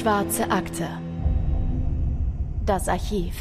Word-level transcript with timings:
Schwarze 0.00 0.50
Akte. 0.50 0.88
Das 2.64 2.88
Archiv. 2.88 3.34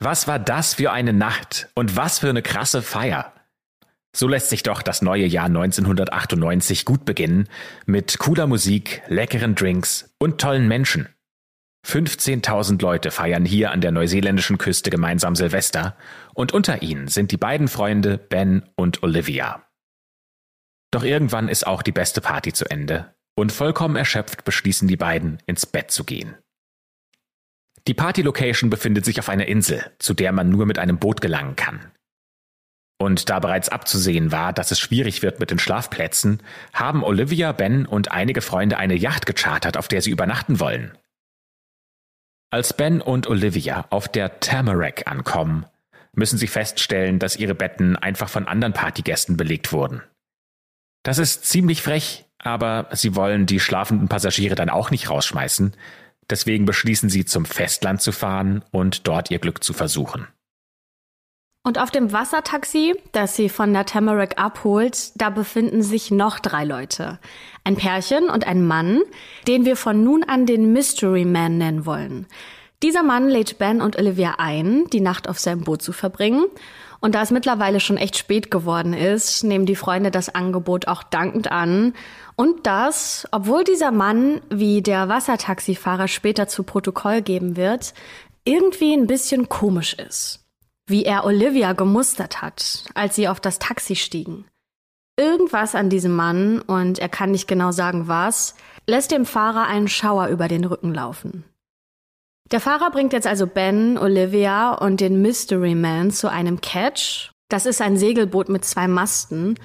Was 0.00 0.26
war 0.26 0.40
das 0.40 0.74
für 0.74 0.90
eine 0.90 1.12
Nacht 1.12 1.68
und 1.76 1.94
was 1.94 2.18
für 2.18 2.30
eine 2.30 2.42
krasse 2.42 2.82
Feier? 2.82 3.32
So 4.12 4.26
lässt 4.26 4.48
sich 4.48 4.64
doch 4.64 4.82
das 4.82 5.02
neue 5.02 5.26
Jahr 5.26 5.44
1998 5.44 6.84
gut 6.84 7.04
beginnen 7.04 7.48
mit 7.86 8.18
cooler 8.18 8.48
Musik, 8.48 9.02
leckeren 9.06 9.54
Drinks 9.54 10.16
und 10.18 10.40
tollen 10.40 10.66
Menschen. 10.66 11.08
15.000 11.86 12.82
Leute 12.82 13.12
feiern 13.12 13.44
hier 13.44 13.70
an 13.70 13.80
der 13.80 13.92
neuseeländischen 13.92 14.58
Küste 14.58 14.90
gemeinsam 14.90 15.36
Silvester 15.36 15.96
und 16.34 16.50
unter 16.50 16.82
ihnen 16.82 17.06
sind 17.06 17.30
die 17.30 17.36
beiden 17.36 17.68
Freunde 17.68 18.18
Ben 18.18 18.68
und 18.74 19.04
Olivia. 19.04 19.64
Doch 20.90 21.04
irgendwann 21.04 21.48
ist 21.48 21.68
auch 21.68 21.82
die 21.82 21.92
beste 21.92 22.20
Party 22.20 22.52
zu 22.52 22.68
Ende 22.68 23.14
und 23.40 23.52
vollkommen 23.52 23.96
erschöpft 23.96 24.44
beschließen 24.44 24.86
die 24.86 24.98
beiden, 24.98 25.38
ins 25.46 25.64
Bett 25.64 25.90
zu 25.90 26.04
gehen. 26.04 26.36
Die 27.86 27.94
Party-Location 27.94 28.68
befindet 28.68 29.06
sich 29.06 29.18
auf 29.18 29.30
einer 29.30 29.46
Insel, 29.46 29.90
zu 29.98 30.12
der 30.12 30.32
man 30.32 30.50
nur 30.50 30.66
mit 30.66 30.78
einem 30.78 30.98
Boot 30.98 31.22
gelangen 31.22 31.56
kann. 31.56 31.90
Und 32.98 33.30
da 33.30 33.38
bereits 33.38 33.70
abzusehen 33.70 34.30
war, 34.30 34.52
dass 34.52 34.70
es 34.70 34.78
schwierig 34.78 35.22
wird 35.22 35.40
mit 35.40 35.50
den 35.50 35.58
Schlafplätzen, 35.58 36.42
haben 36.74 37.02
Olivia, 37.02 37.52
Ben 37.52 37.86
und 37.86 38.12
einige 38.12 38.42
Freunde 38.42 38.76
eine 38.76 38.94
Yacht 38.94 39.24
gechartert, 39.24 39.78
auf 39.78 39.88
der 39.88 40.02
sie 40.02 40.10
übernachten 40.10 40.60
wollen. 40.60 40.98
Als 42.50 42.74
Ben 42.74 43.00
und 43.00 43.26
Olivia 43.26 43.86
auf 43.88 44.06
der 44.06 44.40
Tamarack 44.40 45.10
ankommen, 45.10 45.64
müssen 46.12 46.36
sie 46.36 46.48
feststellen, 46.48 47.18
dass 47.18 47.36
ihre 47.36 47.54
Betten 47.54 47.96
einfach 47.96 48.28
von 48.28 48.46
anderen 48.46 48.74
Partygästen 48.74 49.38
belegt 49.38 49.72
wurden. 49.72 50.02
Das 51.02 51.16
ist 51.16 51.46
ziemlich 51.46 51.80
frech, 51.80 52.26
aber 52.42 52.88
sie 52.92 53.14
wollen 53.14 53.46
die 53.46 53.60
schlafenden 53.60 54.08
Passagiere 54.08 54.54
dann 54.54 54.70
auch 54.70 54.90
nicht 54.90 55.10
rausschmeißen, 55.10 55.74
deswegen 56.28 56.64
beschließen 56.64 57.08
sie 57.08 57.24
zum 57.24 57.44
Festland 57.44 58.00
zu 58.00 58.12
fahren 58.12 58.64
und 58.70 59.06
dort 59.06 59.30
ihr 59.30 59.38
Glück 59.38 59.62
zu 59.62 59.72
versuchen. 59.72 60.26
Und 61.62 61.78
auf 61.78 61.90
dem 61.90 62.10
Wassertaxi, 62.12 62.94
das 63.12 63.36
sie 63.36 63.50
von 63.50 63.74
der 63.74 63.84
Tamarack 63.84 64.40
abholt, 64.40 65.12
da 65.20 65.28
befinden 65.28 65.82
sich 65.82 66.10
noch 66.10 66.38
drei 66.38 66.64
Leute. 66.64 67.18
Ein 67.64 67.76
Pärchen 67.76 68.30
und 68.30 68.46
ein 68.46 68.66
Mann, 68.66 69.02
den 69.46 69.66
wir 69.66 69.76
von 69.76 70.02
nun 70.02 70.24
an 70.24 70.46
den 70.46 70.72
Mystery 70.72 71.26
Man 71.26 71.58
nennen 71.58 71.84
wollen. 71.84 72.26
Dieser 72.82 73.02
Mann 73.02 73.28
lädt 73.28 73.58
Ben 73.58 73.82
und 73.82 73.98
Olivia 73.98 74.36
ein, 74.38 74.86
die 74.90 75.02
Nacht 75.02 75.28
auf 75.28 75.38
seinem 75.38 75.64
Boot 75.64 75.82
zu 75.82 75.92
verbringen. 75.92 76.46
Und 77.00 77.14
da 77.14 77.22
es 77.22 77.30
mittlerweile 77.30 77.80
schon 77.80 77.96
echt 77.96 78.16
spät 78.16 78.50
geworden 78.50 78.92
ist, 78.92 79.42
nehmen 79.42 79.66
die 79.66 79.76
Freunde 79.76 80.10
das 80.10 80.34
Angebot 80.34 80.86
auch 80.86 81.02
dankend 81.02 81.50
an. 81.50 81.94
Und 82.36 82.66
das, 82.66 83.26
obwohl 83.30 83.64
dieser 83.64 83.90
Mann, 83.90 84.40
wie 84.50 84.82
der 84.82 85.08
Wassertaxifahrer 85.08 86.08
später 86.08 86.46
zu 86.46 86.62
Protokoll 86.62 87.22
geben 87.22 87.56
wird, 87.56 87.94
irgendwie 88.44 88.92
ein 88.92 89.06
bisschen 89.06 89.48
komisch 89.48 89.94
ist 89.94 90.40
wie 90.90 91.04
er 91.04 91.24
Olivia 91.24 91.72
gemustert 91.72 92.42
hat, 92.42 92.84
als 92.94 93.14
sie 93.14 93.28
auf 93.28 93.40
das 93.40 93.58
Taxi 93.58 93.94
stiegen. 93.94 94.44
Irgendwas 95.16 95.74
an 95.74 95.88
diesem 95.88 96.14
Mann, 96.14 96.60
und 96.60 96.98
er 96.98 97.08
kann 97.08 97.30
nicht 97.30 97.46
genau 97.46 97.72
sagen 97.72 98.08
was, 98.08 98.56
lässt 98.86 99.12
dem 99.12 99.24
Fahrer 99.24 99.66
einen 99.66 99.88
Schauer 99.88 100.28
über 100.28 100.48
den 100.48 100.64
Rücken 100.64 100.92
laufen. 100.92 101.44
Der 102.50 102.60
Fahrer 102.60 102.90
bringt 102.90 103.12
jetzt 103.12 103.28
also 103.28 103.46
Ben, 103.46 103.96
Olivia 103.96 104.72
und 104.72 105.00
den 105.00 105.22
Mystery 105.22 105.76
Man 105.76 106.10
zu 106.10 106.28
einem 106.28 106.60
Catch. 106.60 107.30
Das 107.48 107.64
ist 107.64 107.80
ein 107.80 107.96
Segelboot 107.96 108.48
mit 108.48 108.64
zwei 108.64 108.88
Masten. 108.88 109.56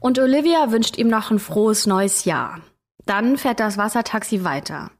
Und 0.00 0.18
Olivia 0.18 0.70
wünscht 0.70 0.98
ihm 0.98 1.08
noch 1.08 1.30
ein 1.30 1.38
frohes 1.38 1.86
neues 1.86 2.26
Jahr. 2.26 2.60
Dann 3.06 3.38
fährt 3.38 3.60
das 3.60 3.78
Wassertaxi 3.78 4.44
weiter. 4.44 4.90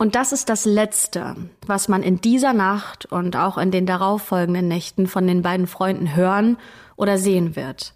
Und 0.00 0.14
das 0.14 0.32
ist 0.32 0.48
das 0.48 0.64
Letzte, 0.64 1.34
was 1.66 1.88
man 1.88 2.04
in 2.04 2.20
dieser 2.20 2.52
Nacht 2.52 3.06
und 3.06 3.34
auch 3.34 3.58
in 3.58 3.72
den 3.72 3.84
darauffolgenden 3.84 4.68
Nächten 4.68 5.08
von 5.08 5.26
den 5.26 5.42
beiden 5.42 5.66
Freunden 5.66 6.14
hören 6.14 6.56
oder 6.94 7.18
sehen 7.18 7.56
wird. 7.56 7.94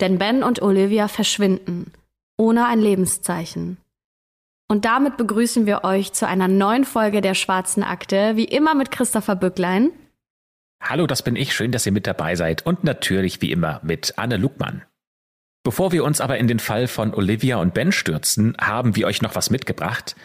Denn 0.00 0.18
Ben 0.18 0.42
und 0.42 0.62
Olivia 0.62 1.08
verschwinden, 1.08 1.92
ohne 2.38 2.64
ein 2.64 2.80
Lebenszeichen. 2.80 3.76
Und 4.72 4.86
damit 4.86 5.18
begrüßen 5.18 5.66
wir 5.66 5.84
euch 5.84 6.14
zu 6.14 6.26
einer 6.26 6.48
neuen 6.48 6.86
Folge 6.86 7.20
der 7.20 7.34
Schwarzen 7.34 7.82
Akte, 7.82 8.36
wie 8.36 8.46
immer 8.46 8.74
mit 8.74 8.90
Christopher 8.90 9.36
Bücklein. 9.36 9.90
Hallo, 10.82 11.06
das 11.06 11.20
bin 11.20 11.36
ich, 11.36 11.52
schön, 11.52 11.72
dass 11.72 11.84
ihr 11.84 11.92
mit 11.92 12.06
dabei 12.06 12.36
seid 12.36 12.64
und 12.64 12.82
natürlich 12.82 13.42
wie 13.42 13.52
immer 13.52 13.80
mit 13.82 14.14
Anne 14.16 14.38
Lugmann. 14.38 14.80
Bevor 15.62 15.92
wir 15.92 16.04
uns 16.04 16.22
aber 16.22 16.38
in 16.38 16.48
den 16.48 16.58
Fall 16.58 16.88
von 16.88 17.12
Olivia 17.12 17.58
und 17.58 17.74
Ben 17.74 17.92
stürzen, 17.92 18.56
haben 18.58 18.96
wir 18.96 19.06
euch 19.06 19.20
noch 19.20 19.34
was 19.34 19.50
mitgebracht, 19.50 20.16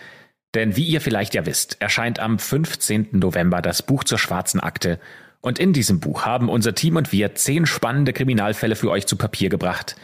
denn 0.55 0.77
wie 0.77 0.85
ihr 0.85 1.01
vielleicht 1.01 1.33
ja 1.33 1.45
wisst, 1.45 1.81
erscheint 1.81 2.19
am 2.19 2.39
15. 2.39 3.09
November 3.11 3.61
das 3.61 3.81
Buch 3.81 4.05
zur 4.05 4.17
schwarzen 4.17 4.61
Akte 4.61 4.97
und 5.41 5.59
in 5.59 5.73
diesem 5.73 5.99
Buch 5.99 6.25
haben 6.25 6.47
unser 6.47 6.73
Team 6.73 6.95
und 6.95 7.11
wir 7.11 7.35
zehn 7.35 7.65
spannende 7.65 8.13
Kriminalfälle 8.13 8.77
für 8.77 8.91
euch 8.91 9.07
zu 9.07 9.17
Papier 9.17 9.49
gebracht. 9.49 9.97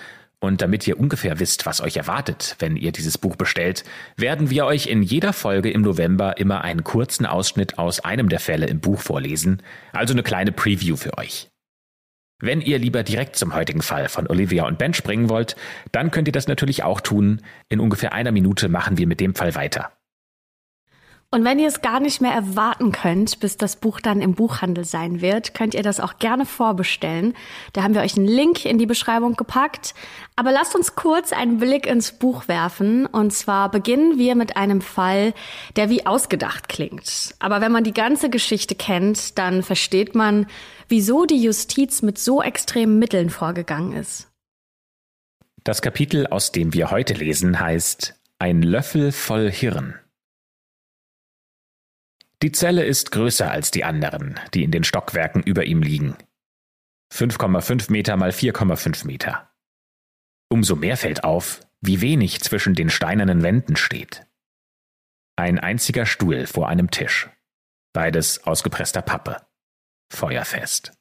Und 0.44 0.62
damit 0.62 0.86
ihr 0.86 1.00
ungefähr 1.00 1.40
wisst, 1.40 1.66
was 1.66 1.80
euch 1.80 1.96
erwartet, 1.96 2.58
wenn 2.60 2.76
ihr 2.76 2.92
dieses 2.92 3.18
Buch 3.18 3.38
bestellt, 3.38 3.86
werden 4.18 4.50
wir 4.50 4.66
euch 4.66 4.88
in 4.88 5.02
jeder 5.02 5.32
Folge 5.32 5.72
im 5.72 5.84
November 5.84 6.38
immer 6.38 6.66
einen 6.66 6.84
kurzen 6.84 7.26
Ausschnitt 7.26 7.78
aus 7.78 8.02
einem 8.02 8.28
der 8.28 8.42
Fälle 8.42 8.66
im 8.66 8.82
Buch 8.82 9.00
vorlesen, 9.00 9.64
also 9.94 10.14
eine 10.14 10.22
kleine 10.22 10.52
Preview 10.52 10.98
für 10.98 11.18
euch. 11.18 11.48
Wenn 12.42 12.60
ihr 12.60 12.78
lieber 12.78 13.04
direkt 13.04 13.38
zum 13.38 13.56
heutigen 13.56 13.82
Fall 13.82 14.10
von 14.10 14.28
Olivia 14.28 14.68
und 14.68 14.78
Ben 14.78 14.94
springen 14.94 15.30
wollt, 15.30 15.56
dann 15.94 16.12
könnt 16.12 16.28
ihr 16.28 16.34
das 16.34 16.50
natürlich 16.50 16.84
auch 16.84 17.00
tun. 17.00 17.40
In 17.70 17.80
ungefähr 17.80 18.12
einer 18.12 18.34
Minute 18.34 18.68
machen 18.68 18.98
wir 18.98 19.08
mit 19.08 19.22
dem 19.22 19.36
Fall 19.36 19.56
weiter. 19.56 19.94
Und 21.34 21.44
wenn 21.46 21.58
ihr 21.58 21.68
es 21.68 21.82
gar 21.82 22.00
nicht 22.00 22.22
mehr 22.22 22.32
erwarten 22.32 22.92
könnt, 22.92 23.40
bis 23.40 23.58
das 23.58 23.76
Buch 23.76 24.00
dann 24.00 24.22
im 24.22 24.36
Buchhandel 24.36 24.86
sein 24.86 25.20
wird, 25.20 25.56
könnt 25.56 25.74
ihr 25.74 25.82
das 25.82 26.00
auch 26.00 26.20
gerne 26.20 26.46
vorbestellen. 26.46 27.34
Da 27.74 27.82
haben 27.82 27.96
wir 27.96 28.02
euch 28.02 28.16
einen 28.16 28.28
Link 28.28 28.66
in 28.66 28.78
die 28.78 28.86
Beschreibung 28.86 29.36
gepackt. 29.36 29.96
Aber 30.36 30.52
lasst 30.52 30.76
uns 30.76 30.94
kurz 30.94 31.34
einen 31.34 31.58
Blick 31.58 31.88
ins 31.88 32.12
Buch 32.12 32.48
werfen. 32.48 33.08
Und 33.08 33.34
zwar 33.34 33.72
beginnen 33.72 34.20
wir 34.20 34.36
mit 34.36 34.58
einem 34.58 34.80
Fall, 34.80 35.34
der 35.76 35.90
wie 35.90 36.06
ausgedacht 36.06 36.70
klingt. 36.70 37.34
Aber 37.40 37.62
wenn 37.62 37.72
man 37.72 37.84
die 37.84 37.96
ganze 37.96 38.30
Geschichte 38.30 38.76
kennt, 38.76 39.40
dann 39.40 39.64
versteht 39.64 40.14
man, 40.14 40.46
wieso 40.88 41.26
die 41.26 41.42
Justiz 41.42 42.04
mit 42.04 42.20
so 42.20 42.44
extremen 42.44 43.00
Mitteln 43.00 43.32
vorgegangen 43.32 43.94
ist. 43.94 44.30
Das 45.64 45.82
Kapitel, 45.82 46.28
aus 46.28 46.52
dem 46.52 46.76
wir 46.76 46.92
heute 46.92 47.16
lesen, 47.16 47.60
heißt 47.60 48.22
Ein 48.38 48.62
Löffel 48.62 49.12
voll 49.12 49.50
Hirn. 49.50 49.96
Die 52.42 52.52
Zelle 52.52 52.84
ist 52.84 53.12
größer 53.12 53.50
als 53.50 53.72
die 53.72 53.84
anderen, 53.84 54.40
die 54.54 54.64
in 54.64 54.72
den 54.72 54.84
Stockwerken 54.84 55.44
über 55.44 55.66
ihm 55.66 55.82
liegen. 55.82 56.18
5,5 57.14 57.92
Meter 57.92 58.18
mal 58.18 58.32
4,5 58.32 59.06
Meter. 59.06 59.52
Umso 60.50 60.76
mehr 60.76 60.98
fällt 60.98 61.24
auf, 61.24 61.62
wie 61.82 62.02
wenig 62.02 62.42
zwischen 62.42 62.76
den 62.76 62.90
steinernen 62.90 63.44
Wänden 63.44 63.76
steht. 63.76 64.26
Ein 65.36 65.60
einziger 65.60 66.06
Stuhl 66.06 66.48
vor 66.48 66.70
einem 66.70 66.92
Tisch. 66.92 67.30
Beides 67.94 68.44
aus 68.46 68.64
gepresster 68.64 69.02
Pappe. 69.02 69.46
Feuerfest. 70.12 70.92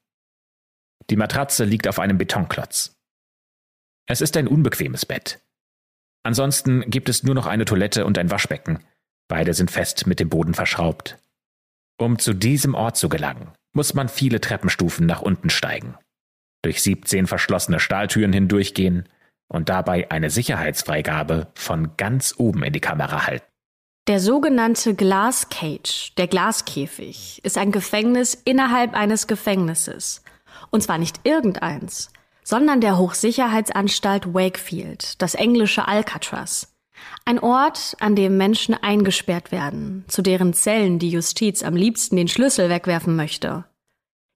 Die 1.11 1.17
Matratze 1.17 1.65
liegt 1.65 1.89
auf 1.89 1.99
einem 1.99 2.19
Betonklotz. 2.19 2.99
Es 4.07 4.21
ist 4.21 4.37
ein 4.37 4.49
unbequemes 4.49 5.07
Bett. 5.07 5.43
Ansonsten 6.23 6.89
gibt 6.91 7.09
es 7.09 7.23
nur 7.23 7.35
noch 7.35 7.47
eine 7.47 7.65
Toilette 7.65 8.05
und 8.07 8.19
ein 8.19 8.31
Waschbecken. 8.31 8.85
Beide 9.33 9.55
sind 9.55 9.71
fest 9.71 10.07
mit 10.07 10.21
dem 10.21 10.29
Boden 10.29 10.53
verschraubt. 10.53 11.17
Um 11.99 12.19
zu 12.19 12.35
diesem 12.35 12.75
Ort 12.75 12.99
zu 12.99 13.09
gelangen, 13.09 13.51
muss 13.73 13.95
man 13.95 14.11
viele 14.11 14.43
Treppenstufen 14.43 15.07
nach 15.07 15.23
unten 15.23 15.49
steigen, 15.49 15.95
durch 16.61 16.83
17 16.83 17.27
verschlossene 17.27 17.81
Stahltüren 17.81 18.35
hindurchgehen 18.35 19.09
und 19.49 19.71
dabei 19.71 20.11
eine 20.11 20.29
Sicherheitsfreigabe 20.29 21.51
von 21.55 21.97
ganz 21.97 22.35
oben 22.37 22.63
in 22.63 22.75
die 22.75 22.81
Kamera 22.81 23.27
halten. 23.27 23.47
Der 24.07 24.21
sogenannte 24.21 24.95
Glass 24.95 25.49
Cage, 25.49 26.13
der 26.19 26.27
Glaskäfig, 26.27 27.41
ist 27.43 27.57
ein 27.57 27.73
Gefängnis 27.73 28.35
innerhalb 28.35 28.93
eines 28.93 29.29
Gefängnisses. 29.29 30.23
Und 30.69 30.83
zwar 30.83 30.99
nicht 30.99 31.21
irgendeins, 31.25 32.13
sondern 32.45 32.83
der 32.83 32.99
Hochsicherheitsanstalt 32.99 34.35
Wakefield, 34.35 35.23
das 35.23 35.35
englische 35.35 35.89
Alcatraz. 35.89 36.72
Ein 37.25 37.39
Ort, 37.39 37.97
an 38.01 38.17
dem 38.17 38.37
Menschen 38.37 38.75
eingesperrt 38.75 39.53
werden, 39.53 40.05
zu 40.09 40.23
deren 40.23 40.55
Zellen 40.55 40.99
die 40.99 41.11
Justiz 41.11 41.63
am 41.63 41.77
liebsten 41.77 42.17
den 42.17 42.29
Schlüssel 42.29 42.69
wegwerfen 42.69 43.17
möchte. 43.17 43.65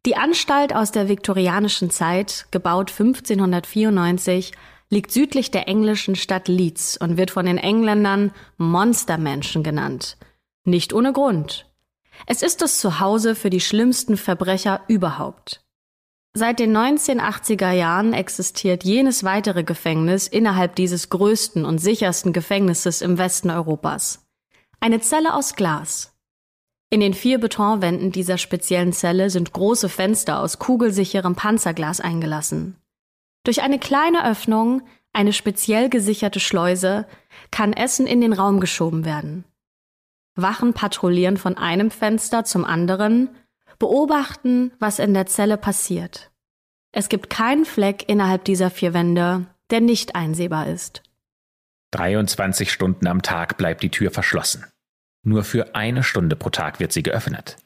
Die 0.06 0.16
Anstalt 0.16 0.74
aus 0.74 0.92
der 0.92 1.08
viktorianischen 1.08 1.90
Zeit, 1.90 2.46
gebaut 2.52 2.90
1594, 2.90 4.52
liegt 4.88 5.10
südlich 5.10 5.50
der 5.50 5.66
englischen 5.66 6.14
Stadt 6.14 6.46
Leeds 6.46 6.96
und 6.96 7.16
wird 7.16 7.32
von 7.32 7.46
den 7.46 7.58
Engländern 7.58 8.32
Monstermenschen 8.56 9.64
genannt. 9.64 10.16
Nicht 10.64 10.92
ohne 10.92 11.12
Grund. 11.12 11.66
Es 12.26 12.42
ist 12.42 12.62
das 12.62 12.78
Zuhause 12.78 13.34
für 13.34 13.50
die 13.50 13.60
schlimmsten 13.60 14.16
Verbrecher 14.16 14.82
überhaupt. 14.86 15.65
Seit 16.38 16.58
den 16.58 16.76
1980er 16.76 17.70
Jahren 17.70 18.12
existiert 18.12 18.84
jenes 18.84 19.24
weitere 19.24 19.64
Gefängnis 19.64 20.28
innerhalb 20.28 20.76
dieses 20.76 21.08
größten 21.08 21.64
und 21.64 21.78
sichersten 21.78 22.34
Gefängnisses 22.34 23.00
im 23.00 23.16
Westen 23.16 23.48
Europas. 23.48 24.28
Eine 24.78 25.00
Zelle 25.00 25.32
aus 25.32 25.54
Glas. 25.54 26.14
In 26.90 27.00
den 27.00 27.14
vier 27.14 27.40
Betonwänden 27.40 28.12
dieser 28.12 28.36
speziellen 28.36 28.92
Zelle 28.92 29.30
sind 29.30 29.54
große 29.54 29.88
Fenster 29.88 30.40
aus 30.40 30.58
kugelsicherem 30.58 31.36
Panzerglas 31.36 32.02
eingelassen. 32.02 32.76
Durch 33.44 33.62
eine 33.62 33.78
kleine 33.78 34.28
Öffnung, 34.28 34.82
eine 35.14 35.32
speziell 35.32 35.88
gesicherte 35.88 36.38
Schleuse, 36.38 37.06
kann 37.50 37.72
Essen 37.72 38.06
in 38.06 38.20
den 38.20 38.34
Raum 38.34 38.60
geschoben 38.60 39.06
werden. 39.06 39.46
Wachen 40.34 40.74
patrouillieren 40.74 41.38
von 41.38 41.56
einem 41.56 41.90
Fenster 41.90 42.44
zum 42.44 42.66
anderen, 42.66 43.30
beobachten, 43.78 44.72
was 44.78 44.98
in 44.98 45.14
der 45.14 45.26
Zelle 45.26 45.56
passiert. 45.56 46.30
Es 46.92 47.08
gibt 47.08 47.30
keinen 47.30 47.64
Fleck 47.64 48.08
innerhalb 48.08 48.44
dieser 48.44 48.70
vier 48.70 48.94
Wände, 48.94 49.46
der 49.70 49.80
nicht 49.80 50.14
einsehbar 50.14 50.66
ist. 50.66 51.02
23 51.92 52.70
Stunden 52.72 53.06
am 53.06 53.22
Tag 53.22 53.56
bleibt 53.56 53.82
die 53.82 53.90
Tür 53.90 54.10
verschlossen. 54.10 54.66
Nur 55.22 55.44
für 55.44 55.74
eine 55.74 56.02
Stunde 56.02 56.36
pro 56.36 56.50
Tag 56.50 56.80
wird 56.80 56.92
sie 56.92 57.02
geöffnet. 57.02 57.56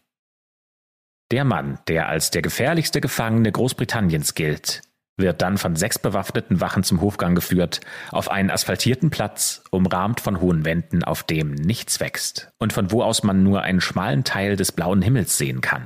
Der 1.30 1.44
Mann, 1.44 1.78
der 1.86 2.08
als 2.08 2.30
der 2.30 2.42
gefährlichste 2.42 3.00
Gefangene 3.00 3.52
Großbritanniens 3.52 4.34
gilt, 4.34 4.82
wird 5.16 5.42
dann 5.42 5.58
von 5.58 5.76
sechs 5.76 5.98
bewaffneten 5.98 6.60
Wachen 6.60 6.82
zum 6.82 7.00
Hofgang 7.00 7.34
geführt, 7.34 7.80
auf 8.10 8.30
einen 8.30 8.50
asphaltierten 8.50 9.10
Platz, 9.10 9.62
umrahmt 9.70 10.20
von 10.20 10.40
hohen 10.40 10.64
Wänden, 10.64 11.04
auf 11.04 11.22
dem 11.22 11.52
nichts 11.52 12.00
wächst 12.00 12.50
und 12.58 12.72
von 12.72 12.90
wo 12.90 13.02
aus 13.02 13.22
man 13.22 13.42
nur 13.42 13.62
einen 13.62 13.80
schmalen 13.80 14.24
Teil 14.24 14.56
des 14.56 14.72
blauen 14.72 15.02
Himmels 15.02 15.38
sehen 15.38 15.60
kann. 15.60 15.84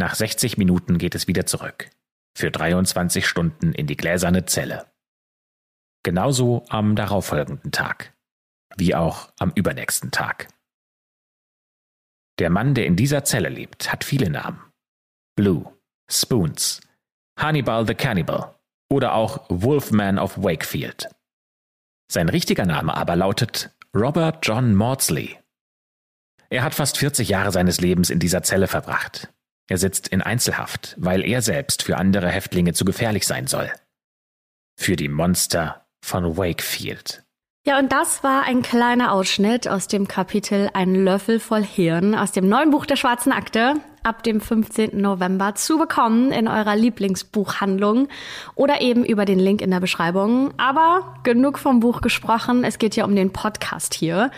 Nach 0.00 0.14
60 0.14 0.56
Minuten 0.56 0.96
geht 0.96 1.14
es 1.14 1.28
wieder 1.28 1.44
zurück, 1.44 1.90
für 2.34 2.50
23 2.50 3.26
Stunden 3.26 3.74
in 3.74 3.86
die 3.86 3.98
gläserne 3.98 4.46
Zelle. 4.46 4.90
Genauso 6.02 6.64
am 6.70 6.96
darauffolgenden 6.96 7.70
Tag, 7.70 8.14
wie 8.78 8.94
auch 8.94 9.30
am 9.38 9.52
übernächsten 9.54 10.10
Tag. 10.10 10.48
Der 12.38 12.48
Mann, 12.48 12.72
der 12.72 12.86
in 12.86 12.96
dieser 12.96 13.24
Zelle 13.24 13.50
lebt, 13.50 13.92
hat 13.92 14.02
viele 14.02 14.30
Namen. 14.30 14.72
Blue, 15.36 15.70
Spoons, 16.10 16.80
Hannibal 17.38 17.86
the 17.86 17.94
Cannibal 17.94 18.58
oder 18.90 19.12
auch 19.12 19.44
Wolfman 19.50 20.18
of 20.18 20.42
Wakefield. 20.42 21.10
Sein 22.10 22.30
richtiger 22.30 22.64
Name 22.64 22.96
aber 22.96 23.16
lautet 23.16 23.76
Robert 23.94 24.38
John 24.46 24.74
Maudsley. 24.74 25.38
Er 26.48 26.62
hat 26.62 26.74
fast 26.74 26.96
40 26.96 27.28
Jahre 27.28 27.52
seines 27.52 27.82
Lebens 27.82 28.08
in 28.08 28.18
dieser 28.18 28.42
Zelle 28.42 28.66
verbracht. 28.66 29.30
Er 29.70 29.78
sitzt 29.78 30.08
in 30.08 30.20
Einzelhaft, 30.20 30.96
weil 30.98 31.24
er 31.24 31.42
selbst 31.42 31.84
für 31.84 31.96
andere 31.96 32.28
Häftlinge 32.28 32.72
zu 32.72 32.84
gefährlich 32.84 33.24
sein 33.24 33.46
soll. 33.46 33.70
Für 34.76 34.96
die 34.96 35.08
Monster 35.08 35.86
von 36.04 36.36
Wakefield. 36.36 37.22
Ja, 37.70 37.78
und 37.78 37.92
das 37.92 38.24
war 38.24 38.42
ein 38.42 38.62
kleiner 38.62 39.12
Ausschnitt 39.12 39.68
aus 39.68 39.86
dem 39.86 40.08
Kapitel 40.08 40.68
Ein 40.72 40.96
Löffel 40.96 41.38
voll 41.38 41.62
Hirn 41.62 42.16
aus 42.16 42.32
dem 42.32 42.48
neuen 42.48 42.72
Buch 42.72 42.84
der 42.84 42.96
Schwarzen 42.96 43.30
Akte 43.30 43.74
ab 44.02 44.24
dem 44.24 44.40
15. 44.40 45.00
November 45.00 45.54
zu 45.54 45.78
bekommen 45.78 46.32
in 46.32 46.48
eurer 46.48 46.74
Lieblingsbuchhandlung 46.74 48.08
oder 48.56 48.80
eben 48.80 49.04
über 49.04 49.24
den 49.24 49.38
Link 49.38 49.62
in 49.62 49.70
der 49.70 49.78
Beschreibung. 49.78 50.52
Aber 50.56 51.14
genug 51.22 51.60
vom 51.60 51.78
Buch 51.78 52.00
gesprochen, 52.00 52.64
es 52.64 52.80
geht 52.80 52.96
ja 52.96 53.04
um 53.04 53.14
den 53.14 53.32
Podcast 53.32 53.94
hier. 53.94 54.32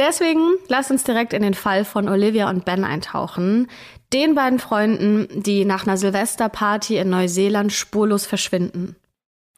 Deswegen 0.00 0.42
lasst 0.66 0.90
uns 0.90 1.04
direkt 1.04 1.34
in 1.34 1.42
den 1.42 1.54
Fall 1.54 1.84
von 1.84 2.08
Olivia 2.08 2.50
und 2.50 2.64
Ben 2.64 2.82
eintauchen. 2.82 3.68
Den 4.12 4.34
beiden 4.34 4.58
Freunden, 4.58 5.28
die 5.40 5.64
nach 5.64 5.86
einer 5.86 5.98
Silvesterparty 5.98 6.96
in 6.96 7.10
Neuseeland 7.10 7.72
spurlos 7.72 8.26
verschwinden. 8.26 8.96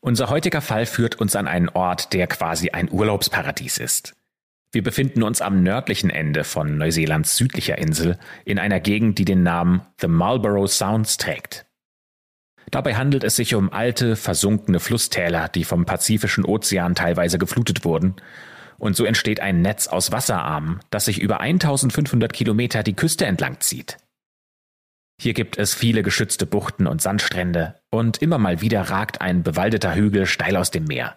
Unser 0.05 0.29
heutiger 0.29 0.61
Fall 0.61 0.85
führt 0.85 1.15
uns 1.15 1.35
an 1.35 1.49
einen 1.49 1.71
Ort, 1.71 2.13
der 2.13 2.27
quasi 2.27 2.69
ein 2.69 2.93
Urlaubsparadies 2.93 3.79
ist. 3.79 4.13
Wir 4.71 4.83
befinden 4.83 5.23
uns 5.23 5.41
am 5.41 5.63
nördlichen 5.63 6.11
Ende 6.11 6.45
von 6.45 6.77
Neuseelands 6.77 7.39
südlicher 7.39 7.79
Insel 7.79 8.19
in 8.45 8.59
einer 8.59 8.81
Gegend, 8.81 9.19
die 9.19 9.25
den 9.25 9.43
Namen 9.43 9.81
The 9.99 10.09
Marlborough 10.09 10.71
Sounds 10.71 11.17
trägt. 11.17 11.65
Dabei 12.71 12.97
handelt 12.97 13.25
es 13.25 13.37
sich 13.37 13.55
um 13.55 13.73
alte, 13.73 14.15
versunkene 14.15 14.79
Flusstäler, 14.79 15.49
die 15.49 15.65
vom 15.65 15.87
Pazifischen 15.87 16.45
Ozean 16.45 16.95
teilweise 16.95 17.39
geflutet 17.39 17.87
wurden, 17.87 18.17
und 18.77 18.97
so 18.97 19.07
entsteht 19.07 19.41
ein 19.41 19.63
Netz 19.63 19.87
aus 19.87 20.13
Wasserarmen, 20.13 20.81
das 20.91 21.07
sich 21.07 21.19
über 21.19 21.41
1500 21.41 22.31
Kilometer 22.31 22.83
die 22.83 22.95
Küste 22.95 23.25
entlang 23.25 23.61
zieht. 23.61 23.97
Hier 25.21 25.35
gibt 25.35 25.59
es 25.59 25.75
viele 25.75 26.03
geschützte 26.03 26.47
Buchten 26.47 26.87
und 26.87 27.01
Sandstrände 27.01 27.81
und 27.91 28.21
immer 28.21 28.39
mal 28.39 28.61
wieder 28.61 28.83
ragt 28.83 29.21
ein 29.21 29.43
bewaldeter 29.43 29.95
Hügel 29.95 30.27
steil 30.27 30.57
aus 30.57 30.71
dem 30.71 30.85
Meer. 30.85 31.17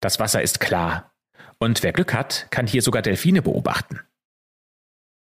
Das 0.00 0.20
Wasser 0.20 0.42
ist 0.42 0.60
klar 0.60 1.12
und 1.58 1.82
wer 1.82 1.92
Glück 1.92 2.14
hat, 2.14 2.48
kann 2.50 2.66
hier 2.66 2.82
sogar 2.82 3.02
Delfine 3.02 3.42
beobachten. 3.42 4.00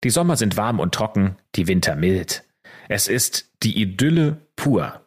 Die 0.04 0.10
Sommer 0.10 0.38
sind 0.38 0.56
warm 0.56 0.80
und 0.80 0.94
trocken, 0.94 1.38
die 1.56 1.68
Winter 1.68 1.96
mild. 1.96 2.44
Es 2.88 3.08
ist 3.08 3.52
die 3.64 3.82
Idylle 3.82 4.38
pur. 4.56 5.06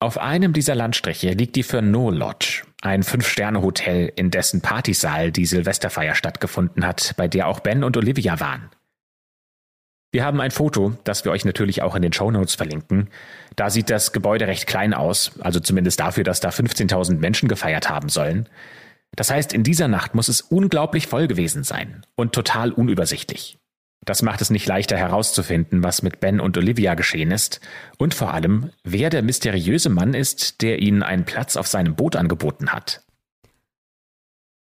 Auf 0.00 0.18
einem 0.18 0.52
dieser 0.52 0.74
Landstriche 0.74 1.30
liegt 1.30 1.56
die 1.56 1.62
Fernot 1.62 2.14
Lodge, 2.14 2.64
ein 2.82 3.02
Fünf-Sterne-Hotel, 3.02 4.12
in 4.14 4.30
dessen 4.30 4.60
Partysaal 4.60 5.32
die 5.32 5.46
Silvesterfeier 5.46 6.14
stattgefunden 6.14 6.84
hat, 6.84 7.14
bei 7.16 7.28
der 7.28 7.46
auch 7.46 7.60
Ben 7.60 7.82
und 7.82 7.96
Olivia 7.96 8.40
waren. 8.40 8.68
Wir 10.16 10.24
haben 10.24 10.40
ein 10.40 10.50
Foto, 10.50 10.94
das 11.04 11.26
wir 11.26 11.32
euch 11.32 11.44
natürlich 11.44 11.82
auch 11.82 11.94
in 11.94 12.00
den 12.00 12.14
Show 12.14 12.30
Notes 12.30 12.54
verlinken. 12.54 13.10
Da 13.54 13.68
sieht 13.68 13.90
das 13.90 14.12
Gebäude 14.12 14.46
recht 14.46 14.66
klein 14.66 14.94
aus, 14.94 15.32
also 15.40 15.60
zumindest 15.60 16.00
dafür, 16.00 16.24
dass 16.24 16.40
da 16.40 16.48
15.000 16.48 17.18
Menschen 17.18 17.50
gefeiert 17.50 17.90
haben 17.90 18.08
sollen. 18.08 18.48
Das 19.14 19.30
heißt, 19.30 19.52
in 19.52 19.62
dieser 19.62 19.88
Nacht 19.88 20.14
muss 20.14 20.28
es 20.28 20.40
unglaublich 20.40 21.06
voll 21.06 21.26
gewesen 21.26 21.64
sein 21.64 22.02
und 22.14 22.32
total 22.32 22.72
unübersichtlich. 22.72 23.58
Das 24.06 24.22
macht 24.22 24.40
es 24.40 24.48
nicht 24.48 24.66
leichter 24.66 24.96
herauszufinden, 24.96 25.82
was 25.82 26.00
mit 26.00 26.18
Ben 26.18 26.40
und 26.40 26.56
Olivia 26.56 26.94
geschehen 26.94 27.30
ist 27.30 27.60
und 27.98 28.14
vor 28.14 28.32
allem, 28.32 28.70
wer 28.84 29.10
der 29.10 29.20
mysteriöse 29.20 29.90
Mann 29.90 30.14
ist, 30.14 30.62
der 30.62 30.78
ihnen 30.78 31.02
einen 31.02 31.26
Platz 31.26 31.58
auf 31.58 31.66
seinem 31.66 31.94
Boot 31.94 32.16
angeboten 32.16 32.72
hat. 32.72 33.02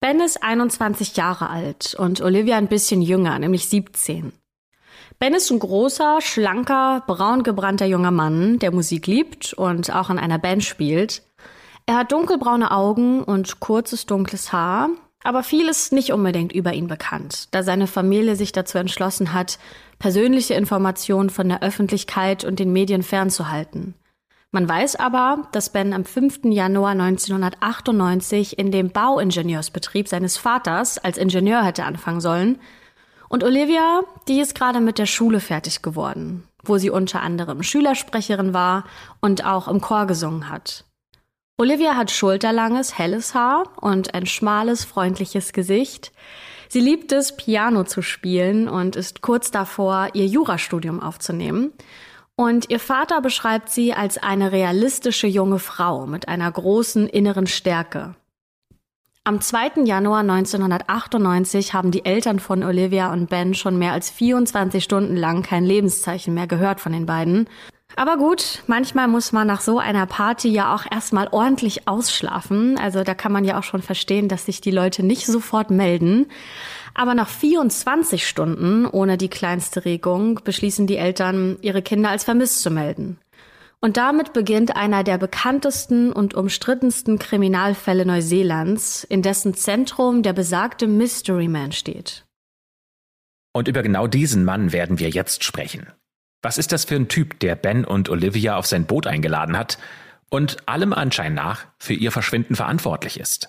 Ben 0.00 0.20
ist 0.20 0.42
21 0.42 1.16
Jahre 1.16 1.48
alt 1.48 1.94
und 1.94 2.20
Olivia 2.20 2.58
ein 2.58 2.68
bisschen 2.68 3.00
jünger, 3.00 3.38
nämlich 3.38 3.66
17. 3.70 4.34
Ben 5.20 5.34
ist 5.34 5.50
ein 5.50 5.58
großer, 5.58 6.20
schlanker, 6.20 7.02
braun 7.08 7.42
gebrannter 7.42 7.86
junger 7.86 8.12
Mann, 8.12 8.60
der 8.60 8.70
Musik 8.70 9.08
liebt 9.08 9.52
und 9.52 9.92
auch 9.92 10.10
in 10.10 10.18
einer 10.18 10.38
Band 10.38 10.62
spielt. 10.62 11.22
Er 11.86 11.96
hat 11.96 12.12
dunkelbraune 12.12 12.70
Augen 12.70 13.24
und 13.24 13.58
kurzes 13.58 14.06
dunkles 14.06 14.52
Haar, 14.52 14.90
aber 15.24 15.42
viel 15.42 15.68
ist 15.68 15.92
nicht 15.92 16.12
unbedingt 16.12 16.52
über 16.52 16.72
ihn 16.72 16.86
bekannt, 16.86 17.48
da 17.50 17.64
seine 17.64 17.88
Familie 17.88 18.36
sich 18.36 18.52
dazu 18.52 18.78
entschlossen 18.78 19.32
hat, 19.32 19.58
persönliche 19.98 20.54
Informationen 20.54 21.30
von 21.30 21.48
der 21.48 21.64
Öffentlichkeit 21.64 22.44
und 22.44 22.60
den 22.60 22.72
Medien 22.72 23.02
fernzuhalten. 23.02 23.94
Man 24.52 24.68
weiß 24.68 24.96
aber, 24.96 25.48
dass 25.50 25.70
Ben 25.70 25.94
am 25.94 26.04
5. 26.04 26.44
Januar 26.44 26.92
1998 26.92 28.56
in 28.56 28.70
dem 28.70 28.90
Bauingenieursbetrieb 28.90 30.06
seines 30.06 30.36
Vaters 30.36 30.98
als 30.98 31.18
Ingenieur 31.18 31.64
hätte 31.64 31.84
anfangen 31.84 32.20
sollen 32.20 32.58
und 33.28 33.44
Olivia, 33.44 34.02
die 34.26 34.40
ist 34.40 34.54
gerade 34.54 34.80
mit 34.80 34.98
der 34.98 35.06
Schule 35.06 35.40
fertig 35.40 35.82
geworden, 35.82 36.44
wo 36.64 36.78
sie 36.78 36.90
unter 36.90 37.22
anderem 37.22 37.62
Schülersprecherin 37.62 38.54
war 38.54 38.84
und 39.20 39.44
auch 39.44 39.68
im 39.68 39.80
Chor 39.80 40.06
gesungen 40.06 40.48
hat. 40.48 40.84
Olivia 41.60 41.96
hat 41.96 42.10
schulterlanges, 42.10 42.96
helles 42.98 43.34
Haar 43.34 43.64
und 43.80 44.14
ein 44.14 44.26
schmales, 44.26 44.84
freundliches 44.84 45.52
Gesicht. 45.52 46.12
Sie 46.68 46.80
liebt 46.80 47.10
es, 47.10 47.36
Piano 47.36 47.84
zu 47.84 48.00
spielen 48.00 48.68
und 48.68 48.94
ist 48.94 49.22
kurz 49.22 49.50
davor, 49.50 50.10
ihr 50.12 50.26
Jurastudium 50.26 51.02
aufzunehmen. 51.02 51.72
Und 52.36 52.70
ihr 52.70 52.78
Vater 52.78 53.20
beschreibt 53.20 53.70
sie 53.70 53.92
als 53.92 54.18
eine 54.18 54.52
realistische 54.52 55.26
junge 55.26 55.58
Frau 55.58 56.06
mit 56.06 56.28
einer 56.28 56.52
großen 56.52 57.08
inneren 57.08 57.48
Stärke. 57.48 58.14
Am 59.28 59.42
2. 59.42 59.84
Januar 59.84 60.20
1998 60.20 61.74
haben 61.74 61.90
die 61.90 62.06
Eltern 62.06 62.40
von 62.40 62.64
Olivia 62.64 63.12
und 63.12 63.28
Ben 63.28 63.52
schon 63.52 63.78
mehr 63.78 63.92
als 63.92 64.08
24 64.08 64.82
Stunden 64.82 65.16
lang 65.16 65.42
kein 65.42 65.64
Lebenszeichen 65.64 66.32
mehr 66.32 66.46
gehört 66.46 66.80
von 66.80 66.92
den 66.92 67.04
beiden. 67.04 67.46
Aber 67.94 68.16
gut, 68.16 68.62
manchmal 68.68 69.06
muss 69.06 69.32
man 69.32 69.46
nach 69.46 69.60
so 69.60 69.78
einer 69.78 70.06
Party 70.06 70.48
ja 70.48 70.74
auch 70.74 70.90
erstmal 70.90 71.28
ordentlich 71.30 71.86
ausschlafen. 71.86 72.78
Also 72.78 73.04
da 73.04 73.12
kann 73.12 73.30
man 73.30 73.44
ja 73.44 73.58
auch 73.58 73.64
schon 73.64 73.82
verstehen, 73.82 74.28
dass 74.28 74.46
sich 74.46 74.62
die 74.62 74.70
Leute 74.70 75.02
nicht 75.02 75.26
sofort 75.26 75.70
melden. 75.70 76.24
Aber 76.94 77.12
nach 77.12 77.28
24 77.28 78.26
Stunden 78.26 78.86
ohne 78.86 79.18
die 79.18 79.28
kleinste 79.28 79.84
Regung 79.84 80.40
beschließen 80.42 80.86
die 80.86 80.96
Eltern, 80.96 81.58
ihre 81.60 81.82
Kinder 81.82 82.08
als 82.08 82.24
vermisst 82.24 82.62
zu 82.62 82.70
melden. 82.70 83.18
Und 83.80 83.96
damit 83.96 84.32
beginnt 84.32 84.74
einer 84.74 85.04
der 85.04 85.18
bekanntesten 85.18 86.12
und 86.12 86.34
umstrittensten 86.34 87.18
Kriminalfälle 87.18 88.04
Neuseelands, 88.04 89.04
in 89.04 89.22
dessen 89.22 89.54
Zentrum 89.54 90.22
der 90.22 90.32
besagte 90.32 90.88
Mystery 90.88 91.46
Man 91.46 91.70
steht. 91.72 92.24
Und 93.52 93.68
über 93.68 93.82
genau 93.82 94.06
diesen 94.06 94.44
Mann 94.44 94.72
werden 94.72 94.98
wir 94.98 95.10
jetzt 95.10 95.44
sprechen. 95.44 95.92
Was 96.42 96.58
ist 96.58 96.72
das 96.72 96.84
für 96.84 96.96
ein 96.96 97.08
Typ, 97.08 97.40
der 97.40 97.56
Ben 97.56 97.84
und 97.84 98.08
Olivia 98.08 98.56
auf 98.56 98.66
sein 98.66 98.86
Boot 98.86 99.06
eingeladen 99.06 99.56
hat 99.56 99.78
und 100.30 100.68
allem 100.68 100.92
Anschein 100.92 101.34
nach 101.34 101.66
für 101.78 101.94
ihr 101.94 102.12
Verschwinden 102.12 102.56
verantwortlich 102.56 103.18
ist? 103.18 103.48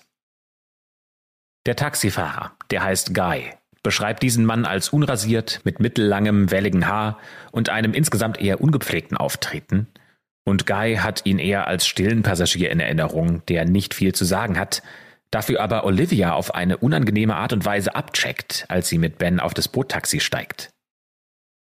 Der 1.66 1.76
Taxifahrer, 1.76 2.52
der 2.70 2.82
heißt 2.82 3.14
Guy, 3.14 3.52
beschreibt 3.82 4.22
diesen 4.22 4.44
Mann 4.44 4.64
als 4.64 4.88
unrasiert, 4.88 5.60
mit 5.64 5.78
mittellangem, 5.80 6.50
welligem 6.50 6.86
Haar 6.86 7.18
und 7.52 7.68
einem 7.68 7.94
insgesamt 7.94 8.40
eher 8.40 8.60
ungepflegten 8.60 9.16
Auftreten. 9.16 9.86
Und 10.44 10.66
Guy 10.66 10.96
hat 10.96 11.26
ihn 11.26 11.38
eher 11.38 11.66
als 11.66 11.86
stillen 11.86 12.22
Passagier 12.22 12.70
in 12.70 12.80
Erinnerung, 12.80 13.42
der 13.46 13.64
nicht 13.64 13.94
viel 13.94 14.14
zu 14.14 14.24
sagen 14.24 14.58
hat, 14.58 14.82
dafür 15.30 15.60
aber 15.60 15.84
Olivia 15.84 16.32
auf 16.32 16.54
eine 16.54 16.78
unangenehme 16.78 17.36
Art 17.36 17.52
und 17.52 17.64
Weise 17.64 17.94
abcheckt, 17.94 18.64
als 18.68 18.88
sie 18.88 18.98
mit 18.98 19.18
Ben 19.18 19.38
auf 19.40 19.54
das 19.54 19.68
Boottaxi 19.68 20.20
steigt. 20.20 20.70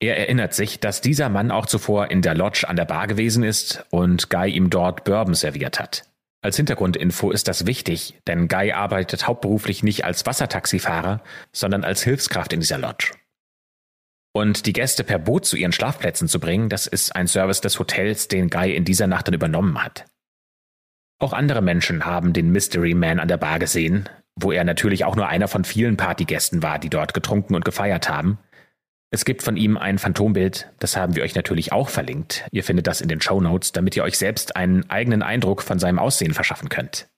Er 0.00 0.18
erinnert 0.18 0.52
sich, 0.52 0.80
dass 0.80 1.00
dieser 1.00 1.28
Mann 1.28 1.52
auch 1.52 1.66
zuvor 1.66 2.10
in 2.10 2.22
der 2.22 2.34
Lodge 2.34 2.68
an 2.68 2.74
der 2.74 2.86
Bar 2.86 3.06
gewesen 3.06 3.44
ist 3.44 3.84
und 3.90 4.30
Guy 4.30 4.50
ihm 4.50 4.68
dort 4.68 5.04
Bourbon 5.04 5.34
serviert 5.34 5.78
hat. 5.78 6.04
Als 6.44 6.56
Hintergrundinfo 6.56 7.30
ist 7.30 7.46
das 7.46 7.66
wichtig, 7.66 8.18
denn 8.26 8.48
Guy 8.48 8.72
arbeitet 8.72 9.28
hauptberuflich 9.28 9.84
nicht 9.84 10.04
als 10.04 10.26
Wassertaxifahrer, 10.26 11.22
sondern 11.52 11.84
als 11.84 12.02
Hilfskraft 12.02 12.52
in 12.52 12.58
dieser 12.58 12.78
Lodge. 12.78 13.12
Und 14.32 14.66
die 14.66 14.72
Gäste 14.72 15.04
per 15.04 15.18
Boot 15.18 15.44
zu 15.44 15.56
ihren 15.56 15.72
Schlafplätzen 15.72 16.26
zu 16.26 16.40
bringen, 16.40 16.68
das 16.68 16.86
ist 16.86 17.14
ein 17.14 17.26
Service 17.26 17.60
des 17.60 17.78
Hotels, 17.78 18.28
den 18.28 18.48
Guy 18.48 18.74
in 18.74 18.84
dieser 18.84 19.06
Nacht 19.06 19.28
dann 19.28 19.34
übernommen 19.34 19.82
hat. 19.82 20.06
Auch 21.18 21.32
andere 21.32 21.60
Menschen 21.60 22.04
haben 22.04 22.32
den 22.32 22.50
Mystery 22.50 22.94
Man 22.94 23.20
an 23.20 23.28
der 23.28 23.36
Bar 23.36 23.58
gesehen, 23.58 24.08
wo 24.34 24.50
er 24.50 24.64
natürlich 24.64 25.04
auch 25.04 25.16
nur 25.16 25.28
einer 25.28 25.48
von 25.48 25.64
vielen 25.64 25.96
Partygästen 25.96 26.62
war, 26.62 26.78
die 26.78 26.90
dort 26.90 27.14
getrunken 27.14 27.54
und 27.54 27.64
gefeiert 27.64 28.08
haben– 28.08 28.38
es 29.14 29.26
gibt 29.26 29.42
von 29.42 29.58
ihm 29.58 29.76
ein 29.76 29.98
Phantombild, 29.98 30.72
das 30.78 30.96
haben 30.96 31.14
wir 31.14 31.22
euch 31.22 31.34
natürlich 31.34 31.70
auch 31.70 31.90
verlinkt. 31.90 32.46
Ihr 32.50 32.64
findet 32.64 32.86
das 32.86 33.02
in 33.02 33.08
den 33.08 33.20
Show 33.20 33.42
Notes, 33.42 33.70
damit 33.70 33.94
ihr 33.94 34.04
euch 34.04 34.16
selbst 34.16 34.56
einen 34.56 34.88
eigenen 34.88 35.22
Eindruck 35.22 35.60
von 35.60 35.78
seinem 35.78 35.98
Aussehen 35.98 36.32
verschaffen 36.32 36.70
könnt. 36.70 37.11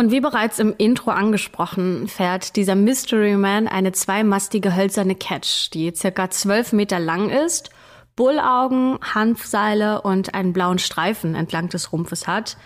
Und 0.00 0.10
wie 0.10 0.20
bereits 0.20 0.58
im 0.58 0.74
Intro 0.78 1.10
angesprochen, 1.10 2.08
fährt 2.08 2.56
dieser 2.56 2.74
Mystery 2.74 3.36
Man 3.36 3.68
eine 3.68 3.92
zweimastige 3.92 4.74
hölzerne 4.74 5.14
Catch, 5.14 5.68
die 5.74 5.94
circa 5.94 6.30
zwölf 6.30 6.72
Meter 6.72 6.98
lang 6.98 7.28
ist, 7.28 7.68
Bullaugen, 8.16 8.98
Hanfseile 9.02 10.00
und 10.00 10.32
einen 10.32 10.54
blauen 10.54 10.78
Streifen 10.78 11.34
entlang 11.34 11.68
des 11.68 11.92
Rumpfes 11.92 12.26
hat. 12.26 12.56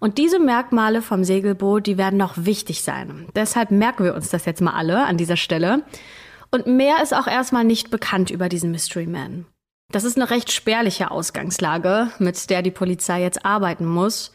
Und 0.00 0.18
diese 0.18 0.40
Merkmale 0.40 1.00
vom 1.00 1.22
Segelboot, 1.22 1.86
die 1.86 1.96
werden 1.96 2.16
noch 2.16 2.32
wichtig 2.38 2.82
sein. 2.82 3.28
Deshalb 3.36 3.70
merken 3.70 4.02
wir 4.02 4.16
uns 4.16 4.30
das 4.30 4.44
jetzt 4.44 4.60
mal 4.60 4.74
alle 4.74 5.06
an 5.06 5.16
dieser 5.16 5.36
Stelle. 5.36 5.84
Und 6.50 6.66
mehr 6.66 7.00
ist 7.04 7.14
auch 7.14 7.28
erstmal 7.28 7.62
nicht 7.62 7.90
bekannt 7.90 8.30
über 8.30 8.48
diesen 8.48 8.72
Mystery 8.72 9.06
Man. 9.06 9.46
Das 9.92 10.02
ist 10.02 10.16
eine 10.16 10.28
recht 10.28 10.50
spärliche 10.50 11.12
Ausgangslage, 11.12 12.10
mit 12.18 12.50
der 12.50 12.62
die 12.62 12.72
Polizei 12.72 13.22
jetzt 13.22 13.44
arbeiten 13.44 13.86
muss. 13.86 14.34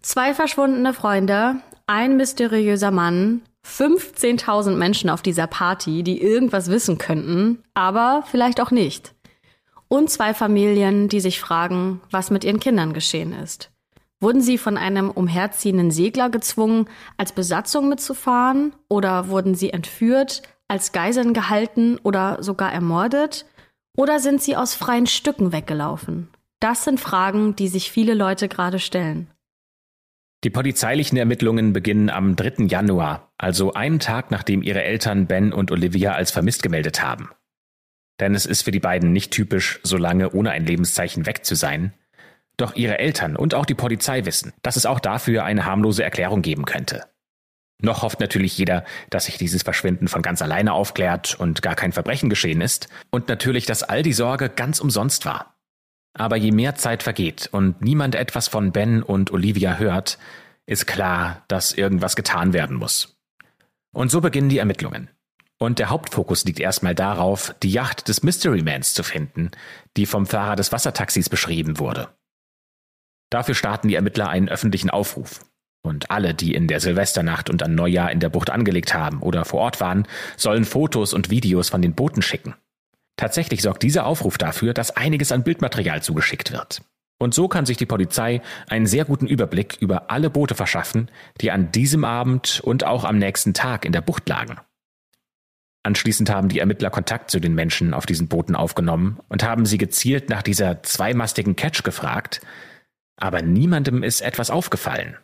Zwei 0.00 0.32
verschwundene 0.32 0.94
Freunde, 0.94 1.56
ein 1.88 2.16
mysteriöser 2.16 2.90
Mann, 2.90 3.42
15.000 3.66 4.76
Menschen 4.76 5.10
auf 5.10 5.22
dieser 5.22 5.46
Party, 5.46 6.02
die 6.02 6.22
irgendwas 6.22 6.70
wissen 6.70 6.98
könnten, 6.98 7.62
aber 7.74 8.24
vielleicht 8.30 8.60
auch 8.60 8.70
nicht. 8.70 9.14
Und 9.88 10.10
zwei 10.10 10.34
Familien, 10.34 11.08
die 11.08 11.20
sich 11.20 11.40
fragen, 11.40 12.00
was 12.10 12.30
mit 12.30 12.44
ihren 12.44 12.60
Kindern 12.60 12.92
geschehen 12.92 13.32
ist. 13.32 13.70
Wurden 14.20 14.42
sie 14.42 14.58
von 14.58 14.76
einem 14.76 15.10
umherziehenden 15.10 15.90
Segler 15.90 16.28
gezwungen, 16.28 16.86
als 17.16 17.32
Besatzung 17.32 17.88
mitzufahren? 17.88 18.74
Oder 18.88 19.28
wurden 19.28 19.54
sie 19.54 19.70
entführt, 19.70 20.42
als 20.66 20.92
Geiseln 20.92 21.32
gehalten 21.32 21.98
oder 22.02 22.42
sogar 22.42 22.72
ermordet? 22.72 23.46
Oder 23.96 24.18
sind 24.18 24.42
sie 24.42 24.56
aus 24.56 24.74
freien 24.74 25.06
Stücken 25.06 25.52
weggelaufen? 25.52 26.28
Das 26.60 26.84
sind 26.84 27.00
Fragen, 27.00 27.54
die 27.54 27.68
sich 27.68 27.90
viele 27.92 28.14
Leute 28.14 28.48
gerade 28.48 28.80
stellen. 28.80 29.28
Die 30.44 30.50
polizeilichen 30.50 31.18
Ermittlungen 31.18 31.72
beginnen 31.72 32.10
am 32.10 32.36
3. 32.36 32.66
Januar, 32.66 33.32
also 33.38 33.72
einen 33.72 33.98
Tag 33.98 34.30
nachdem 34.30 34.62
ihre 34.62 34.84
Eltern 34.84 35.26
Ben 35.26 35.52
und 35.52 35.72
Olivia 35.72 36.12
als 36.12 36.30
vermisst 36.30 36.62
gemeldet 36.62 37.02
haben. 37.02 37.30
Denn 38.20 38.34
es 38.34 38.46
ist 38.46 38.62
für 38.62 38.70
die 38.70 38.78
beiden 38.78 39.12
nicht 39.12 39.32
typisch, 39.32 39.80
so 39.82 39.96
lange 39.96 40.30
ohne 40.30 40.52
ein 40.52 40.64
Lebenszeichen 40.64 41.26
weg 41.26 41.44
zu 41.44 41.56
sein. 41.56 41.92
Doch 42.56 42.76
ihre 42.76 42.98
Eltern 42.98 43.36
und 43.36 43.54
auch 43.54 43.66
die 43.66 43.74
Polizei 43.74 44.24
wissen, 44.26 44.52
dass 44.62 44.76
es 44.76 44.86
auch 44.86 45.00
dafür 45.00 45.44
eine 45.44 45.64
harmlose 45.64 46.04
Erklärung 46.04 46.42
geben 46.42 46.64
könnte. 46.64 47.04
Noch 47.80 48.02
hofft 48.02 48.20
natürlich 48.20 48.58
jeder, 48.58 48.84
dass 49.10 49.26
sich 49.26 49.38
dieses 49.38 49.62
Verschwinden 49.62 50.08
von 50.08 50.22
ganz 50.22 50.42
alleine 50.42 50.72
aufklärt 50.72 51.36
und 51.38 51.62
gar 51.62 51.74
kein 51.74 51.92
Verbrechen 51.92 52.28
geschehen 52.28 52.60
ist 52.60 52.88
und 53.10 53.28
natürlich, 53.28 53.66
dass 53.66 53.84
all 53.84 54.02
die 54.02 54.12
Sorge 54.12 54.48
ganz 54.48 54.80
umsonst 54.80 55.24
war. 55.24 55.57
Aber 56.14 56.36
je 56.36 56.52
mehr 56.52 56.74
Zeit 56.74 57.02
vergeht 57.02 57.48
und 57.52 57.80
niemand 57.80 58.14
etwas 58.14 58.48
von 58.48 58.72
Ben 58.72 59.02
und 59.02 59.30
Olivia 59.30 59.76
hört, 59.76 60.18
ist 60.66 60.86
klar, 60.86 61.44
dass 61.48 61.72
irgendwas 61.72 62.16
getan 62.16 62.52
werden 62.52 62.76
muss. 62.76 63.16
Und 63.92 64.10
so 64.10 64.20
beginnen 64.20 64.48
die 64.48 64.58
Ermittlungen. 64.58 65.10
Und 65.58 65.80
der 65.80 65.90
Hauptfokus 65.90 66.44
liegt 66.44 66.60
erstmal 66.60 66.94
darauf, 66.94 67.54
die 67.62 67.70
Yacht 67.70 68.08
des 68.08 68.22
Mystery 68.22 68.62
Mans 68.62 68.94
zu 68.94 69.02
finden, 69.02 69.50
die 69.96 70.06
vom 70.06 70.26
Fahrer 70.26 70.56
des 70.56 70.70
Wassertaxis 70.70 71.28
beschrieben 71.28 71.78
wurde. 71.78 72.08
Dafür 73.30 73.54
starten 73.54 73.88
die 73.88 73.96
Ermittler 73.96 74.28
einen 74.28 74.48
öffentlichen 74.48 74.90
Aufruf. 74.90 75.44
Und 75.82 76.10
alle, 76.10 76.34
die 76.34 76.54
in 76.54 76.68
der 76.68 76.80
Silvesternacht 76.80 77.50
und 77.50 77.62
an 77.62 77.74
Neujahr 77.74 78.10
in 78.12 78.20
der 78.20 78.28
Bucht 78.28 78.50
angelegt 78.50 78.94
haben 78.94 79.20
oder 79.20 79.44
vor 79.44 79.60
Ort 79.60 79.80
waren, 79.80 80.06
sollen 80.36 80.64
Fotos 80.64 81.12
und 81.12 81.30
Videos 81.30 81.68
von 81.70 81.82
den 81.82 81.94
Booten 81.94 82.22
schicken. 82.22 82.54
Tatsächlich 83.18 83.62
sorgt 83.62 83.82
dieser 83.82 84.06
Aufruf 84.06 84.38
dafür, 84.38 84.72
dass 84.72 84.96
einiges 84.96 85.32
an 85.32 85.42
Bildmaterial 85.42 86.02
zugeschickt 86.02 86.52
wird. 86.52 86.82
Und 87.18 87.34
so 87.34 87.48
kann 87.48 87.66
sich 87.66 87.76
die 87.76 87.84
Polizei 87.84 88.40
einen 88.68 88.86
sehr 88.86 89.04
guten 89.04 89.26
Überblick 89.26 89.76
über 89.80 90.08
alle 90.08 90.30
Boote 90.30 90.54
verschaffen, 90.54 91.10
die 91.40 91.50
an 91.50 91.72
diesem 91.72 92.04
Abend 92.04 92.60
und 92.62 92.84
auch 92.84 93.04
am 93.04 93.18
nächsten 93.18 93.54
Tag 93.54 93.84
in 93.84 93.90
der 93.90 94.02
Bucht 94.02 94.28
lagen. 94.28 94.60
Anschließend 95.82 96.30
haben 96.30 96.48
die 96.48 96.60
Ermittler 96.60 96.90
Kontakt 96.90 97.32
zu 97.32 97.40
den 97.40 97.54
Menschen 97.56 97.92
auf 97.92 98.06
diesen 98.06 98.28
Booten 98.28 98.54
aufgenommen 98.54 99.18
und 99.28 99.42
haben 99.42 99.66
sie 99.66 99.78
gezielt 99.78 100.28
nach 100.28 100.42
dieser 100.42 100.84
zweimastigen 100.84 101.56
Catch 101.56 101.82
gefragt, 101.82 102.40
aber 103.16 103.42
niemandem 103.42 104.04
ist 104.04 104.20
etwas 104.20 104.50
aufgefallen. 104.50 105.16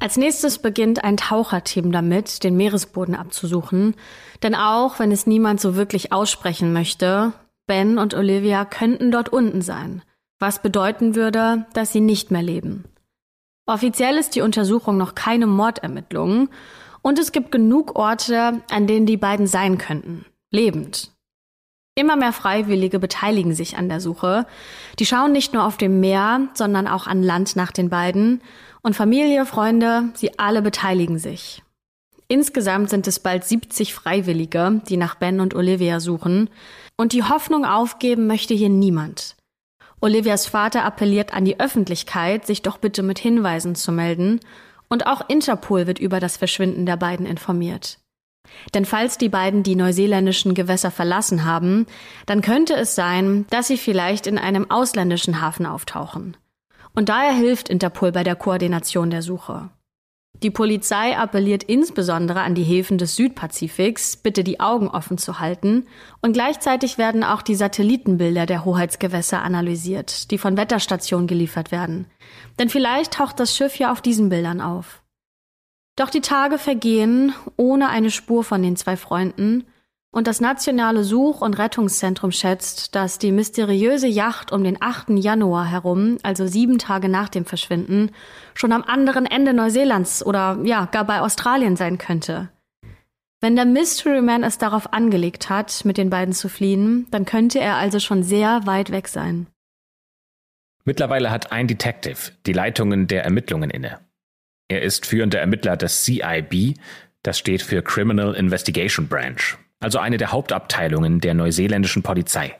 Als 0.00 0.16
nächstes 0.16 0.58
beginnt 0.58 1.02
ein 1.02 1.16
Taucherteam 1.16 1.90
damit, 1.90 2.44
den 2.44 2.56
Meeresboden 2.56 3.14
abzusuchen. 3.14 3.96
Denn 4.42 4.54
auch 4.54 4.98
wenn 4.98 5.10
es 5.10 5.26
niemand 5.26 5.60
so 5.60 5.74
wirklich 5.74 6.12
aussprechen 6.12 6.72
möchte, 6.72 7.32
Ben 7.66 7.98
und 7.98 8.14
Olivia 8.14 8.64
könnten 8.64 9.10
dort 9.10 9.28
unten 9.28 9.60
sein. 9.60 10.02
Was 10.38 10.62
bedeuten 10.62 11.16
würde, 11.16 11.66
dass 11.74 11.92
sie 11.92 12.00
nicht 12.00 12.30
mehr 12.30 12.42
leben. 12.42 12.84
Offiziell 13.66 14.16
ist 14.16 14.36
die 14.36 14.40
Untersuchung 14.40 14.96
noch 14.96 15.14
keine 15.14 15.46
Mordermittlung 15.46 16.48
und 17.02 17.18
es 17.18 17.32
gibt 17.32 17.52
genug 17.52 17.96
Orte, 17.96 18.62
an 18.70 18.86
denen 18.86 19.04
die 19.04 19.16
beiden 19.16 19.46
sein 19.46 19.78
könnten. 19.78 20.24
Lebend. 20.50 21.12
Immer 21.94 22.16
mehr 22.16 22.32
Freiwillige 22.32 23.00
beteiligen 23.00 23.54
sich 23.54 23.76
an 23.76 23.88
der 23.88 24.00
Suche. 24.00 24.46
Die 25.00 25.04
schauen 25.04 25.32
nicht 25.32 25.52
nur 25.52 25.64
auf 25.64 25.76
dem 25.76 25.98
Meer, 25.98 26.48
sondern 26.54 26.86
auch 26.86 27.08
an 27.08 27.24
Land 27.24 27.56
nach 27.56 27.72
den 27.72 27.90
beiden 27.90 28.40
und 28.82 28.94
Familie, 28.94 29.46
Freunde, 29.46 30.10
sie 30.14 30.38
alle 30.38 30.62
beteiligen 30.62 31.18
sich. 31.18 31.62
Insgesamt 32.28 32.90
sind 32.90 33.06
es 33.06 33.20
bald 33.20 33.44
70 33.44 33.94
Freiwillige, 33.94 34.82
die 34.88 34.98
nach 34.98 35.14
Ben 35.14 35.40
und 35.40 35.54
Olivia 35.54 35.98
suchen. 35.98 36.50
Und 36.98 37.12
die 37.12 37.24
Hoffnung 37.24 37.64
aufgeben 37.64 38.26
möchte 38.26 38.52
hier 38.52 38.68
niemand. 38.68 39.34
Olivias 40.00 40.46
Vater 40.46 40.84
appelliert 40.84 41.32
an 41.32 41.44
die 41.44 41.58
Öffentlichkeit, 41.58 42.46
sich 42.46 42.62
doch 42.62 42.76
bitte 42.76 43.02
mit 43.02 43.18
Hinweisen 43.18 43.74
zu 43.74 43.92
melden. 43.92 44.40
Und 44.88 45.06
auch 45.06 45.28
Interpol 45.28 45.86
wird 45.86 45.98
über 45.98 46.20
das 46.20 46.36
Verschwinden 46.36 46.84
der 46.84 46.96
beiden 46.96 47.24
informiert. 47.24 47.98
Denn 48.74 48.84
falls 48.84 49.18
die 49.18 49.28
beiden 49.28 49.62
die 49.62 49.76
neuseeländischen 49.76 50.54
Gewässer 50.54 50.90
verlassen 50.90 51.44
haben, 51.44 51.86
dann 52.26 52.42
könnte 52.42 52.74
es 52.74 52.94
sein, 52.94 53.46
dass 53.50 53.68
sie 53.68 53.76
vielleicht 53.76 54.26
in 54.26 54.38
einem 54.38 54.70
ausländischen 54.70 55.40
Hafen 55.40 55.66
auftauchen. 55.66 56.36
Und 56.94 57.08
daher 57.08 57.32
hilft 57.32 57.68
Interpol 57.68 58.12
bei 58.12 58.24
der 58.24 58.36
Koordination 58.36 59.10
der 59.10 59.22
Suche. 59.22 59.70
Die 60.42 60.50
Polizei 60.50 61.16
appelliert 61.16 61.64
insbesondere 61.64 62.42
an 62.42 62.54
die 62.54 62.62
Häfen 62.62 62.96
des 62.96 63.16
Südpazifiks, 63.16 64.16
bitte 64.16 64.44
die 64.44 64.60
Augen 64.60 64.86
offen 64.88 65.18
zu 65.18 65.40
halten, 65.40 65.86
und 66.22 66.32
gleichzeitig 66.32 66.96
werden 66.96 67.24
auch 67.24 67.42
die 67.42 67.56
Satellitenbilder 67.56 68.46
der 68.46 68.64
Hoheitsgewässer 68.64 69.42
analysiert, 69.42 70.30
die 70.30 70.38
von 70.38 70.56
Wetterstationen 70.56 71.26
geliefert 71.26 71.72
werden. 71.72 72.06
Denn 72.58 72.68
vielleicht 72.68 73.14
taucht 73.14 73.40
das 73.40 73.56
Schiff 73.56 73.78
ja 73.78 73.90
auf 73.90 74.00
diesen 74.00 74.28
Bildern 74.28 74.60
auf. 74.60 75.02
Doch 75.96 76.10
die 76.10 76.20
Tage 76.20 76.58
vergehen 76.58 77.32
ohne 77.56 77.88
eine 77.88 78.12
Spur 78.12 78.44
von 78.44 78.62
den 78.62 78.76
zwei 78.76 78.96
Freunden, 78.96 79.66
und 80.10 80.26
das 80.26 80.40
Nationale 80.40 81.04
Such- 81.04 81.42
und 81.42 81.58
Rettungszentrum 81.58 82.32
schätzt, 82.32 82.94
dass 82.94 83.18
die 83.18 83.32
mysteriöse 83.32 84.06
Yacht 84.06 84.52
um 84.52 84.64
den 84.64 84.80
8. 84.80 85.10
Januar 85.10 85.66
herum, 85.66 86.18
also 86.22 86.46
sieben 86.46 86.78
Tage 86.78 87.08
nach 87.08 87.28
dem 87.28 87.44
Verschwinden, 87.44 88.10
schon 88.54 88.72
am 88.72 88.82
anderen 88.82 89.26
Ende 89.26 89.52
Neuseelands 89.52 90.24
oder 90.24 90.58
ja, 90.64 90.86
gar 90.86 91.04
bei 91.04 91.20
Australien 91.20 91.76
sein 91.76 91.98
könnte. 91.98 92.48
Wenn 93.40 93.54
der 93.54 93.66
Mystery 93.66 94.20
Man 94.20 94.42
es 94.42 94.58
darauf 94.58 94.92
angelegt 94.92 95.48
hat, 95.48 95.84
mit 95.84 95.96
den 95.96 96.10
beiden 96.10 96.34
zu 96.34 96.48
fliehen, 96.48 97.06
dann 97.10 97.24
könnte 97.24 97.60
er 97.60 97.76
also 97.76 98.00
schon 98.00 98.24
sehr 98.24 98.66
weit 98.66 98.90
weg 98.90 99.06
sein. 99.06 99.46
Mittlerweile 100.84 101.30
hat 101.30 101.52
ein 101.52 101.68
Detective 101.68 102.32
die 102.46 102.52
Leitungen 102.52 103.06
der 103.06 103.24
Ermittlungen 103.24 103.70
inne. 103.70 104.00
Er 104.68 104.82
ist 104.82 105.06
führender 105.06 105.38
Ermittler 105.38 105.76
des 105.76 106.02
CIB, 106.04 106.78
das 107.22 107.38
steht 107.38 107.62
für 107.62 107.82
Criminal 107.82 108.34
Investigation 108.34 109.06
Branch, 109.06 109.58
also 109.80 109.98
eine 109.98 110.16
der 110.16 110.32
Hauptabteilungen 110.32 111.20
der 111.20 111.34
neuseeländischen 111.34 112.02
Polizei. 112.02 112.58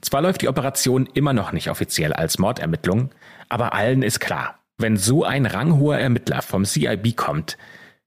Zwar 0.00 0.22
läuft 0.22 0.42
die 0.42 0.48
Operation 0.48 1.06
immer 1.06 1.32
noch 1.32 1.52
nicht 1.52 1.70
offiziell 1.70 2.12
als 2.12 2.38
Mordermittlung, 2.38 3.10
aber 3.48 3.74
allen 3.74 4.02
ist 4.02 4.20
klar, 4.20 4.58
wenn 4.76 4.96
so 4.96 5.24
ein 5.24 5.46
ranghoher 5.46 5.98
Ermittler 5.98 6.42
vom 6.42 6.64
CIB 6.64 7.16
kommt, 7.16 7.56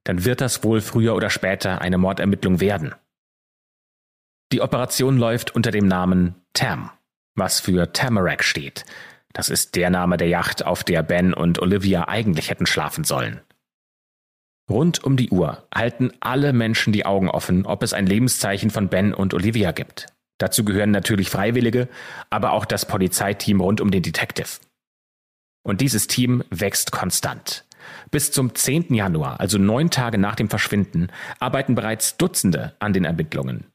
dann 0.04 0.26
wird 0.26 0.42
das 0.42 0.64
wohl 0.64 0.82
früher 0.82 1.16
oder 1.16 1.30
später 1.30 1.82
eine 1.82 1.98
Mordermittlung 1.98 2.60
werden. 2.60 2.94
Die 4.52 4.62
Operation 4.62 5.18
läuft 5.18 5.56
unter 5.56 5.72
dem 5.72 5.88
Namen 5.88 6.36
TAM, 6.54 6.92
was 7.36 7.60
für 7.60 7.92
Tamarack 7.92 8.44
steht. 8.44 8.86
Das 9.34 9.50
ist 9.50 9.76
der 9.76 9.90
Name 9.90 10.18
der 10.18 10.30
Yacht, 10.30 10.66
auf 10.66 10.84
der 10.84 11.04
Ben 11.04 11.34
und 11.34 11.60
Olivia 11.60 12.08
eigentlich 12.08 12.50
hätten 12.50 12.66
schlafen 12.66 13.04
sollen. 13.04 13.42
Rund 14.70 15.04
um 15.04 15.16
die 15.16 15.30
Uhr 15.30 15.66
halten 15.74 16.12
alle 16.20 16.52
Menschen 16.52 16.92
die 16.92 17.06
Augen 17.06 17.30
offen, 17.30 17.66
ob 17.66 17.84
es 17.84 17.94
ein 17.94 18.06
Lebenszeichen 18.06 18.70
von 18.70 18.90
Ben 18.90 19.14
und 19.14 19.34
Olivia 19.34 19.72
gibt. 19.72 20.08
Dazu 20.40 20.66
gehören 20.66 20.92
natürlich 20.92 21.30
Freiwillige, 21.30 21.88
aber 22.30 22.52
auch 22.52 22.66
das 22.66 22.86
Polizeiteam 22.86 23.62
rund 23.62 23.82
um 23.82 23.92
den 23.92 24.04
Detective. 24.04 24.60
Und 25.64 25.82
dieses 25.82 26.08
Team 26.08 26.44
wächst 26.50 26.92
konstant. 26.92 27.66
Bis 28.12 28.32
zum 28.32 28.54
10. 28.54 28.94
Januar, 28.94 29.40
also 29.40 29.58
neun 29.58 29.90
Tage 29.90 30.18
nach 30.18 30.36
dem 30.36 30.50
Verschwinden, 30.50 31.08
arbeiten 31.40 31.74
bereits 31.74 32.18
Dutzende 32.18 32.76
an 32.80 32.94
den 32.94 33.06
Ermittlungen. 33.06 33.66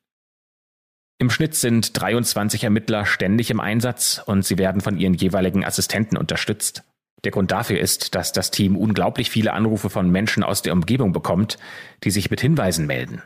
Im 1.19 1.31
Schnitt 1.31 1.55
sind 1.55 2.01
23 2.01 2.65
Ermittler 2.65 3.07
ständig 3.07 3.51
im 3.51 3.61
Einsatz 3.61 4.23
und 4.25 4.45
sie 4.45 4.59
werden 4.59 4.81
von 4.81 4.99
ihren 4.99 5.15
jeweiligen 5.15 5.65
Assistenten 5.65 6.17
unterstützt. 6.17 6.83
Der 7.25 7.33
Grund 7.33 7.53
dafür 7.53 7.79
ist, 7.79 8.15
dass 8.15 8.33
das 8.33 8.51
Team 8.51 8.77
unglaublich 8.77 9.31
viele 9.31 9.53
Anrufe 9.53 9.91
von 9.91 10.11
Menschen 10.11 10.43
aus 10.43 10.63
der 10.63 10.73
Umgebung 10.73 11.13
bekommt, 11.13 11.57
die 12.05 12.11
sich 12.11 12.31
mit 12.31 12.41
Hinweisen 12.41 12.87
melden. 12.87 13.23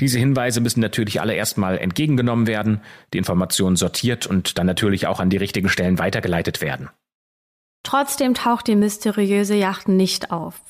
Diese 0.00 0.18
Hinweise 0.18 0.60
müssen 0.60 0.80
natürlich 0.80 1.20
alle 1.20 1.34
erstmal 1.34 1.78
entgegengenommen 1.78 2.46
werden, 2.46 2.80
die 3.12 3.18
Informationen 3.18 3.74
sortiert 3.74 4.26
und 4.26 4.56
dann 4.56 4.66
natürlich 4.66 5.08
auch 5.08 5.18
an 5.18 5.30
die 5.30 5.36
richtigen 5.36 5.68
Stellen 5.68 5.98
weitergeleitet 5.98 6.60
werden. 6.60 6.88
Trotzdem 7.82 8.34
taucht 8.34 8.68
die 8.68 8.76
mysteriöse 8.76 9.54
Yacht 9.56 9.88
nicht 9.88 10.30
auf. 10.30 10.60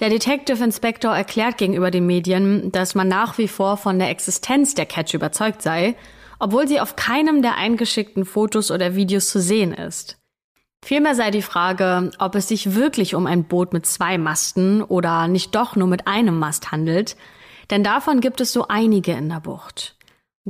Der 0.00 0.10
Detective 0.10 0.62
Inspector 0.62 1.14
erklärt 1.14 1.58
gegenüber 1.58 1.90
den 1.90 2.06
Medien, 2.06 2.72
dass 2.72 2.94
man 2.94 3.08
nach 3.08 3.38
wie 3.38 3.48
vor 3.48 3.76
von 3.76 3.98
der 3.98 4.10
Existenz 4.10 4.74
der 4.74 4.86
Catch 4.86 5.14
überzeugt 5.14 5.62
sei, 5.62 5.94
obwohl 6.38 6.66
sie 6.66 6.80
auf 6.80 6.96
keinem 6.96 7.42
der 7.42 7.56
eingeschickten 7.56 8.24
Fotos 8.24 8.70
oder 8.70 8.94
Videos 8.94 9.28
zu 9.28 9.40
sehen 9.40 9.72
ist. 9.72 10.19
Vielmehr 10.82 11.14
sei 11.14 11.30
die 11.30 11.42
Frage, 11.42 12.10
ob 12.18 12.34
es 12.34 12.48
sich 12.48 12.74
wirklich 12.74 13.14
um 13.14 13.26
ein 13.26 13.44
Boot 13.44 13.72
mit 13.72 13.86
zwei 13.86 14.18
Masten 14.18 14.82
oder 14.82 15.28
nicht 15.28 15.54
doch 15.54 15.76
nur 15.76 15.88
mit 15.88 16.06
einem 16.06 16.38
Mast 16.38 16.72
handelt, 16.72 17.16
denn 17.70 17.84
davon 17.84 18.20
gibt 18.20 18.40
es 18.40 18.52
so 18.52 18.66
einige 18.68 19.12
in 19.12 19.28
der 19.28 19.40
Bucht. 19.40 19.96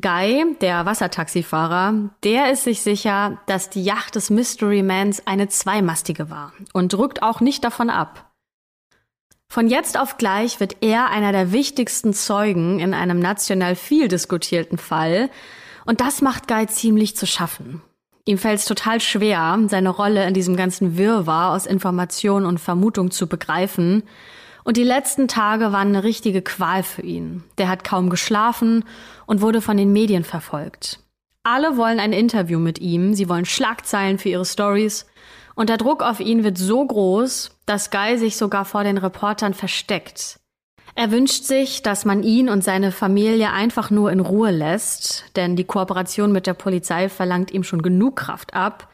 Guy, 0.01 0.57
der 0.61 0.87
Wassertaxifahrer, 0.87 2.11
der 2.23 2.53
ist 2.53 2.65
sich 2.65 2.81
sicher, 2.81 3.39
dass 3.47 3.71
die 3.71 3.83
Yacht 3.83 4.15
des 4.15 4.31
Mystery 4.31 4.83
Mans 4.83 5.27
eine 5.27 5.49
zweimastige 5.49 6.31
war 6.31 6.53
und 6.73 6.95
rückt 6.97 7.23
auch 7.23 7.41
nicht 7.41 7.65
davon 7.65 7.91
ab. 7.91 8.31
Von 9.49 9.67
jetzt 9.67 9.99
auf 9.99 10.17
gleich 10.17 10.61
wird 10.61 10.77
er 10.81 11.11
einer 11.11 11.33
der 11.33 11.51
wichtigsten 11.51 12.15
Zeugen 12.15 12.79
in 12.79 12.95
einem 12.95 13.19
national 13.19 13.75
viel 13.75 14.07
diskutierten 14.07 14.79
Fall 14.79 15.29
und 15.87 16.01
das 16.01 16.23
macht 16.23 16.47
Guy 16.47 16.69
ziemlich 16.69 17.17
zu 17.17 17.27
schaffen. 17.27 17.83
Ihm 18.31 18.39
fällt 18.39 18.61
es 18.61 18.65
total 18.65 19.01
schwer, 19.01 19.59
seine 19.67 19.89
Rolle 19.89 20.25
in 20.25 20.35
diesem 20.35 20.55
ganzen 20.55 20.97
Wirrwarr 20.97 21.53
aus 21.53 21.67
Information 21.67 22.47
und 22.47 22.61
Vermutung 22.61 23.11
zu 23.11 23.27
begreifen. 23.27 24.05
Und 24.63 24.77
die 24.77 24.85
letzten 24.85 25.27
Tage 25.27 25.73
waren 25.73 25.89
eine 25.89 26.05
richtige 26.05 26.41
Qual 26.41 26.85
für 26.85 27.03
ihn. 27.03 27.43
Der 27.59 27.69
hat 27.69 27.83
kaum 27.83 28.09
geschlafen 28.09 28.85
und 29.27 29.41
wurde 29.41 29.61
von 29.61 29.77
den 29.77 29.93
Medien 29.93 30.23
verfolgt. 30.23 31.01
Alle 31.43 31.77
wollen 31.77 31.99
ein 31.99 32.13
Interview 32.13 32.61
mit 32.61 32.79
ihm, 32.79 33.15
sie 33.15 33.29
wollen 33.29 33.47
Schlagzeilen 33.47 34.17
für 34.17 34.29
ihre 34.29 34.47
Stories. 34.47 35.07
Und 35.57 35.69
der 35.69 35.79
Druck 35.79 36.01
auf 36.01 36.21
ihn 36.21 36.45
wird 36.45 36.57
so 36.57 36.87
groß, 36.87 37.59
dass 37.67 37.91
Guy 37.91 38.17
sich 38.17 38.37
sogar 38.37 38.65
vor 38.65 38.85
den 38.85 38.99
Reportern 38.99 39.55
versteckt. 39.55 40.39
Er 40.95 41.11
wünscht 41.11 41.45
sich, 41.45 41.83
dass 41.83 42.05
man 42.05 42.23
ihn 42.23 42.49
und 42.49 42.65
seine 42.65 42.93
Familie 42.93 43.53
einfach 43.53 43.91
nur 43.91 44.11
in 44.11 44.21
Ruhe 44.21 44.51
lässt, 44.51 45.25
denn 45.37 45.57
die 45.57 45.65
Kooperation 45.65 46.33
mit 46.33 46.47
der 46.47 46.55
Polizei 46.55 47.09
verlangt 47.09 47.51
ihm 47.51 47.63
schon 47.63 47.83
genug 47.83 48.17
Kraft 48.17 48.55
ab. 48.55 48.89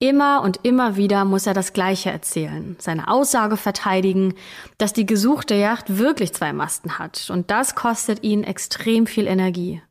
Immer 0.00 0.42
und 0.42 0.60
immer 0.62 0.96
wieder 0.96 1.24
muss 1.24 1.46
er 1.46 1.54
das 1.54 1.72
Gleiche 1.72 2.10
erzählen, 2.10 2.76
seine 2.78 3.08
Aussage 3.08 3.56
verteidigen, 3.56 4.34
dass 4.76 4.92
die 4.92 5.06
gesuchte 5.06 5.56
Yacht 5.56 5.98
wirklich 5.98 6.32
zwei 6.32 6.52
Masten 6.52 7.00
hat, 7.00 7.30
und 7.30 7.50
das 7.50 7.74
kostet 7.74 8.22
ihn 8.22 8.44
extrem 8.44 9.06
viel 9.08 9.26
Energie. 9.26 9.82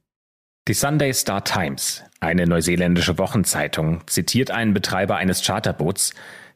Die 0.69 0.73
Sunday 0.73 1.13
Star 1.13 1.43
Times, 1.43 2.03
eine 2.21 2.47
neuseeländische 2.47 3.17
Wochenzeitung, 3.17 4.01
zitiert 4.07 4.49
einen 4.49 4.73
Betreiber 4.73 5.17
eines 5.17 5.45
Charterboots, 5.45 6.13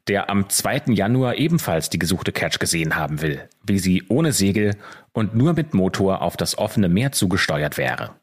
der 0.08 0.30
am 0.30 0.50
2. 0.50 0.84
Januar 0.88 1.36
ebenfalls 1.36 1.90
die 1.90 2.00
gesuchte 2.00 2.32
Catch 2.32 2.60
gesehen 2.60 2.96
haben 2.96 3.22
will, 3.22 3.48
wie 3.64 3.80
sie 3.80 4.04
ohne 4.10 4.32
Segel 4.32 4.76
und 5.14 5.36
nur 5.36 5.54
mit 5.54 5.74
Motor 5.74 6.22
auf 6.22 6.38
das 6.38 6.58
offene 6.58 6.90
Meer 6.90 7.12
zugesteuert 7.12 7.78
wäre. 7.78 8.16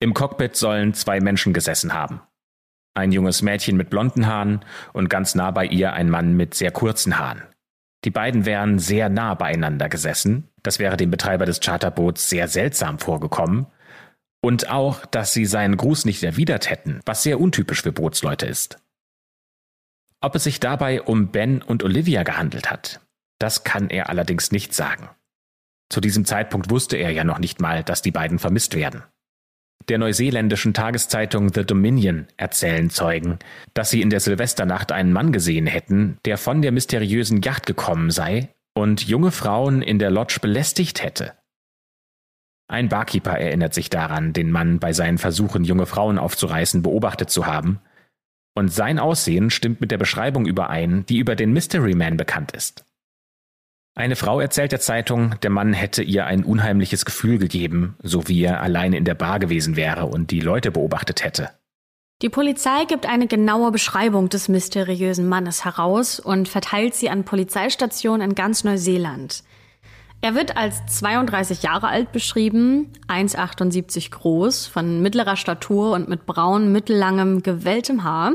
Im 0.00 0.14
Cockpit 0.14 0.56
sollen 0.56 0.94
zwei 0.94 1.20
Menschen 1.20 1.52
gesessen 1.52 1.94
haben. 1.94 2.20
Ein 2.94 3.10
junges 3.10 3.42
Mädchen 3.42 3.76
mit 3.76 3.90
blonden 3.90 4.26
Haaren 4.26 4.64
und 4.92 5.10
ganz 5.10 5.34
nah 5.34 5.50
bei 5.50 5.66
ihr 5.66 5.94
ein 5.94 6.10
Mann 6.10 6.36
mit 6.36 6.54
sehr 6.54 6.70
kurzen 6.70 7.18
Haaren. 7.18 7.42
Die 8.04 8.10
beiden 8.10 8.44
wären 8.44 8.78
sehr 8.78 9.08
nah 9.08 9.34
beieinander 9.34 9.88
gesessen, 9.88 10.48
das 10.62 10.78
wäre 10.78 10.96
dem 10.96 11.10
Betreiber 11.10 11.46
des 11.46 11.60
Charterboots 11.60 12.28
sehr 12.28 12.48
seltsam 12.48 12.98
vorgekommen, 12.98 13.66
und 14.44 14.68
auch, 14.68 15.06
dass 15.06 15.32
sie 15.32 15.46
seinen 15.46 15.78
Gruß 15.78 16.04
nicht 16.04 16.22
erwidert 16.22 16.68
hätten, 16.68 17.00
was 17.06 17.22
sehr 17.22 17.40
untypisch 17.40 17.80
für 17.80 17.92
Bootsleute 17.92 18.44
ist. 18.44 18.78
Ob 20.24 20.36
es 20.36 20.44
sich 20.44 20.58
dabei 20.58 21.02
um 21.02 21.28
Ben 21.28 21.60
und 21.60 21.82
Olivia 21.82 22.22
gehandelt 22.22 22.70
hat, 22.70 23.02
das 23.38 23.62
kann 23.62 23.90
er 23.90 24.08
allerdings 24.08 24.52
nicht 24.52 24.72
sagen. 24.72 25.10
Zu 25.90 26.00
diesem 26.00 26.24
Zeitpunkt 26.24 26.70
wusste 26.70 26.96
er 26.96 27.10
ja 27.10 27.24
noch 27.24 27.38
nicht 27.38 27.60
mal, 27.60 27.84
dass 27.84 28.00
die 28.00 28.10
beiden 28.10 28.38
vermisst 28.38 28.74
werden. 28.74 29.02
Der 29.90 29.98
neuseeländischen 29.98 30.72
Tageszeitung 30.72 31.52
The 31.52 31.66
Dominion 31.66 32.26
erzählen 32.38 32.88
Zeugen, 32.88 33.38
dass 33.74 33.90
sie 33.90 34.00
in 34.00 34.08
der 34.08 34.20
Silvesternacht 34.20 34.92
einen 34.92 35.12
Mann 35.12 35.30
gesehen 35.30 35.66
hätten, 35.66 36.16
der 36.24 36.38
von 36.38 36.62
der 36.62 36.72
mysteriösen 36.72 37.42
Yacht 37.42 37.66
gekommen 37.66 38.10
sei 38.10 38.48
und 38.72 39.06
junge 39.06 39.30
Frauen 39.30 39.82
in 39.82 39.98
der 39.98 40.10
Lodge 40.10 40.38
belästigt 40.40 41.02
hätte. 41.02 41.34
Ein 42.66 42.88
Barkeeper 42.88 43.38
erinnert 43.38 43.74
sich 43.74 43.90
daran, 43.90 44.32
den 44.32 44.50
Mann 44.50 44.78
bei 44.78 44.94
seinen 44.94 45.18
Versuchen, 45.18 45.64
junge 45.64 45.84
Frauen 45.84 46.18
aufzureißen, 46.18 46.80
beobachtet 46.80 47.28
zu 47.28 47.44
haben 47.44 47.78
und 48.54 48.72
sein 48.72 48.98
Aussehen 48.98 49.50
stimmt 49.50 49.80
mit 49.80 49.90
der 49.90 49.98
Beschreibung 49.98 50.46
überein, 50.46 51.04
die 51.06 51.18
über 51.18 51.36
den 51.36 51.52
Mystery 51.52 51.94
Man 51.94 52.16
bekannt 52.16 52.52
ist. 52.52 52.84
Eine 53.96 54.16
Frau 54.16 54.40
erzählt 54.40 54.72
der 54.72 54.80
Zeitung, 54.80 55.36
der 55.42 55.50
Mann 55.50 55.72
hätte 55.72 56.02
ihr 56.02 56.26
ein 56.26 56.42
unheimliches 56.42 57.04
Gefühl 57.04 57.38
gegeben, 57.38 57.96
so 58.02 58.26
wie 58.26 58.42
er 58.42 58.60
alleine 58.60 58.96
in 58.96 59.04
der 59.04 59.14
Bar 59.14 59.38
gewesen 59.38 59.76
wäre 59.76 60.06
und 60.06 60.32
die 60.32 60.40
Leute 60.40 60.72
beobachtet 60.72 61.22
hätte. 61.22 61.50
Die 62.22 62.28
Polizei 62.28 62.86
gibt 62.86 63.06
eine 63.06 63.26
genaue 63.26 63.70
Beschreibung 63.70 64.28
des 64.28 64.48
mysteriösen 64.48 65.28
Mannes 65.28 65.64
heraus 65.64 66.18
und 66.18 66.48
verteilt 66.48 66.94
sie 66.94 67.10
an 67.10 67.24
Polizeistationen 67.24 68.30
in 68.30 68.34
ganz 68.34 68.64
Neuseeland. 68.64 69.44
Er 70.24 70.34
wird 70.34 70.56
als 70.56 70.86
32 70.86 71.64
Jahre 71.64 71.88
alt 71.88 72.10
beschrieben, 72.10 72.90
1,78 73.08 74.10
groß, 74.10 74.66
von 74.66 75.02
mittlerer 75.02 75.36
Statur 75.36 75.92
und 75.92 76.08
mit 76.08 76.24
braun, 76.24 76.72
mittellangem, 76.72 77.42
gewelltem 77.42 78.04
Haar. 78.04 78.32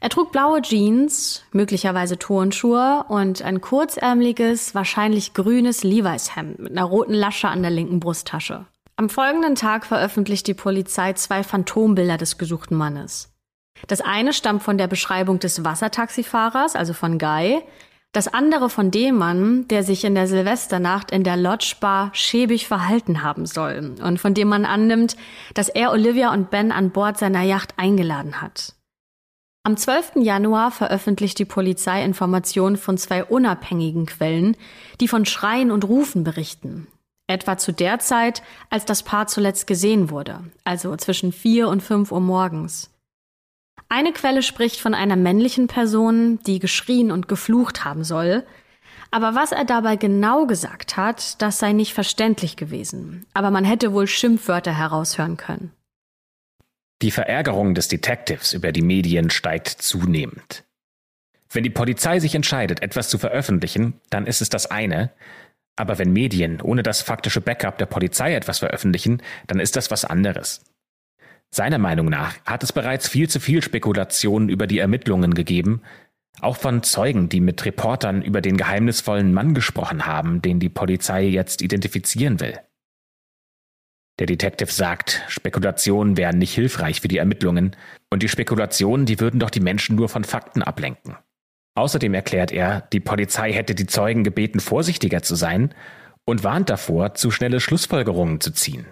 Er 0.00 0.08
trug 0.08 0.32
blaue 0.32 0.62
Jeans, 0.62 1.42
möglicherweise 1.52 2.18
Turnschuhe 2.18 3.04
und 3.08 3.42
ein 3.42 3.60
kurzärmeliges, 3.60 4.74
wahrscheinlich 4.74 5.34
grünes 5.34 5.84
Levi's-Hemd 5.84 6.60
mit 6.60 6.72
einer 6.72 6.84
roten 6.84 7.12
Lasche 7.12 7.48
an 7.48 7.60
der 7.60 7.72
linken 7.72 8.00
Brusttasche. 8.00 8.64
Am 8.96 9.10
folgenden 9.10 9.54
Tag 9.54 9.84
veröffentlicht 9.84 10.46
die 10.46 10.54
Polizei 10.54 11.12
zwei 11.12 11.42
Phantombilder 11.42 12.16
des 12.16 12.38
gesuchten 12.38 12.78
Mannes. 12.78 13.30
Das 13.86 14.00
eine 14.00 14.32
stammt 14.32 14.62
von 14.62 14.78
der 14.78 14.86
Beschreibung 14.86 15.40
des 15.40 15.62
Wassertaxifahrers, 15.62 16.74
also 16.74 16.94
von 16.94 17.18
Guy. 17.18 17.62
Das 18.12 18.28
andere 18.28 18.68
von 18.68 18.90
dem 18.90 19.16
Mann, 19.16 19.66
der 19.68 19.82
sich 19.82 20.04
in 20.04 20.14
der 20.14 20.28
Silvesternacht 20.28 21.10
in 21.10 21.24
der 21.24 21.38
Lodge 21.38 21.76
Bar 21.80 22.10
schäbig 22.12 22.68
verhalten 22.68 23.22
haben 23.22 23.46
soll 23.46 23.94
und 24.02 24.20
von 24.20 24.34
dem 24.34 24.48
man 24.48 24.66
annimmt, 24.66 25.16
dass 25.54 25.70
er 25.70 25.92
Olivia 25.92 26.30
und 26.32 26.50
Ben 26.50 26.72
an 26.72 26.90
Bord 26.90 27.18
seiner 27.18 27.42
Yacht 27.42 27.72
eingeladen 27.78 28.42
hat. 28.42 28.74
Am 29.64 29.78
12. 29.78 30.16
Januar 30.16 30.72
veröffentlicht 30.72 31.38
die 31.38 31.46
Polizei 31.46 32.04
Informationen 32.04 32.76
von 32.76 32.98
zwei 32.98 33.24
unabhängigen 33.24 34.04
Quellen, 34.04 34.56
die 35.00 35.08
von 35.08 35.24
Schreien 35.24 35.70
und 35.70 35.84
Rufen 35.84 36.22
berichten. 36.22 36.88
Etwa 37.28 37.56
zu 37.56 37.72
der 37.72 37.98
Zeit, 37.98 38.42
als 38.68 38.84
das 38.84 39.04
Paar 39.04 39.26
zuletzt 39.28 39.66
gesehen 39.66 40.10
wurde, 40.10 40.40
also 40.64 40.94
zwischen 40.96 41.32
vier 41.32 41.68
und 41.68 41.82
fünf 41.82 42.12
Uhr 42.12 42.20
morgens. 42.20 42.91
Eine 43.94 44.14
Quelle 44.14 44.42
spricht 44.42 44.80
von 44.80 44.94
einer 44.94 45.16
männlichen 45.16 45.66
Person, 45.66 46.38
die 46.46 46.60
geschrien 46.60 47.12
und 47.12 47.28
geflucht 47.28 47.84
haben 47.84 48.04
soll. 48.04 48.42
Aber 49.10 49.34
was 49.34 49.52
er 49.52 49.66
dabei 49.66 49.96
genau 49.96 50.46
gesagt 50.46 50.96
hat, 50.96 51.42
das 51.42 51.58
sei 51.58 51.74
nicht 51.74 51.92
verständlich 51.92 52.56
gewesen. 52.56 53.26
Aber 53.34 53.50
man 53.50 53.66
hätte 53.66 53.92
wohl 53.92 54.06
Schimpfwörter 54.06 54.74
heraushören 54.74 55.36
können. 55.36 55.72
Die 57.02 57.10
Verärgerung 57.10 57.74
des 57.74 57.88
Detectives 57.88 58.54
über 58.54 58.72
die 58.72 58.80
Medien 58.80 59.28
steigt 59.28 59.68
zunehmend. 59.68 60.64
Wenn 61.50 61.62
die 61.62 61.68
Polizei 61.68 62.18
sich 62.18 62.34
entscheidet, 62.34 62.80
etwas 62.80 63.10
zu 63.10 63.18
veröffentlichen, 63.18 64.00
dann 64.08 64.26
ist 64.26 64.40
es 64.40 64.48
das 64.48 64.70
eine, 64.70 65.10
aber 65.76 65.98
wenn 65.98 66.14
Medien 66.14 66.62
ohne 66.62 66.82
das 66.82 67.02
faktische 67.02 67.42
Backup 67.42 67.76
der 67.76 67.84
Polizei 67.84 68.34
etwas 68.34 68.60
veröffentlichen, 68.60 69.22
dann 69.48 69.60
ist 69.60 69.76
das 69.76 69.90
was 69.90 70.06
anderes. 70.06 70.64
Seiner 71.54 71.78
Meinung 71.78 72.06
nach 72.06 72.36
hat 72.46 72.62
es 72.62 72.72
bereits 72.72 73.08
viel 73.08 73.28
zu 73.28 73.38
viel 73.38 73.62
Spekulationen 73.62 74.48
über 74.48 74.66
die 74.66 74.78
Ermittlungen 74.78 75.34
gegeben, 75.34 75.82
auch 76.40 76.56
von 76.56 76.82
Zeugen, 76.82 77.28
die 77.28 77.40
mit 77.40 77.64
Reportern 77.66 78.22
über 78.22 78.40
den 78.40 78.56
geheimnisvollen 78.56 79.34
Mann 79.34 79.52
gesprochen 79.52 80.06
haben, 80.06 80.40
den 80.40 80.60
die 80.60 80.70
Polizei 80.70 81.24
jetzt 81.24 81.60
identifizieren 81.60 82.40
will. 82.40 82.58
Der 84.18 84.26
Detective 84.26 84.70
sagt, 84.70 85.22
Spekulationen 85.28 86.16
wären 86.16 86.38
nicht 86.38 86.54
hilfreich 86.54 87.00
für 87.00 87.08
die 87.08 87.18
Ermittlungen 87.18 87.76
und 88.10 88.22
die 88.22 88.28
Spekulationen, 88.28 89.04
die 89.04 89.20
würden 89.20 89.40
doch 89.40 89.50
die 89.50 89.60
Menschen 89.60 89.96
nur 89.96 90.08
von 90.08 90.24
Fakten 90.24 90.62
ablenken. 90.62 91.16
Außerdem 91.74 92.14
erklärt 92.14 92.52
er, 92.52 92.82
die 92.92 93.00
Polizei 93.00 93.52
hätte 93.52 93.74
die 93.74 93.86
Zeugen 93.86 94.24
gebeten, 94.24 94.60
vorsichtiger 94.60 95.22
zu 95.22 95.34
sein 95.34 95.74
und 96.24 96.44
warnt 96.44 96.70
davor, 96.70 97.14
zu 97.14 97.30
schnelle 97.30 97.60
Schlussfolgerungen 97.60 98.40
zu 98.40 98.52
ziehen. 98.52 98.86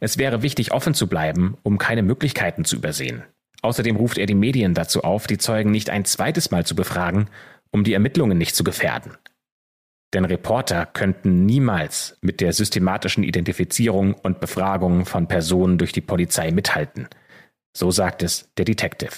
Es 0.00 0.18
wäre 0.18 0.42
wichtig, 0.42 0.72
offen 0.72 0.94
zu 0.94 1.06
bleiben, 1.06 1.56
um 1.62 1.78
keine 1.78 2.02
Möglichkeiten 2.02 2.64
zu 2.64 2.76
übersehen. 2.76 3.22
Außerdem 3.62 3.96
ruft 3.96 4.16
er 4.16 4.26
die 4.26 4.34
Medien 4.34 4.74
dazu 4.74 5.04
auf, 5.04 5.26
die 5.26 5.38
Zeugen 5.38 5.70
nicht 5.70 5.90
ein 5.90 6.06
zweites 6.06 6.50
Mal 6.50 6.64
zu 6.64 6.74
befragen, 6.74 7.28
um 7.70 7.84
die 7.84 7.92
Ermittlungen 7.92 8.38
nicht 8.38 8.56
zu 8.56 8.64
gefährden. 8.64 9.16
Denn 10.12 10.24
Reporter 10.24 10.86
könnten 10.86 11.46
niemals 11.46 12.18
mit 12.20 12.40
der 12.40 12.52
systematischen 12.52 13.22
Identifizierung 13.22 14.14
und 14.14 14.40
Befragung 14.40 15.06
von 15.06 15.28
Personen 15.28 15.78
durch 15.78 15.92
die 15.92 16.00
Polizei 16.00 16.50
mithalten. 16.50 17.06
So 17.76 17.90
sagt 17.90 18.22
es 18.22 18.50
der 18.56 18.64
Detective. 18.64 19.12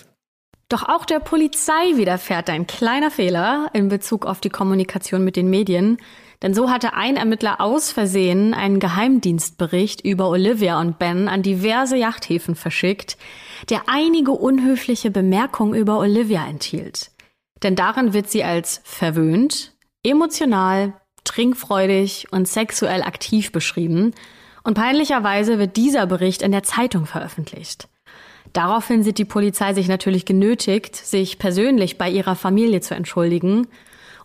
Doch 0.72 0.88
auch 0.88 1.04
der 1.04 1.20
Polizei 1.20 1.96
widerfährt 1.96 2.48
ein 2.48 2.66
kleiner 2.66 3.10
Fehler 3.10 3.68
in 3.74 3.90
Bezug 3.90 4.24
auf 4.24 4.40
die 4.40 4.48
Kommunikation 4.48 5.22
mit 5.22 5.36
den 5.36 5.50
Medien, 5.50 5.98
denn 6.40 6.54
so 6.54 6.70
hatte 6.70 6.94
ein 6.94 7.18
Ermittler 7.18 7.60
aus 7.60 7.92
Versehen 7.92 8.54
einen 8.54 8.80
Geheimdienstbericht 8.80 10.00
über 10.02 10.30
Olivia 10.30 10.80
und 10.80 10.98
Ben 10.98 11.28
an 11.28 11.42
diverse 11.42 11.98
Yachthäfen 11.98 12.54
verschickt, 12.54 13.18
der 13.68 13.82
einige 13.86 14.30
unhöfliche 14.30 15.10
Bemerkungen 15.10 15.74
über 15.74 15.98
Olivia 15.98 16.46
enthielt. 16.46 17.10
Denn 17.62 17.76
darin 17.76 18.14
wird 18.14 18.30
sie 18.30 18.42
als 18.42 18.80
verwöhnt, 18.82 19.74
emotional, 20.02 20.94
trinkfreudig 21.24 22.28
und 22.30 22.48
sexuell 22.48 23.02
aktiv 23.02 23.52
beschrieben, 23.52 24.14
und 24.64 24.72
peinlicherweise 24.72 25.58
wird 25.58 25.76
dieser 25.76 26.06
Bericht 26.06 26.40
in 26.40 26.52
der 26.52 26.62
Zeitung 26.62 27.04
veröffentlicht. 27.04 27.88
Daraufhin 28.52 29.02
sieht 29.02 29.18
die 29.18 29.24
Polizei 29.24 29.72
sich 29.72 29.88
natürlich 29.88 30.24
genötigt, 30.24 30.96
sich 30.96 31.38
persönlich 31.38 31.96
bei 31.96 32.10
ihrer 32.10 32.36
Familie 32.36 32.80
zu 32.80 32.94
entschuldigen. 32.94 33.68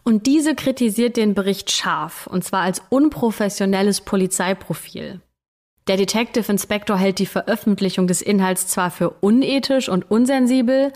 Und 0.04 0.26
diese 0.26 0.56
kritisiert 0.56 1.18
den 1.18 1.34
Bericht 1.34 1.72
scharf, 1.72 2.28
und 2.28 2.44
zwar 2.44 2.62
als 2.62 2.82
unprofessionelles 2.90 4.02
Polizeiprofil. 4.02 5.22
Der 5.88 5.98
Detective 5.98 6.52
Inspector 6.52 6.98
hält 6.98 7.20
die 7.20 7.26
Veröffentlichung 7.26 8.08
des 8.08 8.22
Inhalts 8.22 8.68
zwar 8.68 8.92
für 8.92 9.10
unethisch 9.10 9.88
und 9.88 10.12
unsensibel, 10.12 10.92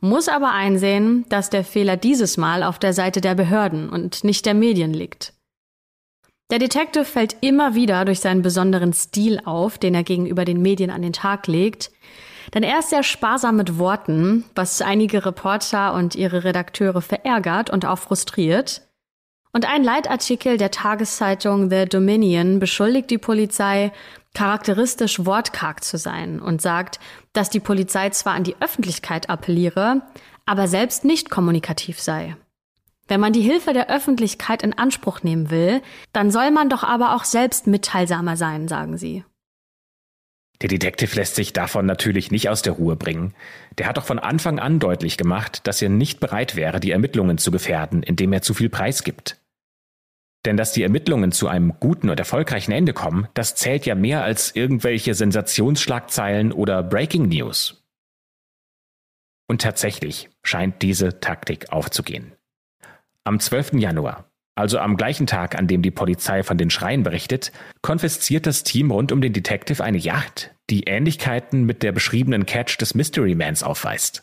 muss 0.00 0.28
aber 0.28 0.52
einsehen, 0.52 1.24
dass 1.30 1.48
der 1.48 1.64
Fehler 1.64 1.96
dieses 1.96 2.36
Mal 2.36 2.62
auf 2.62 2.78
der 2.78 2.92
Seite 2.92 3.22
der 3.22 3.34
Behörden 3.34 3.88
und 3.88 4.22
nicht 4.22 4.44
der 4.44 4.52
Medien 4.52 4.92
liegt. 4.92 5.32
Der 6.50 6.58
Detective 6.58 7.06
fällt 7.06 7.36
immer 7.40 7.74
wieder 7.74 8.04
durch 8.04 8.20
seinen 8.20 8.42
besonderen 8.42 8.92
Stil 8.92 9.40
auf, 9.46 9.78
den 9.78 9.94
er 9.94 10.02
gegenüber 10.02 10.44
den 10.44 10.60
Medien 10.60 10.90
an 10.90 11.00
den 11.00 11.14
Tag 11.14 11.46
legt, 11.46 11.90
denn 12.52 12.62
er 12.62 12.80
ist 12.80 12.90
sehr 12.90 13.02
sparsam 13.02 13.56
mit 13.56 13.78
Worten, 13.78 14.44
was 14.54 14.82
einige 14.82 15.24
Reporter 15.24 15.94
und 15.94 16.14
ihre 16.14 16.44
Redakteure 16.44 17.00
verärgert 17.00 17.70
und 17.70 17.86
auch 17.86 17.98
frustriert. 17.98 18.82
Und 19.52 19.70
ein 19.70 19.84
Leitartikel 19.84 20.56
der 20.56 20.72
Tageszeitung 20.72 21.70
The 21.70 21.86
Dominion 21.86 22.58
beschuldigt 22.58 23.10
die 23.10 23.18
Polizei, 23.18 23.92
charakteristisch 24.34 25.24
wortkarg 25.24 25.84
zu 25.84 25.96
sein 25.96 26.40
und 26.40 26.60
sagt, 26.60 26.98
dass 27.32 27.50
die 27.50 27.60
Polizei 27.60 28.10
zwar 28.10 28.34
an 28.34 28.42
die 28.42 28.56
Öffentlichkeit 28.60 29.30
appelliere, 29.30 30.02
aber 30.44 30.66
selbst 30.66 31.04
nicht 31.04 31.30
kommunikativ 31.30 32.00
sei. 32.00 32.36
Wenn 33.06 33.20
man 33.20 33.32
die 33.32 33.42
Hilfe 33.42 33.72
der 33.72 33.90
Öffentlichkeit 33.90 34.62
in 34.62 34.76
Anspruch 34.76 35.22
nehmen 35.22 35.50
will, 35.50 35.82
dann 36.12 36.30
soll 36.30 36.50
man 36.50 36.68
doch 36.68 36.82
aber 36.82 37.14
auch 37.14 37.24
selbst 37.24 37.66
mitteilsamer 37.66 38.36
sein, 38.36 38.66
sagen 38.66 38.96
sie. 38.96 39.24
Der 40.62 40.68
Detective 40.68 41.16
lässt 41.16 41.34
sich 41.34 41.52
davon 41.52 41.84
natürlich 41.84 42.30
nicht 42.30 42.48
aus 42.48 42.62
der 42.62 42.74
Ruhe 42.74 42.96
bringen. 42.96 43.34
Der 43.78 43.86
hat 43.86 43.96
doch 43.96 44.04
von 44.04 44.18
Anfang 44.18 44.58
an 44.58 44.78
deutlich 44.78 45.16
gemacht, 45.16 45.66
dass 45.66 45.82
er 45.82 45.88
nicht 45.88 46.20
bereit 46.20 46.56
wäre, 46.56 46.80
die 46.80 46.92
Ermittlungen 46.92 47.38
zu 47.38 47.50
gefährden, 47.50 48.02
indem 48.02 48.32
er 48.32 48.42
zu 48.42 48.54
viel 48.54 48.68
Preis 48.68 49.02
gibt. 49.02 49.40
Denn 50.44 50.56
dass 50.56 50.72
die 50.72 50.82
Ermittlungen 50.82 51.32
zu 51.32 51.48
einem 51.48 51.74
guten 51.80 52.10
und 52.10 52.18
erfolgreichen 52.18 52.72
Ende 52.72 52.92
kommen, 52.92 53.28
das 53.34 53.54
zählt 53.56 53.86
ja 53.86 53.94
mehr 53.94 54.22
als 54.22 54.54
irgendwelche 54.54 55.14
Sensationsschlagzeilen 55.14 56.52
oder 56.52 56.82
Breaking 56.82 57.28
News. 57.28 57.82
Und 59.46 59.62
tatsächlich 59.62 60.30
scheint 60.42 60.82
diese 60.82 61.20
Taktik 61.20 61.72
aufzugehen. 61.72 62.32
Am 63.24 63.40
12. 63.40 63.74
Januar, 63.74 64.30
also 64.54 64.78
am 64.78 64.96
gleichen 64.96 65.26
Tag, 65.26 65.56
an 65.56 65.66
dem 65.66 65.82
die 65.82 65.90
Polizei 65.90 66.42
von 66.42 66.58
den 66.58 66.70
Schreien 66.70 67.02
berichtet, 67.02 67.52
konfisziert 67.82 68.46
das 68.46 68.62
Team 68.62 68.90
rund 68.90 69.10
um 69.10 69.20
den 69.20 69.32
Detective 69.32 69.82
eine 69.82 69.98
Yacht, 69.98 70.54
die 70.70 70.84
Ähnlichkeiten 70.84 71.64
mit 71.64 71.82
der 71.82 71.92
beschriebenen 71.92 72.46
Catch 72.46 72.78
des 72.80 72.94
Mystery 72.94 73.34
Mans 73.34 73.62
aufweist. 73.62 74.22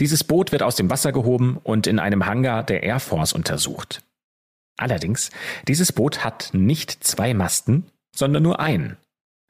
Dieses 0.00 0.22
Boot 0.22 0.52
wird 0.52 0.62
aus 0.62 0.76
dem 0.76 0.90
Wasser 0.90 1.10
gehoben 1.10 1.58
und 1.62 1.88
in 1.88 1.98
einem 1.98 2.26
Hangar 2.26 2.62
der 2.62 2.84
Air 2.84 3.00
Force 3.00 3.32
untersucht. 3.32 4.02
Allerdings, 4.76 5.30
dieses 5.66 5.92
Boot 5.92 6.24
hat 6.24 6.50
nicht 6.52 7.02
zwei 7.02 7.34
Masten, 7.34 7.86
sondern 8.14 8.44
nur 8.44 8.60
einen. 8.60 8.96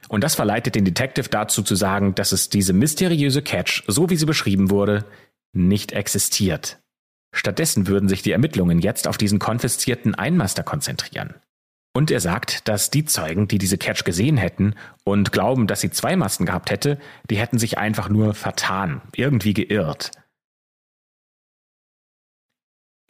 Und 0.09 0.25
das 0.25 0.35
verleitet 0.35 0.75
den 0.75 0.87
Detective 0.87 1.29
dazu 1.29 1.63
zu 1.63 1.75
sagen, 1.75 2.15
dass 2.15 2.33
es 2.33 2.49
diese 2.49 2.73
mysteriöse 2.73 3.43
Catch, 3.43 3.85
so 3.89 4.09
wie 4.09 4.17
sie 4.17 4.25
beschrieben 4.25 4.71
wurde, 4.71 5.05
nicht 5.53 5.93
existiert. 5.93 6.79
Stattdessen 7.35 7.87
würden 7.87 8.09
sich 8.09 8.23
die 8.23 8.33
Ermittlungen 8.33 8.79
jetzt 8.79 9.07
auf 9.07 9.19
diesen 9.19 9.39
konfiszierten 9.39 10.15
Einmaster 10.15 10.63
konzentrieren. 10.63 11.35
Und 11.95 12.11
er 12.11 12.21
sagt, 12.21 12.69
dass 12.69 12.91
die 12.91 13.05
Zeugen, 13.05 13.49
die 13.49 13.59
diese 13.59 13.79
Catch 13.79 14.05
gesehen 14.05 14.37
hätten 14.37 14.75
und 15.05 15.33
glauben, 15.33 15.67
dass 15.67 15.81
sie 15.81 15.91
zwei 15.91 16.17
Masten 16.17 16.47
gehabt 16.47 16.71
hätte, 16.71 16.99
die 17.29 17.39
hätten 17.39 17.59
sich 17.59 17.79
einfach 17.79 18.09
nur 18.09 18.35
vertan, 18.35 19.03
irgendwie 19.17 19.55
geirrt. 19.55 20.13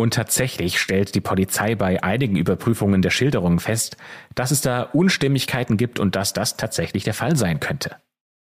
Und 0.00 0.14
tatsächlich 0.14 0.80
stellt 0.80 1.16
die 1.16 1.20
Polizei 1.20 1.74
bei 1.74 2.02
einigen 2.02 2.36
Überprüfungen 2.36 3.02
der 3.02 3.10
Schilderungen 3.10 3.58
fest, 3.58 3.96
dass 4.36 4.52
es 4.52 4.60
da 4.60 4.82
Unstimmigkeiten 4.82 5.76
gibt 5.76 5.98
und 5.98 6.14
dass 6.14 6.32
das 6.32 6.56
tatsächlich 6.56 7.02
der 7.02 7.14
Fall 7.14 7.36
sein 7.36 7.58
könnte. 7.58 7.96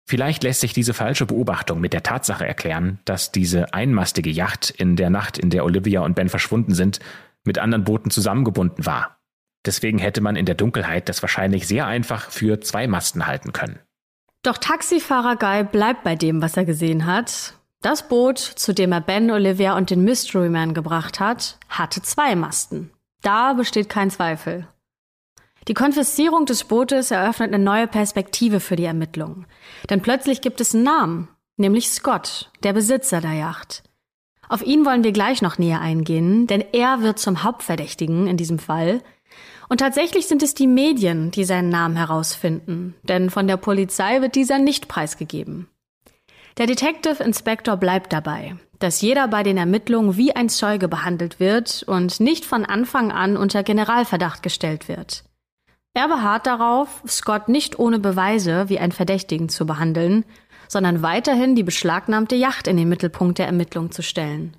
Vielleicht 0.09 0.43
lässt 0.43 0.61
sich 0.61 0.73
diese 0.73 0.95
falsche 0.95 1.27
Beobachtung 1.27 1.81
mit 1.83 1.93
der 1.93 2.03
Tatsache 2.03 2.47
erklären, 2.47 2.99
dass 3.05 3.31
diese 3.31 3.75
einmastige 3.75 4.31
Yacht 4.31 4.71
in 4.71 4.97
der 4.97 5.11
Nacht, 5.11 5.37
in 5.37 5.51
der 5.51 5.67
Olivia 5.67 6.01
und 6.01 6.15
Ben 6.15 6.31
verschwunden 6.31 6.73
sind, 6.73 6.99
mit 7.45 7.59
anderen 7.59 7.85
Booten 7.85 8.11
zusammengebunden 8.11 8.87
war. 8.87 9.19
Deswegen 9.67 9.99
hätte 9.99 10.23
man 10.23 10.35
in 10.35 10.47
der 10.47 10.55
Dunkelheit 10.55 11.11
das 11.11 11.21
wahrscheinlich 11.21 11.69
sehr 11.69 11.87
einfach 11.87 12.31
für 12.31 12.59
zwei 12.63 12.87
Masten 12.87 13.27
halten 13.27 13.53
können. 13.53 13.81
Doch 14.43 14.57
Taxifahrer 14.57 15.37
Guy 15.37 15.65
bleibt 15.65 16.05
bei 16.05 16.17
dem, 16.17 16.41
was 16.41 16.57
er 16.57 16.65
gesehen 16.65 17.05
hat. 17.05 17.53
Das 17.83 18.09
Boot, 18.09 18.39
zu 18.39 18.73
dem 18.73 18.93
er 18.93 19.03
Ben, 19.03 19.31
Olivia 19.31 19.77
und 19.77 19.91
den 19.91 20.05
Mystery 20.05 20.49
Man 20.49 20.73
gebracht 20.73 21.21
hat, 21.21 21.59
hatte 21.69 22.01
zwei 22.01 22.35
Masten. 22.35 22.91
Da 23.21 23.53
besteht 23.53 23.91
kein 23.91 24.09
Zweifel. 24.09 24.67
Die 25.69 25.75
Konfiszierung 25.75 26.47
des 26.47 26.65
Bootes 26.65 27.11
eröffnet 27.11 27.53
eine 27.53 27.63
neue 27.63 27.87
Perspektive 27.87 28.59
für 28.59 28.75
die 28.75 28.87
Ermittlungen. 28.87 29.47
Denn 29.91 30.01
plötzlich 30.01 30.41
gibt 30.41 30.63
es 30.63 30.75
einen 30.75 30.85
Namen, 30.85 31.29
nämlich 31.59 31.91
Scott, 31.91 32.51
der 32.63 32.73
Besitzer 32.73 33.21
der 33.21 33.35
Yacht. 33.35 33.83
Auf 34.49 34.63
ihn 34.63 34.87
wollen 34.87 35.05
wir 35.05 35.13
gleich 35.13 35.43
noch 35.43 35.59
näher 35.59 35.83
eingehen, 35.83 36.47
denn 36.47 36.65
er 36.73 37.03
wird 37.03 37.19
zum 37.19 37.43
Hauptverdächtigen 37.43 38.27
in 38.27 38.39
diesem 38.39 38.59
Fall. 38.59 39.03
Und 39.69 39.81
tatsächlich 39.81 40.27
sind 40.27 40.43
es 40.43 40.55
die 40.55 40.67
Medien, 40.67 41.31
die 41.33 41.45
seinen 41.45 41.69
Namen 41.69 41.97
herausfinden, 41.97 42.95
denn 43.03 43.29
von 43.29 43.47
der 43.47 43.59
Polizei 43.59 44.23
wird 44.23 44.37
dieser 44.37 44.59
nicht 44.59 44.89
preisgegeben. 44.89 45.69
Der 46.57 46.67
Detective 46.67 47.23
Inspector 47.23 47.77
bleibt 47.77 48.15
dabei, 48.15 48.57
dass 48.79 49.03
jeder 49.03 49.29
bei 49.29 49.43
den 49.43 49.59
Ermittlungen 49.59 50.17
wie 50.17 50.35
ein 50.35 50.49
Zeuge 50.49 50.89
behandelt 50.89 51.39
wird 51.39 51.85
und 51.87 52.21
nicht 52.21 52.47
von 52.47 52.65
Anfang 52.65 53.13
an 53.13 53.37
unter 53.37 53.63
Generalverdacht 53.63 54.43
gestellt 54.43 54.89
wird. 54.89 55.28
Er 55.99 56.07
beharrt 56.07 56.47
darauf, 56.47 57.03
Scott 57.09 57.49
nicht 57.49 57.81
ohne 57.81 57.99
Beweise 57.99 58.69
wie 58.69 58.79
einen 58.79 58.93
Verdächtigen 58.93 59.49
zu 59.49 59.67
behandeln, 59.67 60.25
sondern 60.69 61.03
weiterhin 61.03 61.57
die 61.57 61.65
beschlagnahmte 61.65 62.37
Yacht 62.37 62.69
in 62.69 62.77
den 62.77 62.89
Mittelpunkt 62.89 63.39
der 63.39 63.47
Ermittlung 63.47 63.91
zu 63.91 64.05
stellen. 64.05 64.57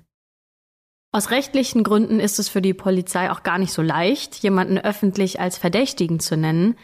Aus 1.12 1.30
rechtlichen 1.30 1.82
Gründen 1.82 2.20
ist 2.20 2.38
es 2.38 2.50
für 2.50 2.60
die 2.60 2.74
Polizei 2.74 3.30
auch 3.30 3.42
gar 3.42 3.56
nicht 3.56 3.72
so 3.72 3.80
leicht, 3.80 4.34
jemanden 4.42 4.76
öffentlich 4.76 5.40
als 5.40 5.56
Verdächtigen 5.56 6.20
zu 6.20 6.36
nennen, 6.36 6.76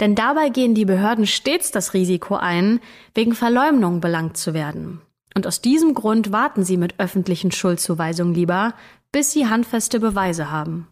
denn 0.00 0.14
dabei 0.14 0.48
gehen 0.48 0.74
die 0.74 0.86
Behörden 0.86 1.26
stets 1.26 1.70
das 1.70 1.92
Risiko 1.92 2.36
ein, 2.36 2.80
wegen 3.14 3.34
Verleumdung 3.34 4.00
belangt 4.00 4.38
zu 4.38 4.54
werden. 4.54 5.02
Und 5.34 5.46
aus 5.46 5.60
diesem 5.60 5.92
Grund 5.92 6.32
warten 6.32 6.64
sie 6.64 6.78
mit 6.78 6.98
öffentlichen 6.98 7.52
Schuldzuweisungen 7.52 8.32
lieber, 8.32 8.72
bis 9.12 9.32
sie 9.32 9.46
handfeste 9.46 10.00
Beweise 10.00 10.50
haben. 10.50 10.88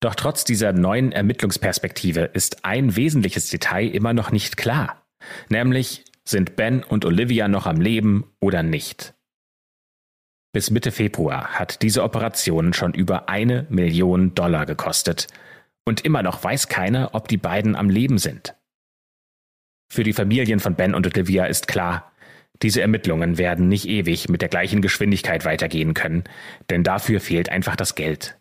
Doch 0.00 0.14
trotz 0.14 0.44
dieser 0.44 0.72
neuen 0.72 1.12
Ermittlungsperspektive 1.12 2.22
ist 2.22 2.64
ein 2.64 2.94
wesentliches 2.94 3.50
Detail 3.50 3.88
immer 3.88 4.12
noch 4.12 4.30
nicht 4.30 4.56
klar, 4.56 5.02
nämlich 5.48 6.04
sind 6.24 6.56
Ben 6.56 6.84
und 6.84 7.04
Olivia 7.04 7.48
noch 7.48 7.66
am 7.66 7.80
Leben 7.80 8.30
oder 8.40 8.62
nicht. 8.62 9.14
Bis 10.52 10.70
Mitte 10.70 10.92
Februar 10.92 11.58
hat 11.58 11.82
diese 11.82 12.02
Operation 12.02 12.72
schon 12.72 12.94
über 12.94 13.28
eine 13.28 13.66
Million 13.70 14.34
Dollar 14.34 14.66
gekostet 14.66 15.26
und 15.86 16.04
immer 16.04 16.22
noch 16.22 16.42
weiß 16.42 16.68
keiner, 16.68 17.14
ob 17.14 17.28
die 17.28 17.36
beiden 17.36 17.74
am 17.76 17.90
Leben 17.90 18.18
sind. 18.18 18.54
Für 19.92 20.04
die 20.04 20.12
Familien 20.12 20.60
von 20.60 20.74
Ben 20.74 20.94
und 20.94 21.06
Olivia 21.06 21.46
ist 21.46 21.66
klar, 21.66 22.12
diese 22.62 22.82
Ermittlungen 22.82 23.38
werden 23.38 23.68
nicht 23.68 23.88
ewig 23.88 24.28
mit 24.28 24.42
der 24.42 24.48
gleichen 24.48 24.82
Geschwindigkeit 24.82 25.44
weitergehen 25.44 25.94
können, 25.94 26.24
denn 26.70 26.82
dafür 26.82 27.20
fehlt 27.20 27.48
einfach 27.50 27.76
das 27.76 27.94
Geld. 27.94 28.38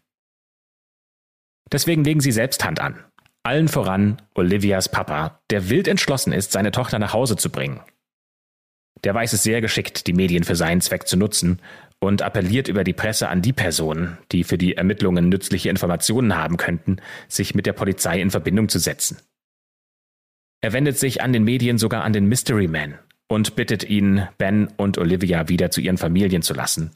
Deswegen 1.71 2.03
legen 2.03 2.21
sie 2.21 2.31
selbst 2.31 2.63
Hand 2.63 2.79
an. 2.79 3.03
Allen 3.43 3.67
voran 3.67 4.21
Olivias 4.33 4.89
Papa, 4.89 5.39
der 5.49 5.69
wild 5.69 5.87
entschlossen 5.87 6.33
ist, 6.33 6.51
seine 6.51 6.71
Tochter 6.71 6.99
nach 6.99 7.13
Hause 7.13 7.37
zu 7.37 7.49
bringen. 7.49 7.81
Der 9.03 9.13
weiß 9.13 9.33
es 9.33 9.43
sehr 9.43 9.61
geschickt, 9.61 10.07
die 10.07 10.13
Medien 10.13 10.43
für 10.43 10.55
seinen 10.55 10.81
Zweck 10.81 11.07
zu 11.07 11.17
nutzen 11.17 11.61
und 11.99 12.21
appelliert 12.21 12.67
über 12.67 12.83
die 12.83 12.93
Presse 12.93 13.29
an 13.29 13.41
die 13.41 13.53
Personen, 13.53 14.17
die 14.31 14.43
für 14.43 14.57
die 14.57 14.75
Ermittlungen 14.75 15.29
nützliche 15.29 15.69
Informationen 15.69 16.35
haben 16.35 16.57
könnten, 16.57 16.97
sich 17.27 17.55
mit 17.55 17.65
der 17.65 17.73
Polizei 17.73 18.21
in 18.21 18.31
Verbindung 18.31 18.69
zu 18.69 18.79
setzen. 18.79 19.19
Er 20.61 20.73
wendet 20.73 20.97
sich 20.97 21.21
an 21.21 21.33
den 21.33 21.43
Medien 21.43 21.77
sogar 21.77 22.03
an 22.03 22.13
den 22.13 22.25
Mystery 22.25 22.67
Man 22.67 22.97
und 23.27 23.55
bittet 23.55 23.83
ihn, 23.83 24.27
Ben 24.37 24.67
und 24.77 24.97
Olivia 24.97 25.49
wieder 25.49 25.71
zu 25.71 25.81
ihren 25.81 25.97
Familien 25.97 26.41
zu 26.41 26.53
lassen. 26.53 26.91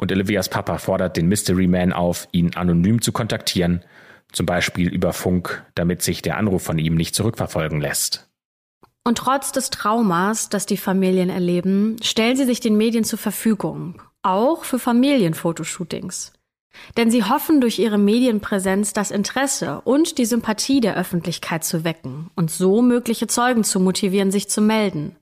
Und 0.00 0.12
Olivias 0.12 0.48
Papa 0.48 0.78
fordert 0.78 1.16
den 1.16 1.28
Mystery 1.28 1.66
Man 1.66 1.92
auf, 1.92 2.28
ihn 2.32 2.54
anonym 2.54 3.02
zu 3.02 3.12
kontaktieren, 3.12 3.84
zum 4.32 4.46
Beispiel 4.46 4.88
über 4.88 5.12
Funk, 5.12 5.64
damit 5.74 6.02
sich 6.02 6.22
der 6.22 6.36
Anruf 6.36 6.62
von 6.62 6.78
ihm 6.78 6.94
nicht 6.94 7.14
zurückverfolgen 7.14 7.80
lässt. 7.80 8.28
Und 9.04 9.18
trotz 9.18 9.52
des 9.52 9.70
Traumas, 9.70 10.48
das 10.48 10.66
die 10.66 10.76
Familien 10.76 11.28
erleben, 11.28 11.96
stellen 12.02 12.36
sie 12.36 12.44
sich 12.44 12.60
den 12.60 12.76
Medien 12.76 13.04
zur 13.04 13.18
Verfügung, 13.18 14.00
auch 14.22 14.64
für 14.64 14.78
Familienfotoshootings. 14.78 16.32
Denn 16.96 17.10
sie 17.10 17.24
hoffen 17.24 17.60
durch 17.60 17.78
ihre 17.78 17.98
Medienpräsenz 17.98 18.92
das 18.92 19.10
Interesse 19.10 19.82
und 19.82 20.18
die 20.18 20.24
Sympathie 20.24 20.80
der 20.80 20.96
Öffentlichkeit 20.96 21.64
zu 21.64 21.84
wecken 21.84 22.30
und 22.34 22.50
so 22.50 22.80
mögliche 22.80 23.26
Zeugen 23.26 23.64
zu 23.64 23.80
motivieren, 23.80 24.30
sich 24.30 24.48
zu 24.48 24.62
melden. 24.62 25.16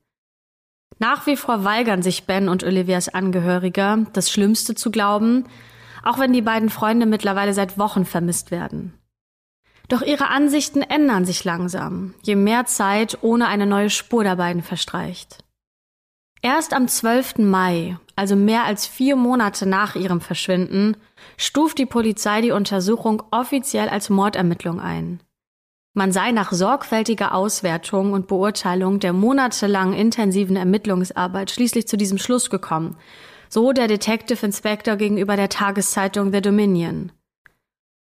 Nach 0.99 1.27
wie 1.27 1.37
vor 1.37 1.65
weigern 1.65 2.03
sich 2.03 2.25
Ben 2.25 2.49
und 2.49 2.63
Olivias 2.63 3.09
Angehörige, 3.09 4.07
das 4.13 4.31
Schlimmste 4.31 4.75
zu 4.75 4.91
glauben, 4.91 5.47
auch 6.05 6.19
wenn 6.19 6.33
die 6.33 6.43
beiden 6.43 6.69
Freunde 6.69 7.07
mittlerweile 7.07 7.55
seit 7.55 7.79
Wochen 7.79 8.05
vermisst 8.05 8.51
werden. 8.51 8.93
Doch 9.91 10.03
ihre 10.03 10.29
Ansichten 10.29 10.83
ändern 10.83 11.25
sich 11.25 11.43
langsam, 11.43 12.15
je 12.23 12.37
mehr 12.37 12.65
Zeit 12.65 13.19
ohne 13.23 13.49
eine 13.49 13.67
neue 13.67 13.91
Spur 13.91 14.23
der 14.23 14.37
beiden 14.37 14.63
verstreicht. 14.63 15.43
Erst 16.43 16.73
am 16.75 16.87
12. 16.87 17.39
Mai, 17.39 17.99
also 18.15 18.37
mehr 18.37 18.65
als 18.65 18.87
vier 18.87 19.17
Monate 19.17 19.69
nach 19.69 19.97
ihrem 19.97 20.21
Verschwinden, 20.21 20.97
stuft 21.37 21.77
die 21.77 21.87
Polizei 21.87 22.41
die 22.41 22.53
Untersuchung 22.53 23.25
offiziell 23.33 23.89
als 23.89 24.11
Mordermittlung 24.11 24.81
ein. 24.81 25.21
Man 25.93 26.13
sei 26.13 26.31
nach 26.31 26.53
sorgfältiger 26.53 27.35
Auswertung 27.35 28.13
und 28.13 28.29
Beurteilung 28.29 29.01
der 29.01 29.13
monatelang 29.13 29.93
intensiven 29.93 30.55
Ermittlungsarbeit 30.55 31.51
schließlich 31.51 31.89
zu 31.89 31.97
diesem 31.97 32.19
Schluss 32.19 32.49
gekommen, 32.49 32.97
so 33.49 33.73
der 33.73 33.89
Detective 33.89 34.47
Inspector 34.47 34.95
gegenüber 34.95 35.35
der 35.35 35.49
Tageszeitung 35.49 36.33
The 36.33 36.41
Dominion. 36.41 37.11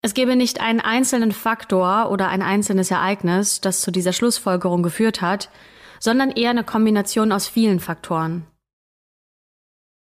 Es 0.07 0.15
gebe 0.15 0.37
nicht 0.37 0.61
einen 0.61 0.79
einzelnen 0.79 1.33
Faktor 1.33 2.13
oder 2.13 2.29
ein 2.29 2.41
einzelnes 2.41 2.93
Ereignis, 2.93 3.61
das 3.61 3.81
zu 3.81 3.91
dieser 3.91 4.13
Schlussfolgerung 4.13 4.85
geführt 4.85 5.21
hat, 5.21 5.51
sondern 5.99 6.31
eher 6.31 6.51
eine 6.51 6.63
Kombination 6.63 7.33
aus 7.33 7.49
vielen 7.49 7.81
Faktoren. 7.81 8.47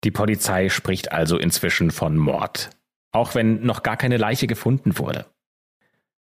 Die 0.02 0.10
Polizei 0.10 0.68
spricht 0.68 1.12
also 1.12 1.38
inzwischen 1.38 1.92
von 1.92 2.16
Mord, 2.16 2.70
auch 3.12 3.36
wenn 3.36 3.64
noch 3.64 3.84
gar 3.84 3.96
keine 3.96 4.16
Leiche 4.16 4.48
gefunden 4.48 4.98
wurde. 4.98 5.26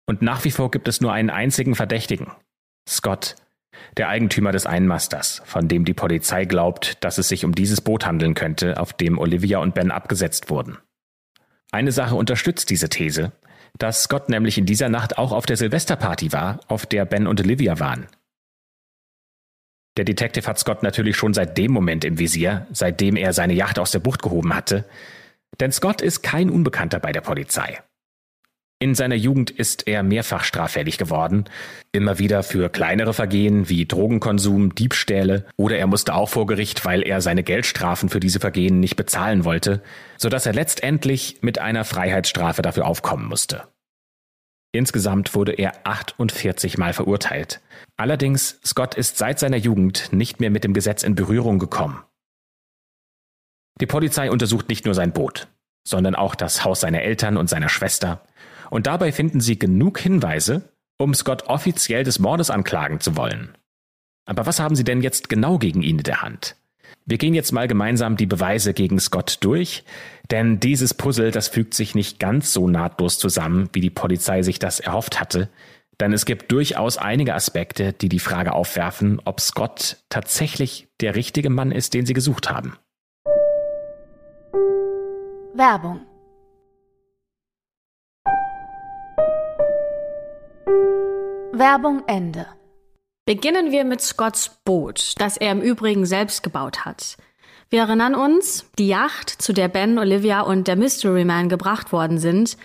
Und 0.07 0.21
nach 0.21 0.43
wie 0.43 0.51
vor 0.51 0.69
gibt 0.69 0.89
es 0.89 0.99
nur 0.99 1.13
einen 1.13 1.29
einzigen 1.29 1.73
Verdächtigen, 1.73 2.33
Scott, 2.85 3.37
der 3.95 4.09
Eigentümer 4.09 4.51
des 4.51 4.65
Einmasters, 4.65 5.41
von 5.45 5.69
dem 5.69 5.85
die 5.85 5.93
Polizei 5.93 6.43
glaubt, 6.43 7.01
dass 7.01 7.17
es 7.17 7.29
sich 7.29 7.45
um 7.45 7.55
dieses 7.55 7.79
Boot 7.79 8.05
handeln 8.05 8.33
könnte, 8.33 8.77
auf 8.77 8.91
dem 8.91 9.17
Olivia 9.17 9.59
und 9.59 9.73
Ben 9.73 9.89
abgesetzt 9.89 10.49
wurden. 10.49 10.79
Eine 11.73 11.91
Sache 11.91 12.13
unterstützt 12.13 12.69
diese 12.69 12.87
These, 12.87 13.31
dass 13.79 14.03
Scott 14.03 14.29
nämlich 14.29 14.59
in 14.59 14.67
dieser 14.67 14.89
Nacht 14.89 15.17
auch 15.17 15.31
auf 15.31 15.47
der 15.47 15.57
Silvesterparty 15.57 16.31
war, 16.31 16.59
auf 16.67 16.85
der 16.85 17.03
Ben 17.03 17.25
und 17.25 17.41
Olivia 17.41 17.79
waren. 17.79 18.05
Der 19.97 20.05
Detective 20.05 20.45
hat 20.45 20.59
Scott 20.59 20.83
natürlich 20.83 21.17
schon 21.17 21.33
seit 21.33 21.57
dem 21.57 21.71
Moment 21.71 22.05
im 22.05 22.19
Visier, 22.19 22.67
seitdem 22.71 23.15
er 23.15 23.33
seine 23.33 23.53
Yacht 23.53 23.79
aus 23.79 23.89
der 23.89 23.99
Bucht 23.99 24.21
gehoben 24.21 24.53
hatte, 24.53 24.85
denn 25.59 25.71
Scott 25.71 26.03
ist 26.03 26.21
kein 26.21 26.51
Unbekannter 26.51 26.99
bei 26.99 27.11
der 27.11 27.21
Polizei. 27.21 27.79
In 28.83 28.95
seiner 28.95 29.15
Jugend 29.15 29.49
ist 29.49 29.87
er 29.87 30.03
mehrfach 30.03 30.43
straffällig 30.43 30.97
geworden, 30.97 31.45
immer 31.93 32.19
wieder 32.19 32.43
für 32.43 32.67
kleinere 32.67 33.13
Vergehen 33.13 33.69
wie 33.69 33.85
Drogenkonsum, 33.85 34.75
Diebstähle 34.75 35.45
oder 35.55 35.77
er 35.77 35.87
musste 35.87 36.13
auch 36.13 36.27
vor 36.27 36.47
Gericht, 36.47 36.83
weil 36.83 37.01
er 37.01 37.21
seine 37.21 37.43
Geldstrafen 37.43 38.09
für 38.09 38.19
diese 38.19 38.41
Vergehen 38.41 38.81
nicht 38.81 38.97
bezahlen 38.97 39.45
wollte, 39.45 39.81
so 40.17 40.27
dass 40.27 40.45
er 40.45 40.51
letztendlich 40.51 41.37
mit 41.39 41.59
einer 41.59 41.85
Freiheitsstrafe 41.85 42.61
dafür 42.61 42.85
aufkommen 42.85 43.25
musste. 43.25 43.69
Insgesamt 44.73 45.33
wurde 45.33 45.53
er 45.53 45.87
48 45.87 46.77
Mal 46.77 46.91
verurteilt. 46.91 47.61
Allerdings, 47.95 48.59
Scott 48.65 48.95
ist 48.95 49.17
seit 49.17 49.39
seiner 49.39 49.55
Jugend 49.55 50.11
nicht 50.11 50.41
mehr 50.41 50.49
mit 50.49 50.65
dem 50.65 50.73
Gesetz 50.73 51.03
in 51.03 51.15
Berührung 51.15 51.57
gekommen. 51.57 52.03
Die 53.79 53.87
Polizei 53.87 54.29
untersucht 54.29 54.67
nicht 54.67 54.83
nur 54.83 54.93
sein 54.93 55.13
Boot, 55.13 55.47
sondern 55.87 56.15
auch 56.15 56.35
das 56.35 56.65
Haus 56.65 56.81
seiner 56.81 57.03
Eltern 57.03 57.37
und 57.37 57.49
seiner 57.49 57.69
Schwester, 57.69 58.21
und 58.69 58.87
dabei 58.87 59.11
finden 59.11 59.41
sie 59.41 59.57
genug 59.57 59.99
Hinweise, 59.99 60.69
um 60.97 61.13
Scott 61.13 61.43
offiziell 61.43 62.03
des 62.03 62.19
Mordes 62.19 62.49
anklagen 62.49 62.99
zu 62.99 63.17
wollen. 63.17 63.57
Aber 64.25 64.45
was 64.45 64.59
haben 64.59 64.75
sie 64.75 64.83
denn 64.83 65.01
jetzt 65.01 65.29
genau 65.29 65.57
gegen 65.57 65.81
ihn 65.81 65.97
in 65.99 66.03
der 66.03 66.21
Hand? 66.21 66.55
Wir 67.05 67.17
gehen 67.17 67.33
jetzt 67.33 67.51
mal 67.51 67.67
gemeinsam 67.67 68.15
die 68.15 68.25
Beweise 68.25 68.73
gegen 68.73 68.99
Scott 68.99 69.39
durch, 69.41 69.83
denn 70.31 70.59
dieses 70.59 70.93
Puzzle, 70.93 71.31
das 71.31 71.49
fügt 71.49 71.73
sich 71.73 71.95
nicht 71.95 72.19
ganz 72.19 72.53
so 72.53 72.69
nahtlos 72.69 73.17
zusammen, 73.17 73.69
wie 73.73 73.81
die 73.81 73.89
Polizei 73.89 74.41
sich 74.41 74.59
das 74.59 74.79
erhofft 74.79 75.19
hatte, 75.19 75.49
denn 75.99 76.13
es 76.13 76.25
gibt 76.25 76.51
durchaus 76.51 76.97
einige 76.97 77.35
Aspekte, 77.35 77.93
die 77.93 78.09
die 78.09 78.19
Frage 78.19 78.53
aufwerfen, 78.53 79.21
ob 79.25 79.41
Scott 79.41 79.97
tatsächlich 80.09 80.87
der 81.01 81.15
richtige 81.15 81.49
Mann 81.49 81.71
ist, 81.71 81.93
den 81.93 82.05
sie 82.05 82.13
gesucht 82.13 82.49
haben. 82.49 82.77
Werbung 85.55 86.01
Werbung 91.55 92.01
Ende. 92.07 92.47
Beginnen 93.27 93.71
wir 93.71 93.83
mit 93.83 94.01
Scotts 94.01 94.57
Boot, 94.65 95.13
das 95.19 95.37
er 95.37 95.51
im 95.51 95.61
Übrigen 95.61 96.07
selbst 96.07 96.41
gebaut 96.41 96.83
hat. 96.83 97.15
Wir 97.69 97.81
erinnern 97.81 98.15
uns, 98.15 98.65
die 98.79 98.87
Yacht, 98.87 99.29
zu 99.29 99.53
der 99.53 99.67
Ben, 99.67 99.99
Olivia 99.99 100.41
und 100.41 100.67
der 100.67 100.75
Mystery 100.75 101.25
Man 101.25 101.49
gebracht 101.49 101.91
worden 101.91 102.17
sind, 102.17 102.57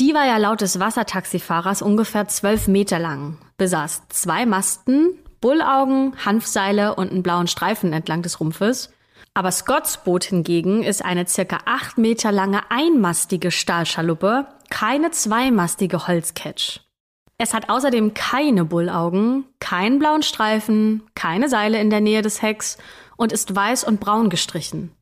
die 0.00 0.14
war 0.14 0.26
ja 0.26 0.36
laut 0.38 0.62
des 0.62 0.80
Wassertaxifahrers 0.80 1.80
ungefähr 1.80 2.26
zwölf 2.26 2.66
Meter 2.66 2.98
lang, 2.98 3.38
besaß 3.56 4.08
zwei 4.08 4.46
Masten, 4.46 5.16
Bullaugen, 5.40 6.16
Hanfseile 6.24 6.96
und 6.96 7.12
einen 7.12 7.22
blauen 7.22 7.46
Streifen 7.46 7.92
entlang 7.92 8.22
des 8.22 8.40
Rumpfes. 8.40 8.92
Aber 9.34 9.52
Scotts 9.52 9.98
Boot 9.98 10.24
hingegen 10.24 10.82
ist 10.82 11.04
eine 11.04 11.28
circa 11.28 11.58
acht 11.66 11.98
Meter 11.98 12.32
lange 12.32 12.68
einmastige 12.68 13.52
Stahlschaluppe, 13.52 14.48
keine 14.70 15.12
zweimastige 15.12 16.08
Holzcatch. 16.08 16.80
Es 17.36 17.52
hat 17.52 17.68
außerdem 17.68 18.14
keine 18.14 18.64
Bullaugen, 18.64 19.44
keinen 19.58 19.98
blauen 19.98 20.22
Streifen, 20.22 21.02
keine 21.14 21.48
Seile 21.48 21.80
in 21.80 21.90
der 21.90 22.00
Nähe 22.00 22.22
des 22.22 22.42
Hecks 22.42 22.78
und 23.16 23.32
ist 23.32 23.54
weiß 23.54 23.84
und 23.84 24.00
braun 24.00 24.30
gestrichen. 24.30 24.92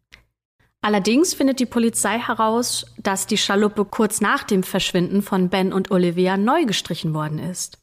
Allerdings 0.80 1.34
findet 1.34 1.60
die 1.60 1.66
Polizei 1.66 2.18
heraus, 2.18 2.86
dass 2.98 3.26
die 3.26 3.38
Schaluppe 3.38 3.84
kurz 3.84 4.20
nach 4.20 4.42
dem 4.42 4.64
Verschwinden 4.64 5.22
von 5.22 5.48
Ben 5.48 5.72
und 5.72 5.90
Olivia 5.90 6.36
neu 6.36 6.64
gestrichen 6.64 7.14
worden 7.14 7.38
ist. 7.38 7.78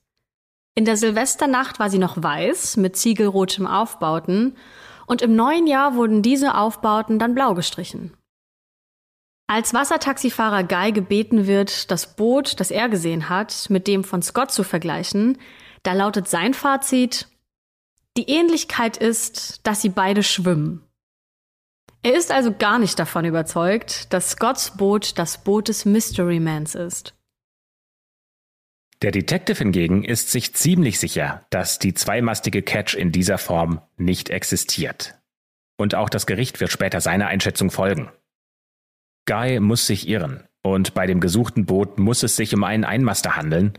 In 0.76 0.86
der 0.86 0.98
Silvesternacht 0.98 1.80
war 1.80 1.90
sie 1.90 1.98
noch 1.98 2.22
weiß 2.22 2.78
mit 2.78 2.98
ziegelrotem 2.98 3.68
Aufbauten 3.68 4.58
und 5.08 5.22
im 5.22 5.36
neuen 5.36 5.66
Jahr 5.66 5.96
wurden 5.96 6.22
diese 6.22 6.56
Aufbauten 6.56 7.20
dann 7.20 7.36
blau 7.36 7.54
gestrichen. 7.54 8.14
Als 9.52 9.74
Wassertaxifahrer 9.74 10.64
Guy 10.64 10.92
gebeten 10.92 11.48
wird, 11.48 11.90
das 11.90 12.16
Boot, 12.16 12.60
das 12.60 12.70
er 12.70 12.88
gesehen 12.88 13.30
hat, 13.30 13.68
mit 13.72 13.88
dem 13.88 14.04
von 14.04 14.22
Scott 14.22 14.52
zu 14.52 14.64
vergleichen, 14.64 15.40
da 15.82 15.94
lautet 15.94 16.28
sein 16.28 16.54
Fazit, 16.54 17.28
die 18.16 18.30
Ähnlichkeit 18.30 18.96
ist, 18.96 19.66
dass 19.66 19.82
sie 19.82 19.90
beide 19.90 20.22
schwimmen. 20.22 20.84
Er 22.04 22.14
ist 22.16 22.32
also 22.32 22.54
gar 22.54 22.78
nicht 22.78 23.00
davon 23.00 23.26
überzeugt, 23.26 24.14
dass 24.14 24.30
Scotts 24.30 24.78
Boot 24.78 25.18
das 25.18 25.44
Boot 25.44 25.68
des 25.68 25.84
Mystery 25.84 26.40
Mans 26.40 26.76
ist. 26.76 27.16
Der 29.02 29.10
Detective 29.10 29.58
hingegen 29.58 30.04
ist 30.04 30.30
sich 30.30 30.54
ziemlich 30.54 31.00
sicher, 31.00 31.44
dass 31.50 31.80
die 31.80 31.96
zweimastige 31.96 32.62
Catch 32.62 32.94
in 32.94 33.12
dieser 33.12 33.40
Form 33.40 33.82
nicht 33.98 34.30
existiert. 34.30 35.16
Und 35.76 35.96
auch 35.96 36.10
das 36.10 36.28
Gericht 36.28 36.60
wird 36.60 36.72
später 36.72 37.02
seiner 37.02 37.28
Einschätzung 37.28 37.72
folgen. 37.72 38.12
Guy 39.30 39.60
muss 39.60 39.86
sich 39.86 40.10
irren 40.10 40.44
und 40.63 40.96
bei 40.96 41.06
dem 41.06 41.20
gesuchten 41.20 41.68
Boot 41.68 42.00
muss 42.00 42.24
es 42.24 42.36
sich 42.36 42.56
um 42.56 42.63
einen 42.63 42.84
Einmaster 42.84 43.36
handeln, 43.36 43.74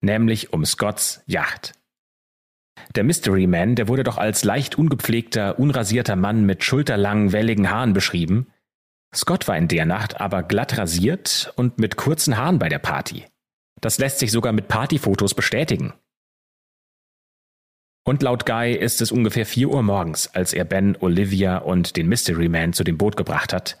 nämlich 0.00 0.52
um 0.52 0.64
Scotts 0.64 1.22
Yacht. 1.26 1.74
Der 2.96 3.04
Mystery 3.04 3.46
Man, 3.46 3.76
der 3.76 3.86
wurde 3.86 4.02
doch 4.02 4.18
als 4.18 4.42
leicht 4.42 4.76
ungepflegter, 4.76 5.60
unrasierter 5.60 6.16
Mann 6.16 6.44
mit 6.44 6.64
schulterlangen, 6.64 7.30
welligen 7.30 7.70
Haaren 7.70 7.92
beschrieben. 7.92 8.48
Scott 9.14 9.46
war 9.46 9.56
in 9.56 9.68
der 9.68 9.86
Nacht 9.86 10.20
aber 10.20 10.42
glatt 10.42 10.76
rasiert 10.76 11.52
und 11.54 11.78
mit 11.78 11.96
kurzen 11.96 12.36
Haaren 12.36 12.58
bei 12.58 12.68
der 12.68 12.80
Party. 12.80 13.26
Das 13.80 13.98
lässt 13.98 14.18
sich 14.18 14.32
sogar 14.32 14.52
mit 14.52 14.66
Partyfotos 14.66 15.34
bestätigen. 15.34 15.94
Und 18.04 18.24
laut 18.24 18.44
Guy 18.44 18.74
ist 18.74 19.00
es 19.00 19.12
ungefähr 19.12 19.46
4 19.46 19.68
Uhr 19.68 19.84
morgens, 19.84 20.34
als 20.34 20.52
er 20.52 20.64
Ben, 20.64 20.96
Olivia 20.98 21.58
und 21.58 21.96
den 21.96 22.08
Mystery 22.08 22.48
Man 22.48 22.72
zu 22.72 22.82
dem 22.82 22.98
Boot 22.98 23.16
gebracht 23.16 23.52
hat. 23.52 23.78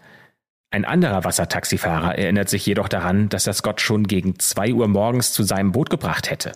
Ein 0.76 0.84
anderer 0.84 1.24
Wassertaxifahrer 1.24 2.18
erinnert 2.18 2.50
sich 2.50 2.66
jedoch 2.66 2.88
daran, 2.88 3.30
dass 3.30 3.46
er 3.46 3.54
Scott 3.54 3.80
schon 3.80 4.06
gegen 4.06 4.38
zwei 4.38 4.74
Uhr 4.74 4.88
morgens 4.88 5.32
zu 5.32 5.42
seinem 5.42 5.72
Boot 5.72 5.88
gebracht 5.88 6.28
hätte. 6.28 6.52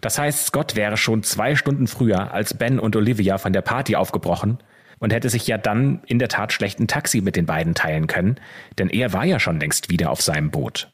Das 0.00 0.18
heißt, 0.18 0.46
Scott 0.46 0.74
wäre 0.74 0.96
schon 0.96 1.22
zwei 1.22 1.54
Stunden 1.54 1.86
früher 1.86 2.34
als 2.34 2.54
Ben 2.54 2.80
und 2.80 2.96
Olivia 2.96 3.38
von 3.38 3.52
der 3.52 3.62
Party 3.62 3.94
aufgebrochen 3.94 4.58
und 4.98 5.12
hätte 5.12 5.28
sich 5.28 5.46
ja 5.46 5.58
dann 5.58 6.02
in 6.06 6.18
der 6.18 6.26
Tat 6.26 6.52
schlecht 6.52 6.80
ein 6.80 6.88
Taxi 6.88 7.20
mit 7.20 7.36
den 7.36 7.46
beiden 7.46 7.76
teilen 7.76 8.08
können, 8.08 8.34
denn 8.80 8.88
er 8.88 9.12
war 9.12 9.24
ja 9.24 9.38
schon 9.38 9.60
längst 9.60 9.90
wieder 9.90 10.10
auf 10.10 10.20
seinem 10.22 10.50
Boot. 10.50 10.90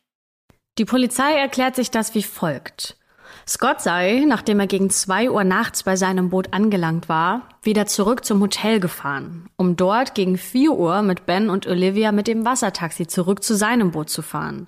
Die 0.76 0.84
Polizei 0.84 1.38
erklärt 1.38 1.74
sich 1.74 1.90
das 1.90 2.14
wie 2.14 2.22
folgt. 2.22 2.98
Scott 3.48 3.80
sei, 3.80 4.24
nachdem 4.26 4.58
er 4.58 4.66
gegen 4.66 4.90
zwei 4.90 5.30
Uhr 5.30 5.44
nachts 5.44 5.84
bei 5.84 5.94
seinem 5.94 6.30
Boot 6.30 6.52
angelangt 6.52 7.08
war, 7.08 7.48
wieder 7.62 7.86
zurück 7.86 8.24
zum 8.24 8.40
Hotel 8.40 8.80
gefahren, 8.80 9.48
um 9.56 9.76
dort 9.76 10.16
gegen 10.16 10.36
vier 10.36 10.72
Uhr 10.72 11.02
mit 11.02 11.26
Ben 11.26 11.48
und 11.48 11.66
Olivia 11.68 12.10
mit 12.10 12.26
dem 12.26 12.44
Wassertaxi 12.44 13.06
zurück 13.06 13.44
zu 13.44 13.54
seinem 13.54 13.92
Boot 13.92 14.10
zu 14.10 14.22
fahren. 14.22 14.66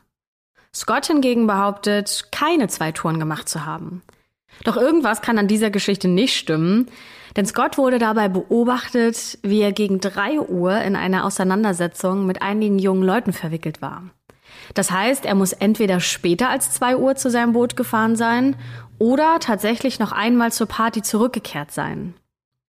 Scott 0.72 1.06
hingegen 1.06 1.48
behauptet, 1.48 2.28
keine 2.30 2.68
zwei 2.68 2.92
Touren 2.92 3.18
gemacht 3.18 3.48
zu 3.48 3.66
haben. 3.66 4.02
Doch 4.62 4.76
irgendwas 4.76 5.22
kann 5.22 5.38
an 5.38 5.48
dieser 5.48 5.70
Geschichte 5.70 6.06
nicht 6.06 6.36
stimmen, 6.36 6.88
denn 7.36 7.46
Scott 7.46 7.78
wurde 7.78 7.98
dabei 7.98 8.28
beobachtet, 8.28 9.38
wie 9.42 9.60
er 9.60 9.72
gegen 9.72 9.98
drei 9.98 10.38
Uhr 10.38 10.80
in 10.82 10.94
einer 10.94 11.24
Auseinandersetzung 11.24 12.26
mit 12.26 12.42
einigen 12.42 12.78
jungen 12.78 13.02
Leuten 13.02 13.32
verwickelt 13.32 13.82
war. 13.82 14.04
Das 14.74 14.90
heißt, 14.90 15.24
er 15.24 15.34
muss 15.34 15.52
entweder 15.52 16.00
später 16.00 16.48
als 16.48 16.72
zwei 16.72 16.96
Uhr 16.96 17.16
zu 17.16 17.30
seinem 17.30 17.52
Boot 17.52 17.76
gefahren 17.76 18.16
sein 18.16 18.56
oder 18.98 19.38
tatsächlich 19.40 19.98
noch 19.98 20.12
einmal 20.12 20.52
zur 20.52 20.66
Party 20.66 21.02
zurückgekehrt 21.02 21.70
sein. 21.70 22.14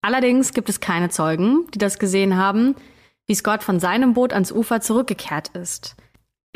Allerdings 0.03 0.53
gibt 0.53 0.69
es 0.69 0.81
keine 0.81 1.09
Zeugen, 1.09 1.67
die 1.75 1.79
das 1.79 1.99
gesehen 1.99 2.37
haben, 2.37 2.77
wie 3.27 3.35
Scott 3.35 3.63
von 3.63 3.81
seinem 3.81 4.15
Boot 4.15 4.33
ans 4.33 4.53
Ufer 4.53 4.81
zurückgekehrt 4.81 5.49
ist. 5.49 5.97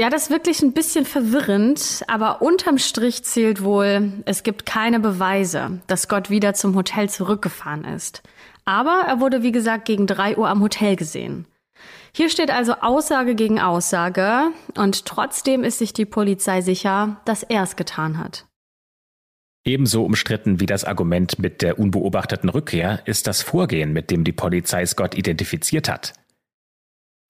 Ja, 0.00 0.08
das 0.08 0.24
ist 0.24 0.30
wirklich 0.30 0.62
ein 0.62 0.72
bisschen 0.72 1.04
verwirrend, 1.04 2.02
aber 2.08 2.40
unterm 2.40 2.78
Strich 2.78 3.24
zählt 3.24 3.62
wohl, 3.62 4.22
es 4.24 4.42
gibt 4.42 4.64
keine 4.64 5.00
Beweise, 5.00 5.80
dass 5.86 6.02
Scott 6.02 6.30
wieder 6.30 6.54
zum 6.54 6.74
Hotel 6.74 7.10
zurückgefahren 7.10 7.84
ist. 7.84 8.22
Aber 8.64 9.04
er 9.06 9.20
wurde, 9.20 9.42
wie 9.42 9.52
gesagt, 9.52 9.84
gegen 9.84 10.06
drei 10.06 10.36
Uhr 10.36 10.48
am 10.48 10.62
Hotel 10.62 10.96
gesehen. 10.96 11.46
Hier 12.14 12.28
steht 12.28 12.50
also 12.50 12.74
Aussage 12.74 13.34
gegen 13.34 13.58
Aussage 13.58 14.52
und 14.76 15.06
trotzdem 15.06 15.64
ist 15.64 15.78
sich 15.78 15.94
die 15.94 16.04
Polizei 16.04 16.60
sicher, 16.60 17.20
dass 17.24 17.42
er 17.42 17.62
es 17.62 17.76
getan 17.76 18.18
hat. 18.18 18.46
Ebenso 19.64 20.04
umstritten 20.04 20.60
wie 20.60 20.66
das 20.66 20.84
Argument 20.84 21.38
mit 21.38 21.62
der 21.62 21.78
unbeobachteten 21.78 22.50
Rückkehr 22.50 23.00
ist 23.06 23.26
das 23.26 23.42
Vorgehen, 23.42 23.92
mit 23.92 24.10
dem 24.10 24.24
die 24.24 24.32
Polizei 24.32 24.84
Scott 24.84 25.14
identifiziert 25.14 25.88
hat. 25.88 26.14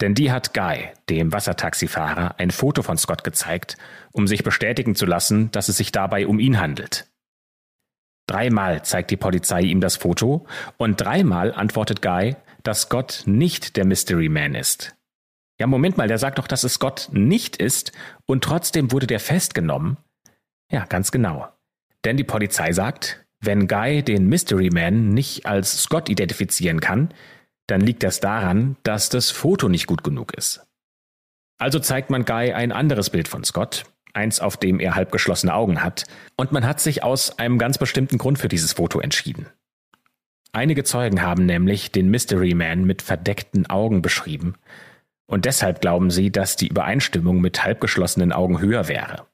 Denn 0.01 0.15
die 0.15 0.33
hat 0.33 0.53
Guy, 0.53 0.89
dem 1.09 1.33
Wassertaxifahrer, 1.33 2.41
ein 2.41 2.51
Foto 2.51 2.83
von 2.83 2.99
Scott 2.99 3.23
gezeigt, 3.23 3.77
um 4.11 4.27
sich 4.27 4.43
bestätigen 4.43 4.97
zu 4.97 5.07
lassen, 5.07 5.53
dass 5.53 5.69
es 5.69 5.77
sich 5.77 5.93
dabei 5.93 6.27
um 6.27 6.41
ihn 6.41 6.59
handelt. 6.59 7.07
Dreimal 8.27 8.85
zeigt 8.85 9.11
die 9.11 9.17
Polizei 9.17 9.61
ihm 9.61 9.81
das 9.81 9.97
Foto 9.97 10.47
und 10.77 11.01
dreimal 11.01 11.53
antwortet 11.53 12.03
Guy, 12.03 12.35
dass 12.63 12.89
Gott 12.89 13.23
nicht 13.27 13.77
der 13.77 13.85
Mystery 13.85 14.29
Man 14.29 14.55
ist. 14.55 14.97
Ja, 15.59 15.67
Moment 15.67 15.97
mal, 15.97 16.09
der 16.09 16.19
sagt 16.19 16.39
doch, 16.39 16.47
dass 16.47 16.65
es 16.65 16.79
Gott 16.79 17.09
nicht 17.13 17.57
ist 17.57 17.93
und 18.27 18.43
trotzdem 18.43 18.91
wurde 18.91 19.07
der 19.07 19.21
festgenommen. 19.21 19.97
Ja, 20.71 20.87
ganz 20.87 21.13
genau. 21.13 21.49
Denn 22.05 22.17
die 22.17 22.25
Polizei 22.25 22.73
sagt, 22.73 23.25
wenn 23.41 23.69
Guy 23.69 24.03
den 24.03 24.29
Mystery 24.29 24.71
Man 24.71 25.11
nicht 25.11 25.47
als 25.47 25.83
Scott 25.83 26.09
identifizieren 26.09 26.81
kann, 26.81 27.13
dann 27.67 27.81
liegt 27.81 28.03
das 28.03 28.21
daran, 28.21 28.77
dass 28.83 29.09
das 29.09 29.31
Foto 29.31 29.69
nicht 29.69 29.87
gut 29.87 30.03
genug 30.03 30.35
ist. 30.35 30.67
Also 31.59 31.79
zeigt 31.79 32.11
man 32.11 32.25
Guy 32.25 32.53
ein 32.53 32.73
anderes 32.73 33.11
Bild 33.11 33.29
von 33.29 33.45
Scott, 33.45 33.85
eins, 34.15 34.41
auf 34.41 34.57
dem 34.57 34.81
er 34.81 34.95
halbgeschlossene 34.95 35.55
Augen 35.55 35.83
hat, 35.83 36.05
und 36.37 36.53
man 36.53 36.67
hat 36.67 36.81
sich 36.81 37.03
aus 37.03 37.39
einem 37.39 37.59
ganz 37.59 37.79
bestimmten 37.79 38.19
Grund 38.19 38.39
für 38.39 38.49
dieses 38.49 38.73
Foto 38.73 39.01
entschieden. 39.01 39.47
Einige 40.53 40.85
Zeugen 40.85 41.23
haben 41.23 41.47
nämlich 41.47 41.93
den 41.93 42.11
Mystery 42.11 42.55
Man 42.55 42.85
mit 42.85 43.01
verdeckten 43.01 43.67
Augen 43.69 44.03
beschrieben, 44.03 44.55
und 45.27 45.47
deshalb 45.47 45.81
glauben 45.81 46.11
sie, 46.11 46.31
dass 46.31 46.57
die 46.57 46.69
Übereinstimmung 46.69 47.41
mit 47.41 47.65
halbgeschlossenen 47.65 48.33
Augen 48.33 48.61
höher 48.61 48.87
wäre. 48.89 49.27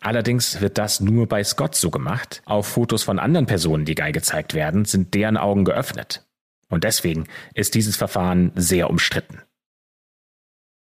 Allerdings 0.00 0.60
wird 0.60 0.76
das 0.76 1.00
nur 1.00 1.26
bei 1.26 1.42
Scott 1.42 1.74
so 1.74 1.90
gemacht. 1.90 2.42
Auf 2.44 2.66
Fotos 2.66 3.02
von 3.02 3.18
anderen 3.18 3.46
Personen, 3.46 3.86
die 3.86 3.94
Guy 3.94 4.12
gezeigt 4.12 4.52
werden, 4.52 4.84
sind 4.84 5.14
deren 5.14 5.38
Augen 5.38 5.64
geöffnet. 5.64 6.26
Und 6.68 6.84
deswegen 6.84 7.24
ist 7.54 7.74
dieses 7.74 7.96
Verfahren 7.96 8.52
sehr 8.54 8.90
umstritten. 8.90 9.40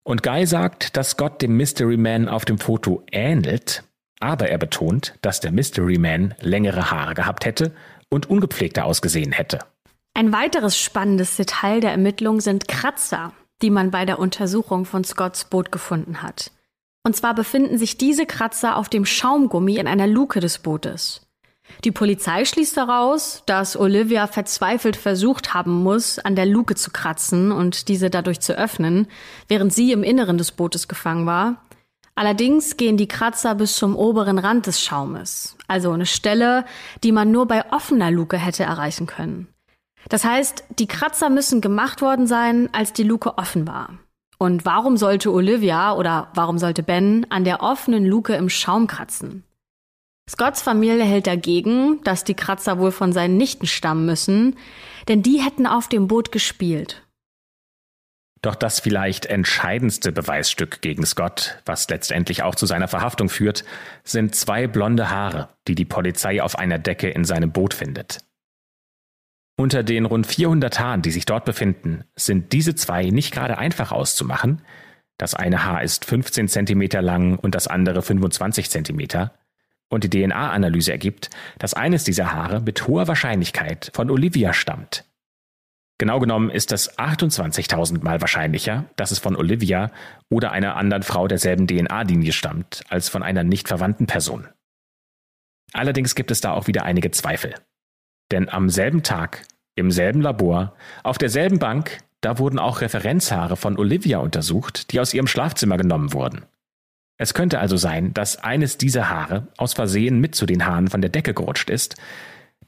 Und 0.04 0.24
Guy 0.24 0.48
sagt, 0.48 0.98
dass 0.98 1.12
Scott 1.12 1.44
dem 1.44 1.56
Mystery 1.56 1.98
Man 1.98 2.28
auf 2.28 2.46
dem 2.46 2.58
Foto 2.58 3.04
ähnelt, 3.12 3.84
aber 4.20 4.50
er 4.50 4.58
betont, 4.58 5.14
dass 5.22 5.40
der 5.40 5.52
Mystery 5.52 6.00
Man 6.00 6.34
längere 6.40 6.90
Haare 6.90 7.14
gehabt 7.14 7.46
hätte 7.46 7.76
und 8.14 8.30
ungepflegter 8.30 8.86
ausgesehen 8.86 9.32
hätte. 9.32 9.60
Ein 10.14 10.32
weiteres 10.32 10.78
spannendes 10.78 11.36
Detail 11.36 11.80
der 11.80 11.92
Ermittlung 11.92 12.40
sind 12.40 12.68
Kratzer, 12.68 13.34
die 13.62 13.70
man 13.70 13.92
bei 13.92 14.06
der 14.06 14.20
Untersuchung 14.20 14.86
von 14.86 15.04
Scotts 15.04 15.46
Boot 15.46 15.72
gefunden 15.72 16.22
hat. 16.22 16.52
Und 17.04 17.16
zwar 17.16 17.34
befinden 17.34 17.78
sich 17.78 17.98
diese 17.98 18.26
Kratzer 18.26 18.78
auf 18.78 18.90
dem 18.90 19.06
Schaumgummi 19.06 19.78
in 19.78 19.88
einer 19.88 20.08
Luke 20.08 20.40
des 20.40 20.60
Bootes. 20.60 21.22
Die 21.84 21.92
Polizei 21.92 22.46
schließt 22.46 22.78
daraus, 22.78 23.44
dass 23.46 23.78
Olivia 23.78 24.28
verzweifelt 24.28 24.96
versucht 24.96 25.54
haben 25.54 25.84
muss, 25.84 26.20
an 26.20 26.36
der 26.36 26.46
Luke 26.46 26.76
zu 26.76 26.92
kratzen 26.92 27.52
und 27.52 27.88
diese 27.88 28.10
dadurch 28.10 28.40
zu 28.42 28.58
öffnen, 28.58 29.08
während 29.48 29.74
sie 29.74 29.92
im 29.92 30.04
Inneren 30.04 30.38
des 30.38 30.52
Bootes 30.52 30.88
gefangen 30.88 31.26
war. 31.26 31.64
Allerdings 32.16 32.78
gehen 32.78 32.98
die 32.98 33.08
Kratzer 33.08 33.56
bis 33.56 33.76
zum 33.76 33.96
oberen 33.96 34.38
Rand 34.38 34.68
des 34.68 34.82
Schaumes, 34.82 35.58
also 35.68 35.92
eine 35.92 36.06
Stelle, 36.06 36.66
die 37.04 37.12
man 37.12 37.32
nur 37.32 37.48
bei 37.48 37.72
offener 37.72 38.12
Luke 38.12 38.38
hätte 38.38 38.64
erreichen 38.64 39.08
können. 39.08 39.48
Das 40.10 40.24
heißt, 40.24 40.66
die 40.78 40.88
Kratzer 40.88 41.30
müssen 41.30 41.62
gemacht 41.62 42.02
worden 42.02 42.28
sein, 42.28 42.70
als 42.72 42.94
die 42.94 43.04
Luke 43.04 43.38
offen 43.38 43.68
war. 43.68 43.98
Und 44.38 44.66
warum 44.66 44.98
sollte 44.98 45.32
Olivia 45.32 45.96
oder 45.96 46.30
warum 46.34 46.58
sollte 46.58 46.84
Ben 46.84 47.26
an 47.30 47.46
der 47.46 47.62
offenen 47.62 48.06
Luke 48.06 48.36
im 48.36 48.50
Schaum 48.50 48.88
kratzen? 48.88 49.44
Scotts 50.30 50.62
Familie 50.62 51.04
hält 51.04 51.28
dagegen, 51.28 52.02
dass 52.04 52.24
die 52.24 52.34
Kratzer 52.34 52.80
wohl 52.80 52.92
von 52.92 53.12
seinen 53.12 53.38
Nichten 53.38 53.68
stammen 53.68 54.06
müssen, 54.06 54.56
denn 55.08 55.22
die 55.22 55.42
hätten 55.42 55.68
auf 55.68 55.90
dem 55.90 56.08
Boot 56.08 56.32
gespielt. 56.32 57.03
Doch 58.44 58.56
das 58.56 58.82
vielleicht 58.82 59.26
entscheidendste 59.26 60.12
Beweisstück 60.12 60.82
gegen 60.82 61.06
Scott, 61.06 61.60
was 61.66 61.90
letztendlich 61.90 62.44
auch 62.44 62.56
zu 62.56 62.66
seiner 62.66 62.90
Verhaftung 62.90 63.30
führt, 63.30 63.64
sind 64.04 64.36
zwei 64.36 64.68
blonde 64.68 65.10
Haare, 65.10 65.48
die 65.70 65.76
die 65.76 65.86
Polizei 65.86 66.44
auf 66.44 66.60
einer 66.60 66.78
Decke 66.78 67.10
in 67.10 67.24
seinem 67.24 67.54
Boot 67.54 67.74
findet. 67.74 68.20
Unter 69.56 69.82
den 69.82 70.04
rund 70.04 70.28
400 70.28 70.78
Haaren, 70.78 71.02
die 71.02 71.12
sich 71.12 71.26
dort 71.26 71.46
befinden, 71.46 72.04
sind 72.18 72.52
diese 72.52 72.76
zwei 72.76 73.12
nicht 73.12 73.34
gerade 73.34 73.58
einfach 73.58 73.94
auszumachen. 73.94 74.62
Das 75.18 75.36
eine 75.36 75.64
Haar 75.64 75.82
ist 75.82 76.04
15 76.04 76.50
cm 76.50 76.82
lang 77.00 77.40
und 77.40 77.56
das 77.56 77.68
andere 77.68 78.02
25 78.02 78.70
cm. 78.70 79.30
Und 79.88 80.04
die 80.04 80.10
DNA-Analyse 80.10 80.92
ergibt, 80.92 81.30
dass 81.60 81.76
eines 81.76 82.04
dieser 82.04 82.34
Haare 82.34 82.60
mit 82.60 82.88
hoher 82.88 83.08
Wahrscheinlichkeit 83.08 83.90
von 83.94 84.10
Olivia 84.10 84.52
stammt. 84.52 85.06
Genau 86.00 86.20
genommen 86.20 86.50
ist 86.50 86.72
es 86.72 86.98
28.000 86.98 88.04
Mal 88.04 88.20
wahrscheinlicher, 88.20 88.86
dass 88.96 89.12
es 89.12 89.20
von 89.20 89.36
Olivia 89.36 89.92
oder 90.30 90.52
einer 90.52 90.76
anderen 90.76 91.04
Frau 91.04 91.28
derselben 91.28 91.68
DNA-Linie 91.68 92.32
stammt, 92.32 92.82
als 92.90 93.10
von 93.10 93.24
einer 93.24 93.44
nicht 93.44 93.68
verwandten 93.68 94.08
Person. 94.08 94.48
Allerdings 95.72 96.16
gibt 96.16 96.32
es 96.32 96.42
da 96.42 96.52
auch 96.52 96.68
wieder 96.68 96.84
einige 96.84 97.12
Zweifel. 97.12 97.56
Denn 98.32 98.50
am 98.50 98.70
selben 98.70 99.04
Tag, 99.04 99.46
im 99.76 99.92
selben 99.92 100.22
Labor, 100.22 100.76
auf 101.04 101.18
derselben 101.18 101.60
Bank, 101.60 102.00
da 102.22 102.40
wurden 102.40 102.60
auch 102.60 102.82
Referenzhaare 102.82 103.58
von 103.58 103.78
Olivia 103.78 104.20
untersucht, 104.20 104.92
die 104.92 105.00
aus 105.00 105.14
ihrem 105.14 105.28
Schlafzimmer 105.28 105.78
genommen 105.78 106.14
wurden. 106.14 106.46
Es 107.18 107.34
könnte 107.34 107.60
also 107.60 107.78
sein, 107.78 108.14
dass 108.14 108.44
eines 108.44 108.78
dieser 108.78 109.10
Haare 109.10 109.48
aus 109.58 109.74
Versehen 109.74 110.20
mit 110.20 110.36
zu 110.36 110.46
den 110.46 110.66
Haaren 110.66 110.88
von 110.88 111.02
der 111.02 111.12
Decke 111.12 111.34
gerutscht 111.34 111.70
ist, 111.70 111.96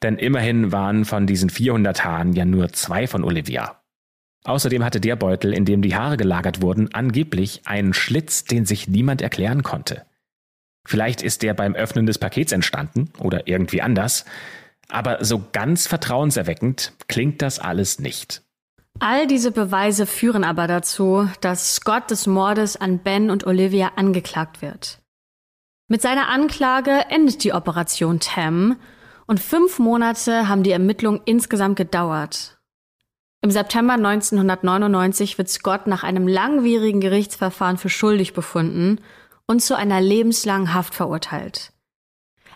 denn 0.04 0.18
immerhin 0.18 0.72
waren 0.72 1.06
von 1.06 1.28
diesen 1.28 1.50
400 1.50 2.04
Haaren 2.04 2.34
ja 2.34 2.46
nur 2.46 2.72
zwei 2.74 3.08
von 3.08 3.24
Olivia. 3.24 3.82
Außerdem 4.43 4.84
hatte 4.84 5.02
der 5.02 5.16
Beutel, 5.16 5.54
in 5.54 5.66
dem 5.66 5.82
die 5.82 5.96
Haare 5.96 6.18
gelagert 6.18 6.62
wurden, 6.62 6.93
angeblich 6.93 7.62
einen 7.66 7.93
Schlitz, 7.93 8.43
den 8.46 8.66
sich 8.66 8.88
niemand 8.88 9.22
erklären 9.22 9.64
konnte. 9.64 10.06
Vielleicht 10.86 11.24
ist 11.24 11.41
der 11.41 11.56
beim 11.56 11.74
Öffnen 11.74 12.06
des 12.06 12.20
Pakets 12.20 12.52
entstanden 12.52 13.10
oder 13.18 13.48
irgendwie 13.48 13.82
anders, 13.82 14.26
aber 14.88 15.26
so 15.26 15.43
ganz 15.52 15.88
vertrauenserweckend 15.88 16.93
klingt 17.08 17.41
das 17.41 17.58
alles 17.58 18.00
nicht. 18.00 18.43
All 19.00 19.28
diese 19.28 19.52
Beweise 19.52 20.06
führen 20.06 20.43
aber 20.43 20.68
dazu, 20.68 21.28
dass 21.41 21.76
Scott 21.76 22.12
des 22.12 22.28
Mordes 22.28 22.78
an 22.78 23.00
Ben 23.00 23.30
und 23.30 23.46
Olivia 23.46 23.93
angeklagt 23.96 24.62
wird. 24.62 25.00
Mit 25.88 26.02
seiner 26.02 26.30
Anklage 26.30 27.06
endet 27.10 27.43
die 27.43 27.54
Operation 27.54 28.20
Tam 28.20 28.78
und 29.28 29.39
fünf 29.39 29.80
Monate 29.80 30.47
haben 30.47 30.63
die 30.63 30.71
Ermittlungen 30.71 31.21
insgesamt 31.26 31.76
gedauert. 31.76 32.57
Im 33.41 33.51
September 33.51 33.93
1999 33.93 35.38
wird 35.38 35.49
Scott 35.49 35.88
nach 35.88 36.03
einem 36.03 36.28
langwierigen 36.28 36.99
Gerichtsverfahren 36.99 37.78
für 37.78 37.89
schuldig 37.89 38.34
befunden 38.34 38.99
und 39.45 39.61
zu 39.61 39.76
einer 39.76 40.01
lebenslangen 40.01 40.73
Haft 40.73 40.95
verurteilt. 40.95 41.71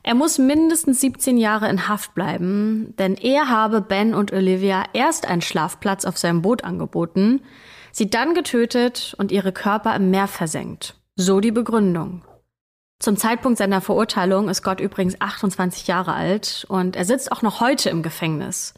Er 0.01 0.15
muss 0.15 0.38
mindestens 0.38 1.01
17 1.01 1.38
Jahre 1.38 1.70
in 1.70 1.88
Haft 1.88 2.15
bleiben, 2.15 2.95
denn 2.97 3.15
er 3.15 3.49
habe 3.49 3.82
Ben 3.82 4.13
und 4.13 4.32
Olivia 4.32 4.86
erst 4.93 5.28
einen 5.28 5.41
Schlafplatz 5.41 6.05
auf 6.05 6.17
seinem 6.17 6.41
Boot 6.41 6.63
angeboten, 6.63 7.41
sie 7.91 8.09
dann 8.09 8.34
getötet 8.34 9.13
und 9.17 9.32
ihre 9.32 9.51
Körper 9.51 9.95
im 9.95 10.09
Meer 10.09 10.28
versenkt. 10.28 10.95
So 11.15 11.41
die 11.41 11.51
Begründung. 11.51 12.24
Zum 13.00 13.16
Zeitpunkt 13.16 13.58
seiner 13.58 13.80
Verurteilung 13.80 14.50
ist 14.50 14.62
Gott 14.62 14.82
übrigens 14.82 15.20
28 15.22 15.88
Jahre 15.88 16.14
alt 16.14 16.66
und 16.68 16.97
er 16.97 17.06
sitzt 17.06 17.32
auch 17.32 17.41
noch 17.41 17.62
heute 17.62 17.89
im 17.89 18.04
Gefängnis. 18.04 18.74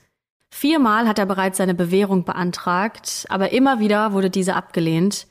Viermal 0.54 1.08
hat 1.08 1.18
er 1.18 1.26
bereits 1.26 1.58
seine 1.58 1.74
Bewährung 1.74 2.24
beantragt, 2.24 3.26
aber 3.30 3.52
immer 3.52 3.80
wieder 3.80 4.14
wurde 4.14 4.30
diese 4.30 4.56
abgelehnt. 4.56 5.28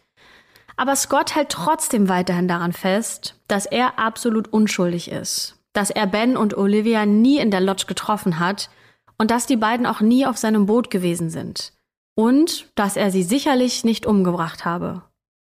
Aber 0.77 0.97
Scott 0.97 1.37
hält 1.37 1.51
trotzdem 1.51 2.09
weiterhin 2.09 2.49
daran 2.49 2.73
fest, 2.73 3.37
dass 3.47 3.67
er 3.67 3.99
absolut 3.99 4.49
unschuldig 4.49 5.11
ist, 5.11 5.57
dass 5.73 5.91
er 5.91 6.07
Ben 6.07 6.37
und 6.37 6.57
Olivia 6.57 7.07
nie 7.07 7.39
in 7.39 7.51
der 7.51 7.61
Lodge 7.61 7.85
getroffen 7.87 8.41
hat 8.41 8.71
und 9.19 9.31
dass 9.31 9.47
die 9.47 9.59
beiden 9.59 9.87
auch 9.87 10.01
nie 10.01 10.27
auf 10.27 10.39
seinem 10.39 10.67
Boot 10.67 10.91
gewesen 10.91 11.31
sind. 11.31 11.75
Und 12.17 12.67
dass 12.75 12.97
er 12.97 13.11
sie 13.11 13.23
sicherlich 13.23 13.85
nicht 13.85 14.05
umgebracht 14.05 14.65
habe. 14.65 15.03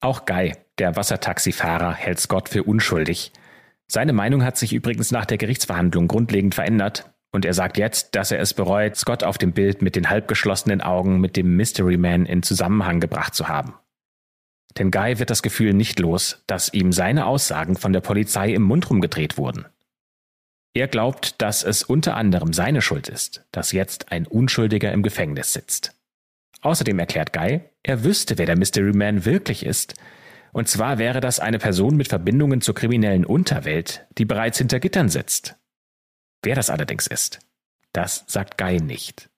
Auch 0.01 0.26
Guy, 0.26 0.53
der 0.79 0.97
Wassertaxifahrer, 0.97 1.95
hält 1.95 2.20
Scott 2.20 2.49
für 2.49 2.64
unschuldig. 2.64 3.33
Seine 3.87 4.12
Meinung 4.12 4.45
hat 4.45 4.57
sich 4.57 4.73
übrigens 4.73 5.11
nach 5.11 5.27
der 5.27 5.39
Gerichtsverhandlung 5.39 6.09
grundlegend 6.09 6.55
verändert 6.55 7.12
und 7.33 7.45
er 7.45 7.55
sagt 7.55 7.79
jetzt, 7.79 8.14
dass 8.14 8.31
er 8.31 8.41
es 8.41 8.55
bereut, 8.55 8.97
Scott 8.97 9.25
auf 9.25 9.39
dem 9.39 9.53
Bild 9.53 9.83
mit 9.83 9.97
den 9.97 10.11
halbgeschlossenen 10.11 10.83
Augen 10.83 11.20
mit 11.20 11.37
dem 11.37 11.57
Mystery 11.57 11.97
Man 11.97 12.27
in 12.27 12.43
Zusammenhang 12.43 13.01
gebracht 13.01 13.35
zu 13.35 13.49
haben. 13.49 13.75
Denn 14.79 14.91
Guy 14.91 15.18
wird 15.18 15.31
das 15.31 15.43
Gefühl 15.43 15.75
nicht 15.75 15.99
los, 15.99 16.43
dass 16.47 16.73
ihm 16.73 16.93
seine 16.93 17.27
Aussagen 17.27 17.77
von 17.77 17.93
der 17.93 18.01
Polizei 18.01 18.53
im 18.53 18.62
Mund 18.62 18.89
rumgedreht 18.89 19.37
wurden. 19.37 19.66
Er 20.75 20.89
glaubt, 20.89 21.41
dass 21.43 21.62
es 21.62 21.83
unter 21.83 22.16
anderem 22.16 22.53
seine 22.53 22.81
Schuld 22.81 23.09
ist, 23.09 23.45
dass 23.53 23.73
jetzt 23.73 24.11
ein 24.11 24.27
Unschuldiger 24.27 24.93
im 24.93 25.03
Gefängnis 25.03 25.53
sitzt. 25.53 25.95
Außerdem 26.62 26.99
erklärt 26.99 27.33
Guy, 27.33 27.61
er 27.83 28.05
wüsste, 28.05 28.39
wer 28.39 28.47
der 28.47 28.57
Mystery 28.57 28.93
Man 28.93 29.25
wirklich 29.25 29.66
ist. 29.66 29.95
Und 30.53 30.68
zwar 30.68 30.98
wäre 30.98 31.20
das 31.20 31.40
eine 31.40 31.59
Person 31.59 31.96
mit 31.96 32.09
Verbindungen 32.09 32.61
zur 32.61 32.74
kriminellen 32.74 33.24
Unterwelt, 33.24 34.07
die 34.18 34.26
bereits 34.26 34.59
hinter 34.59 34.80
Gittern 34.80 35.09
sitzt. 35.09 35.57
Wer 36.42 36.55
das 36.55 36.68
allerdings 36.70 37.07
ist, 37.07 37.40
das 37.92 38.24
sagt 38.26 38.59
Guy 38.59 38.80
nicht. 38.80 39.30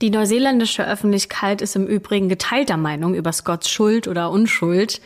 Die 0.00 0.10
neuseeländische 0.10 0.86
Öffentlichkeit 0.86 1.60
ist 1.60 1.76
im 1.76 1.86
Übrigen 1.86 2.30
geteilter 2.30 2.78
Meinung 2.78 3.14
über 3.14 3.32
Scotts 3.32 3.68
Schuld 3.68 4.08
oder 4.08 4.30
Unschuld. 4.30 5.02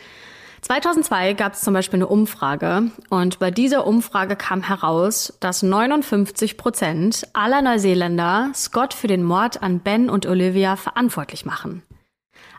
2002 0.61 1.33
gab 1.33 1.53
es 1.53 1.61
zum 1.61 1.73
Beispiel 1.73 1.97
eine 1.97 2.07
Umfrage 2.07 2.91
und 3.09 3.39
bei 3.39 3.51
dieser 3.51 3.85
Umfrage 3.85 4.37
kam 4.37 4.63
heraus, 4.63 5.37
dass 5.41 5.63
59 5.63 6.57
Prozent 6.57 7.27
aller 7.33 7.61
Neuseeländer 7.61 8.51
Scott 8.55 8.93
für 8.93 9.07
den 9.07 9.23
Mord 9.23 9.61
an 9.61 9.79
Ben 9.79 10.09
und 10.09 10.25
Olivia 10.25 10.77
verantwortlich 10.77 11.45
machen. 11.45 11.83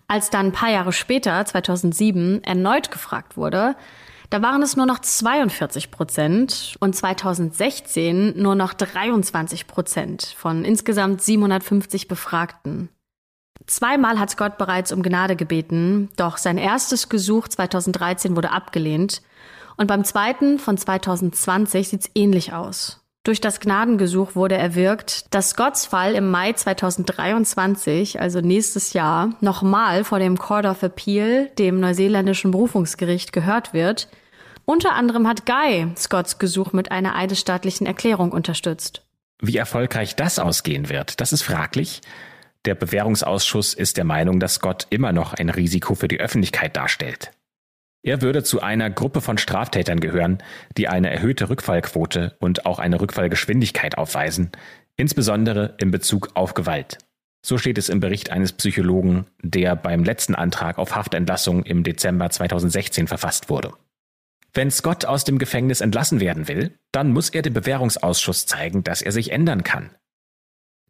Als 0.09 0.31
dann 0.31 0.47
ein 0.47 0.53
paar 0.53 0.71
Jahre 0.71 0.93
später, 0.93 1.45
2007, 1.45 2.45
erneut 2.45 2.91
gefragt 2.91 3.37
wurde, 3.37 3.77
da 4.31 4.43
waren 4.43 4.63
es 4.63 4.77
nur 4.77 4.87
noch 4.87 5.01
42 5.01 5.91
Prozent 5.91 6.77
und 6.81 6.95
2016 6.95 8.41
nur 8.41 8.55
noch 8.55 8.73
23 8.75 9.67
Prozent 9.67 10.35
von 10.37 10.65
insgesamt 10.65 11.23
750 11.23 12.09
Befragten. 12.09 12.89
Zweimal 13.67 14.19
hat 14.19 14.31
Scott 14.31 14.59
bereits 14.59 14.93
um 14.93 15.03
Gnade 15.03 15.35
gebeten, 15.35 16.11
doch 16.17 16.37
sein 16.37 16.59
erstes 16.59 17.09
Gesuch 17.09 17.49
2013 17.49 18.37
wurde 18.37 18.51
abgelehnt 18.51 19.23
und 19.77 19.87
beim 19.87 20.05
zweiten 20.05 20.59
von 20.59 20.77
2020 20.77 21.89
sieht's 21.89 22.11
ähnlich 22.15 22.53
aus. 22.53 23.06
Durch 23.27 23.41
das 23.41 23.59
Gnadengesuch 23.59 24.37
wurde 24.37 24.55
erwirkt, 24.55 25.35
dass 25.35 25.51
Scotts 25.51 25.85
Fall 25.85 26.15
im 26.15 26.31
Mai 26.31 26.53
2023, 26.53 28.21
also 28.21 28.41
nächstes 28.41 28.93
Jahr, 28.93 29.31
nochmal 29.41 30.05
vor 30.05 30.21
dem 30.21 30.39
Court 30.39 30.65
of 30.65 30.85
Appeal, 30.85 31.51
dem 31.59 31.81
neuseeländischen 31.81 32.53
Berufungsgericht, 32.53 33.33
gehört 33.33 33.75
wird. 33.75 34.07
Unter 34.65 34.93
anderem 34.93 35.27
hat 35.27 35.45
Guy 35.45 35.89
Scotts 35.97 36.39
Gesuch 36.39 36.73
mit 36.73 36.93
einer 36.93 37.17
eidesstaatlichen 37.17 37.85
Erklärung 37.85 38.31
unterstützt. 38.31 39.03
Wie 39.43 39.57
erfolgreich 39.57 40.15
das 40.15 40.39
ausgehen 40.39 40.89
wird, 40.89 41.21
das 41.21 41.33
ist 41.33 41.43
fraglich. 41.43 42.03
Der 42.65 42.77
Bewährungsausschuss 42.77 43.75
ist 43.75 43.97
der 43.97 44.05
Meinung, 44.05 44.39
dass 44.39 44.55
Scott 44.55 44.87
immer 44.91 45.11
noch 45.11 45.35
ein 45.35 45.51
Risiko 45.51 45.97
für 45.97 46.07
die 46.07 46.21
Öffentlichkeit 46.21 46.77
darstellt. 46.77 47.33
Er 48.07 48.23
würde 48.23 48.45
zu 48.45 48.63
einer 48.63 48.89
Gruppe 48.89 49.21
von 49.21 49.37
Straftätern 49.37 49.99
gehören, 49.99 50.39
die 50.77 50.87
eine 50.87 51.11
erhöhte 51.11 51.51
Rückfallquote 51.51 52.37
und 52.39 52.65
auch 52.65 52.79
eine 52.79 53.01
Rückfallgeschwindigkeit 53.01 53.99
aufweisen, 53.99 54.53
insbesondere 54.97 55.75
in 55.79 55.91
Bezug 55.91 56.31
auf 56.35 56.55
Gewalt. 56.55 56.99
So 57.45 57.59
steht 57.59 57.79
es 57.79 57.89
im 57.89 57.99
Bericht 57.99 58.31
eines 58.31 58.53
Psychologen, 58.53 59.27
der 59.43 59.75
beim 59.75 60.05
letzten 60.05 60.37
Antrag 60.37 60.79
auf 60.79 60.95
Haftentlassung 60.95 61.65
im 61.65 61.83
Dezember 61.83 62.31
2016 62.31 63.09
verfasst 63.09 63.51
wurde. 63.51 63.73
Wenn 64.55 64.71
Scott 64.71 65.05
aus 65.05 65.25
dem 65.25 65.39
Gefängnis 65.39 65.81
entlassen 65.81 66.21
werden 66.21 66.47
will, 66.47 66.79
dann 66.93 67.11
muss 67.11 67.31
er 67.31 67.43
dem 67.43 67.55
Bewährungsausschuss 67.55 68.47
zeigen, 68.47 68.85
dass 68.85 69.03
er 69.03 69.11
sich 69.11 69.33
ändern 69.33 69.65
kann. 69.65 69.91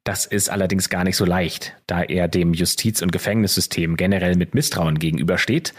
Das 0.05 0.27
ist 0.27 0.51
allerdings 0.51 0.91
gar 0.91 1.03
nicht 1.03 1.17
so 1.17 1.25
leicht, 1.25 1.75
da 1.87 2.03
er 2.03 2.29
dem 2.29 2.53
Justiz- 2.53 3.01
und 3.01 3.11
Gefängnissystem 3.11 3.97
generell 3.97 4.37
mit 4.37 4.55
Misstrauen 4.55 4.99
gegenübersteht, 4.99 5.73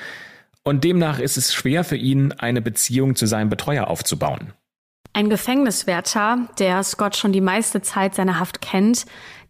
und 0.67 0.83
demnach 0.83 1.19
ist 1.19 1.37
es 1.37 1.53
schwer 1.53 1.83
für 1.83 1.95
ihn, 1.95 2.31
eine 2.33 2.61
Beziehung 2.61 3.15
zu 3.15 3.25
seinem 3.25 3.49
Betreuer 3.49 3.87
aufzubauen. 3.87 4.53
Ein 5.13 5.29
Gefängniswärter, 5.29 6.47
der 6.59 6.83
Scott 6.83 7.15
schon 7.15 7.31
die 7.31 7.41
meiste 7.41 7.81
Zeit 7.81 8.13
seiner 8.13 8.39
Haft 8.39 8.61
kennt, 8.61 9.05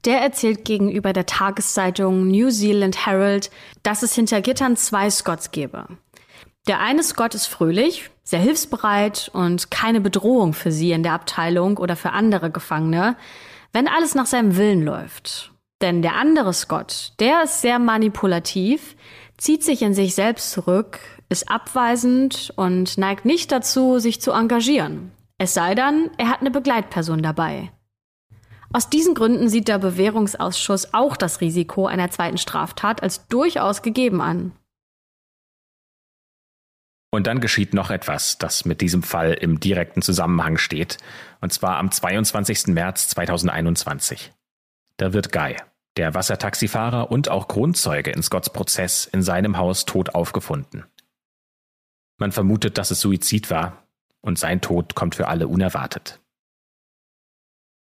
der 0.06 0.22
erzählt 0.22 0.64
gegenüber 0.64 1.12
der 1.12 1.26
Tageszeitung 1.26 2.28
New 2.28 2.50
Zealand 2.50 3.06
Herald, 3.06 3.52
dass 3.84 4.04
es 4.04 4.16
hinter 4.16 4.42
Gittern 4.42 4.78
zwei 4.78 5.10
Scotts 5.10 5.52
gebe. 5.52 5.88
Der 6.68 6.80
eine 6.80 7.04
Scott 7.04 7.36
ist 7.36 7.48
fröhlich, 7.48 8.10
sehr 8.24 8.40
hilfsbereit 8.40 9.30
und 9.34 9.72
keine 9.72 10.00
Bedrohung 10.00 10.54
für 10.54 10.72
sie 10.72 10.92
in 10.92 11.04
der 11.04 11.14
Abteilung 11.14 11.78
oder 11.78 11.96
für 11.96 12.12
andere 12.12 12.52
Gefangene 12.52 13.18
wenn 13.74 13.88
alles 13.88 14.16
nach 14.16 14.26
seinem 14.26 14.58
Willen 14.58 14.84
läuft. 14.84 15.52
Denn 15.82 16.02
der 16.02 16.16
andere 16.16 16.54
Scott, 16.54 17.14
der 17.20 17.44
ist 17.44 17.62
sehr 17.62 17.78
manipulativ, 17.78 18.96
zieht 19.38 19.64
sich 19.64 19.82
in 19.82 19.94
sich 19.94 20.16
selbst 20.16 20.52
zurück, 20.52 21.00
ist 21.30 21.50
abweisend 21.50 22.54
und 22.56 22.98
neigt 22.98 23.26
nicht 23.26 23.52
dazu, 23.52 24.00
sich 24.00 24.22
zu 24.22 24.32
engagieren. 24.32 25.12
Es 25.38 25.54
sei 25.54 25.76
dann, 25.76 26.10
er 26.18 26.30
hat 26.30 26.42
eine 26.42 26.52
Begleitperson 26.52 27.22
dabei. 27.22 27.72
Aus 28.74 28.90
diesen 28.90 29.14
Gründen 29.14 29.50
sieht 29.50 29.68
der 29.68 29.80
Bewährungsausschuss 29.80 30.94
auch 30.94 31.16
das 31.16 31.42
Risiko 31.42 31.88
einer 31.88 32.12
zweiten 32.12 32.38
Straftat 32.38 33.02
als 33.02 33.28
durchaus 33.28 33.82
gegeben 33.82 34.22
an. 34.22 34.52
Und 37.10 37.28
dann 37.28 37.40
geschieht 37.40 37.74
noch 37.74 37.90
etwas, 37.90 38.38
das 38.38 38.66
mit 38.66 38.82
diesem 38.82 39.02
Fall 39.02 39.34
im 39.34 39.60
direkten 39.60 40.02
Zusammenhang 40.02 40.58
steht, 40.58 40.98
und 41.40 41.54
zwar 41.54 41.78
am 41.78 41.90
22. 41.90 42.68
März 42.68 43.08
2021. 43.10 44.34
Da 44.98 45.14
wird 45.14 45.32
Guy, 45.32 45.56
der 45.98 46.14
Wassertaxifahrer 46.14 47.12
und 47.12 47.30
auch 47.30 47.48
Grundzeuge 47.48 48.12
in 48.12 48.24
Scotts 48.24 48.52
Prozess, 48.52 49.06
in 49.06 49.22
seinem 49.22 49.58
Haus 49.58 49.86
tot 49.86 50.16
aufgefunden. 50.16 50.86
Man 52.18 52.32
vermutet, 52.32 52.78
dass 52.78 52.92
es 52.92 53.02
Suizid 53.02 53.50
war, 53.50 53.84
und 54.22 54.40
sein 54.40 54.62
Tod 54.62 54.96
kommt 54.96 55.16
für 55.16 55.28
alle 55.28 55.48
unerwartet. 55.48 56.20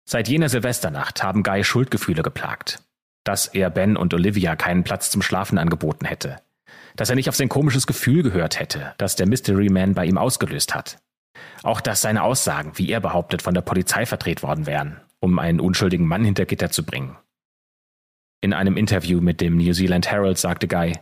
Seit 0.06 0.28
jener 0.28 0.50
Silvesternacht 0.50 1.22
haben 1.22 1.44
Guy 1.44 1.64
Schuldgefühle 1.64 2.24
geplagt. 2.24 2.84
Dass 3.24 3.48
er 3.48 3.70
Ben 3.70 3.98
und 3.98 4.14
Olivia 4.14 4.56
keinen 4.56 4.84
Platz 4.84 5.12
zum 5.12 5.22
Schlafen 5.22 5.58
angeboten 5.58 6.06
hätte. 6.06 6.38
Dass 6.96 7.10
er 7.10 7.16
nicht 7.16 7.30
auf 7.30 7.36
sein 7.36 7.50
komisches 7.50 7.86
Gefühl 7.86 8.24
gehört 8.24 8.60
hätte, 8.60 8.96
das 8.98 9.16
der 9.16 9.28
Mystery 9.28 9.70
Man 9.70 9.94
bei 9.94 10.06
ihm 10.06 10.18
ausgelöst 10.18 10.74
hat. 10.74 10.98
Auch 11.62 11.82
dass 11.82 12.02
seine 12.02 12.24
Aussagen, 12.24 12.72
wie 12.76 12.90
er 12.90 13.02
behauptet, 13.02 13.42
von 13.42 13.54
der 13.54 13.62
Polizei 13.62 14.06
verdreht 14.06 14.42
worden 14.42 14.66
wären, 14.66 15.00
um 15.20 15.38
einen 15.38 15.60
unschuldigen 15.60 16.08
Mann 16.08 16.24
hinter 16.24 16.46
Gitter 16.46 16.72
zu 16.72 16.84
bringen. 16.84 17.18
In 18.42 18.54
einem 18.54 18.78
Interview 18.78 19.20
mit 19.20 19.42
dem 19.42 19.58
New 19.58 19.74
Zealand 19.74 20.10
Herald 20.10 20.38
sagte 20.38 20.68
Guy, 20.68 20.98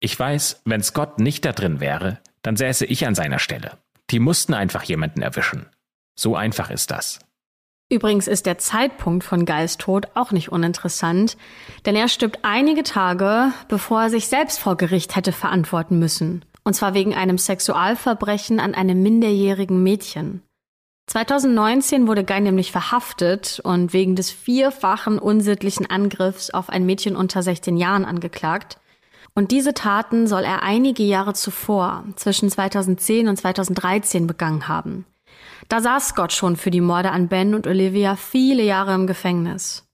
ich 0.00 0.18
weiß, 0.18 0.62
wenn 0.64 0.82
Scott 0.82 1.18
nicht 1.20 1.44
da 1.44 1.52
drin 1.52 1.78
wäre, 1.78 2.18
dann 2.42 2.56
säße 2.56 2.86
ich 2.86 3.06
an 3.06 3.14
seiner 3.14 3.38
Stelle. 3.38 3.78
Die 4.10 4.18
mussten 4.18 4.54
einfach 4.54 4.82
jemanden 4.82 5.22
erwischen. 5.22 5.66
So 6.18 6.34
einfach 6.34 6.70
ist 6.70 6.90
das. 6.90 7.20
Übrigens 7.92 8.28
ist 8.28 8.46
der 8.46 8.58
Zeitpunkt 8.58 9.24
von 9.24 9.44
Guys 9.44 9.76
Tod 9.76 10.08
auch 10.14 10.32
nicht 10.32 10.50
uninteressant, 10.50 11.36
denn 11.86 11.96
er 11.96 12.08
stirbt 12.08 12.40
einige 12.42 12.82
Tage, 12.82 13.52
bevor 13.68 14.02
er 14.02 14.10
sich 14.10 14.28
selbst 14.28 14.58
vor 14.58 14.76
Gericht 14.76 15.16
hätte 15.16 15.32
verantworten 15.32 15.98
müssen. 15.98 16.44
Und 16.62 16.74
zwar 16.74 16.94
wegen 16.94 17.14
einem 17.14 17.38
Sexualverbrechen 17.38 18.60
an 18.60 18.74
einem 18.74 19.02
minderjährigen 19.02 19.82
Mädchen. 19.82 20.42
2019 21.10 22.06
wurde 22.06 22.22
Guy 22.22 22.40
nämlich 22.40 22.70
verhaftet 22.70 23.60
und 23.64 23.92
wegen 23.92 24.14
des 24.14 24.30
vierfachen 24.30 25.18
unsittlichen 25.18 25.90
Angriffs 25.90 26.50
auf 26.50 26.68
ein 26.68 26.86
Mädchen 26.86 27.16
unter 27.16 27.42
16 27.42 27.76
Jahren 27.76 28.04
angeklagt. 28.04 28.78
Und 29.34 29.50
diese 29.50 29.74
Taten 29.74 30.28
soll 30.28 30.44
er 30.44 30.62
einige 30.62 31.02
Jahre 31.02 31.34
zuvor, 31.34 32.04
zwischen 32.14 32.48
2010 32.48 33.26
und 33.26 33.36
2013, 33.36 34.28
begangen 34.28 34.68
haben. 34.68 35.04
Da 35.66 35.80
saß 35.80 36.10
Scott 36.10 36.32
schon 36.32 36.54
für 36.54 36.70
die 36.70 36.80
Morde 36.80 37.10
an 37.10 37.26
Ben 37.26 37.56
und 37.56 37.66
Olivia 37.66 38.14
viele 38.14 38.62
Jahre 38.62 38.94
im 38.94 39.08
Gefängnis. 39.08 39.88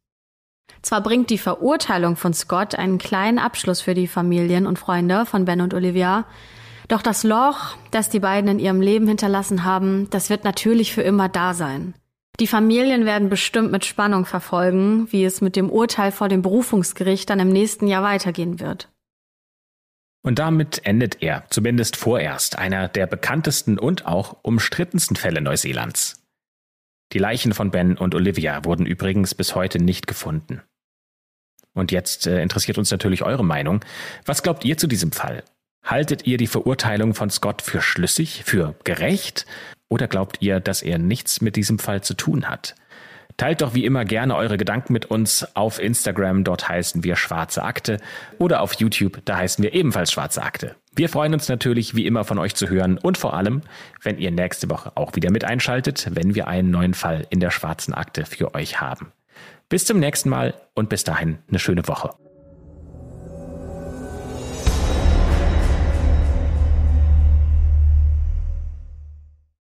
Zwar 0.83 1.01
bringt 1.01 1.31
die 1.31 1.39
Verurteilung 1.39 2.17
von 2.17 2.35
Scott 2.35 2.75
einen 2.75 2.99
kleinen 2.99 3.39
Abschluss 3.39 3.81
für 3.81 3.95
die 3.95 4.07
Familien 4.07 4.67
und 4.67 4.79
Freunde 4.79 5.25
von 5.25 5.47
Ben 5.47 5.63
und 5.63 5.73
Olivia, 5.73 6.27
doch 6.89 7.03
das 7.03 7.25
Loch, 7.25 7.77
das 7.91 8.09
die 8.11 8.21
beiden 8.21 8.51
in 8.51 8.59
ihrem 8.59 8.81
Leben 8.81 9.09
hinterlassen 9.09 9.65
haben, 9.65 10.09
das 10.11 10.31
wird 10.31 10.45
natürlich 10.45 10.93
für 10.93 11.03
immer 11.03 11.29
da 11.29 11.55
sein. 11.55 11.95
Die 12.39 12.47
Familien 12.47 13.07
werden 13.07 13.29
bestimmt 13.31 13.73
mit 13.73 13.85
Spannung 13.85 14.27
verfolgen, 14.27 15.11
wie 15.11 15.25
es 15.25 15.41
mit 15.41 15.57
dem 15.57 15.71
Urteil 15.71 16.13
vor 16.13 16.29
dem 16.29 16.43
Berufungsgericht 16.43 17.31
dann 17.31 17.41
im 17.41 17.49
nächsten 17.49 17.87
Jahr 17.87 18.03
weitergehen 18.03 18.61
wird. 18.61 18.91
Und 20.23 20.39
damit 20.39 20.85
endet 20.85 21.23
er, 21.23 21.45
zumindest 21.51 21.97
vorerst, 21.97 22.59
einer 22.59 22.89
der 22.89 23.07
bekanntesten 23.07 23.79
und 23.79 24.07
auch 24.07 24.37
umstrittensten 24.43 25.17
Fälle 25.17 25.41
Neuseelands. 25.41 26.23
Die 27.13 27.19
Leichen 27.19 27.55
von 27.55 27.71
Ben 27.71 27.97
und 27.97 28.15
Olivia 28.15 28.65
wurden 28.65 28.85
übrigens 28.85 29.35
bis 29.35 29.55
heute 29.55 29.79
nicht 29.79 30.07
gefunden. 30.07 30.63
Und 31.75 31.93
jetzt 31.93 32.27
äh, 32.27 32.43
interessiert 32.43 32.79
uns 32.79 32.91
natürlich 32.91 33.23
eure 33.23 33.45
Meinung. 33.45 33.85
Was 34.25 34.43
glaubt 34.43 34.65
ihr 34.65 34.77
zu 34.77 34.89
diesem 34.89 35.13
Fall? 35.13 35.45
Haltet 35.87 36.27
ihr 36.27 36.37
die 36.37 36.49
Verurteilung 36.49 37.15
von 37.15 37.31
Scott 37.31 37.63
für 37.63 37.81
schlüssig, 37.81 38.43
für 38.45 38.75
gerecht? 38.83 39.47
Oder 39.89 40.09
glaubt 40.09 40.39
ihr, 40.41 40.59
dass 40.59 40.83
er 40.83 40.99
nichts 40.99 41.41
mit 41.41 41.55
diesem 41.55 41.79
Fall 41.79 42.03
zu 42.03 42.15
tun 42.15 42.49
hat? 42.49 42.75
Teilt 43.37 43.61
doch 43.61 43.75
wie 43.75 43.85
immer 43.85 44.05
gerne 44.05 44.35
eure 44.35 44.57
Gedanken 44.57 44.93
mit 44.93 45.07
uns 45.07 45.47
auf 45.55 45.79
Instagram, 45.79 46.43
dort 46.43 46.69
heißen 46.69 47.05
wir 47.05 47.15
Schwarze 47.15 47.63
Akte, 47.63 47.99
oder 48.39 48.63
auf 48.63 48.73
YouTube, 48.75 49.21
da 49.27 49.37
heißen 49.37 49.63
wir 49.63 49.75
ebenfalls 49.75 50.11
Schwarze 50.11 50.43
Akte. 50.43 50.75
Wir 50.97 51.09
freuen 51.09 51.35
uns 51.35 51.49
natürlich 51.49 51.95
wie 51.95 52.07
immer 52.07 52.25
von 52.25 52.39
euch 52.39 52.57
zu 52.57 52.69
hören 52.69 52.99
und 52.99 53.17
vor 53.17 53.35
allem, 53.35 53.61
wenn 54.03 54.19
ihr 54.19 54.33
nächste 54.33 54.69
Woche 54.71 54.97
auch 54.97 55.15
wieder 55.15 55.31
mit 55.31 55.45
einschaltet, 55.45 56.09
wenn 56.11 56.35
wir 56.35 56.49
einen 56.49 56.71
neuen 56.71 56.95
Fall 56.95 57.27
in 57.31 57.39
der 57.39 57.53
Schwarzen 57.53 57.95
Akte 57.95 58.25
für 58.25 58.55
euch 58.55 58.81
haben. 58.81 59.13
Bis 59.69 59.85
zum 59.85 60.01
nächsten 60.01 60.31
Mal 60.31 60.55
und 60.75 60.89
bis 60.89 61.05
dahin 61.05 61.39
eine 61.49 61.61
schöne 61.61 61.87
Woche. 61.87 62.11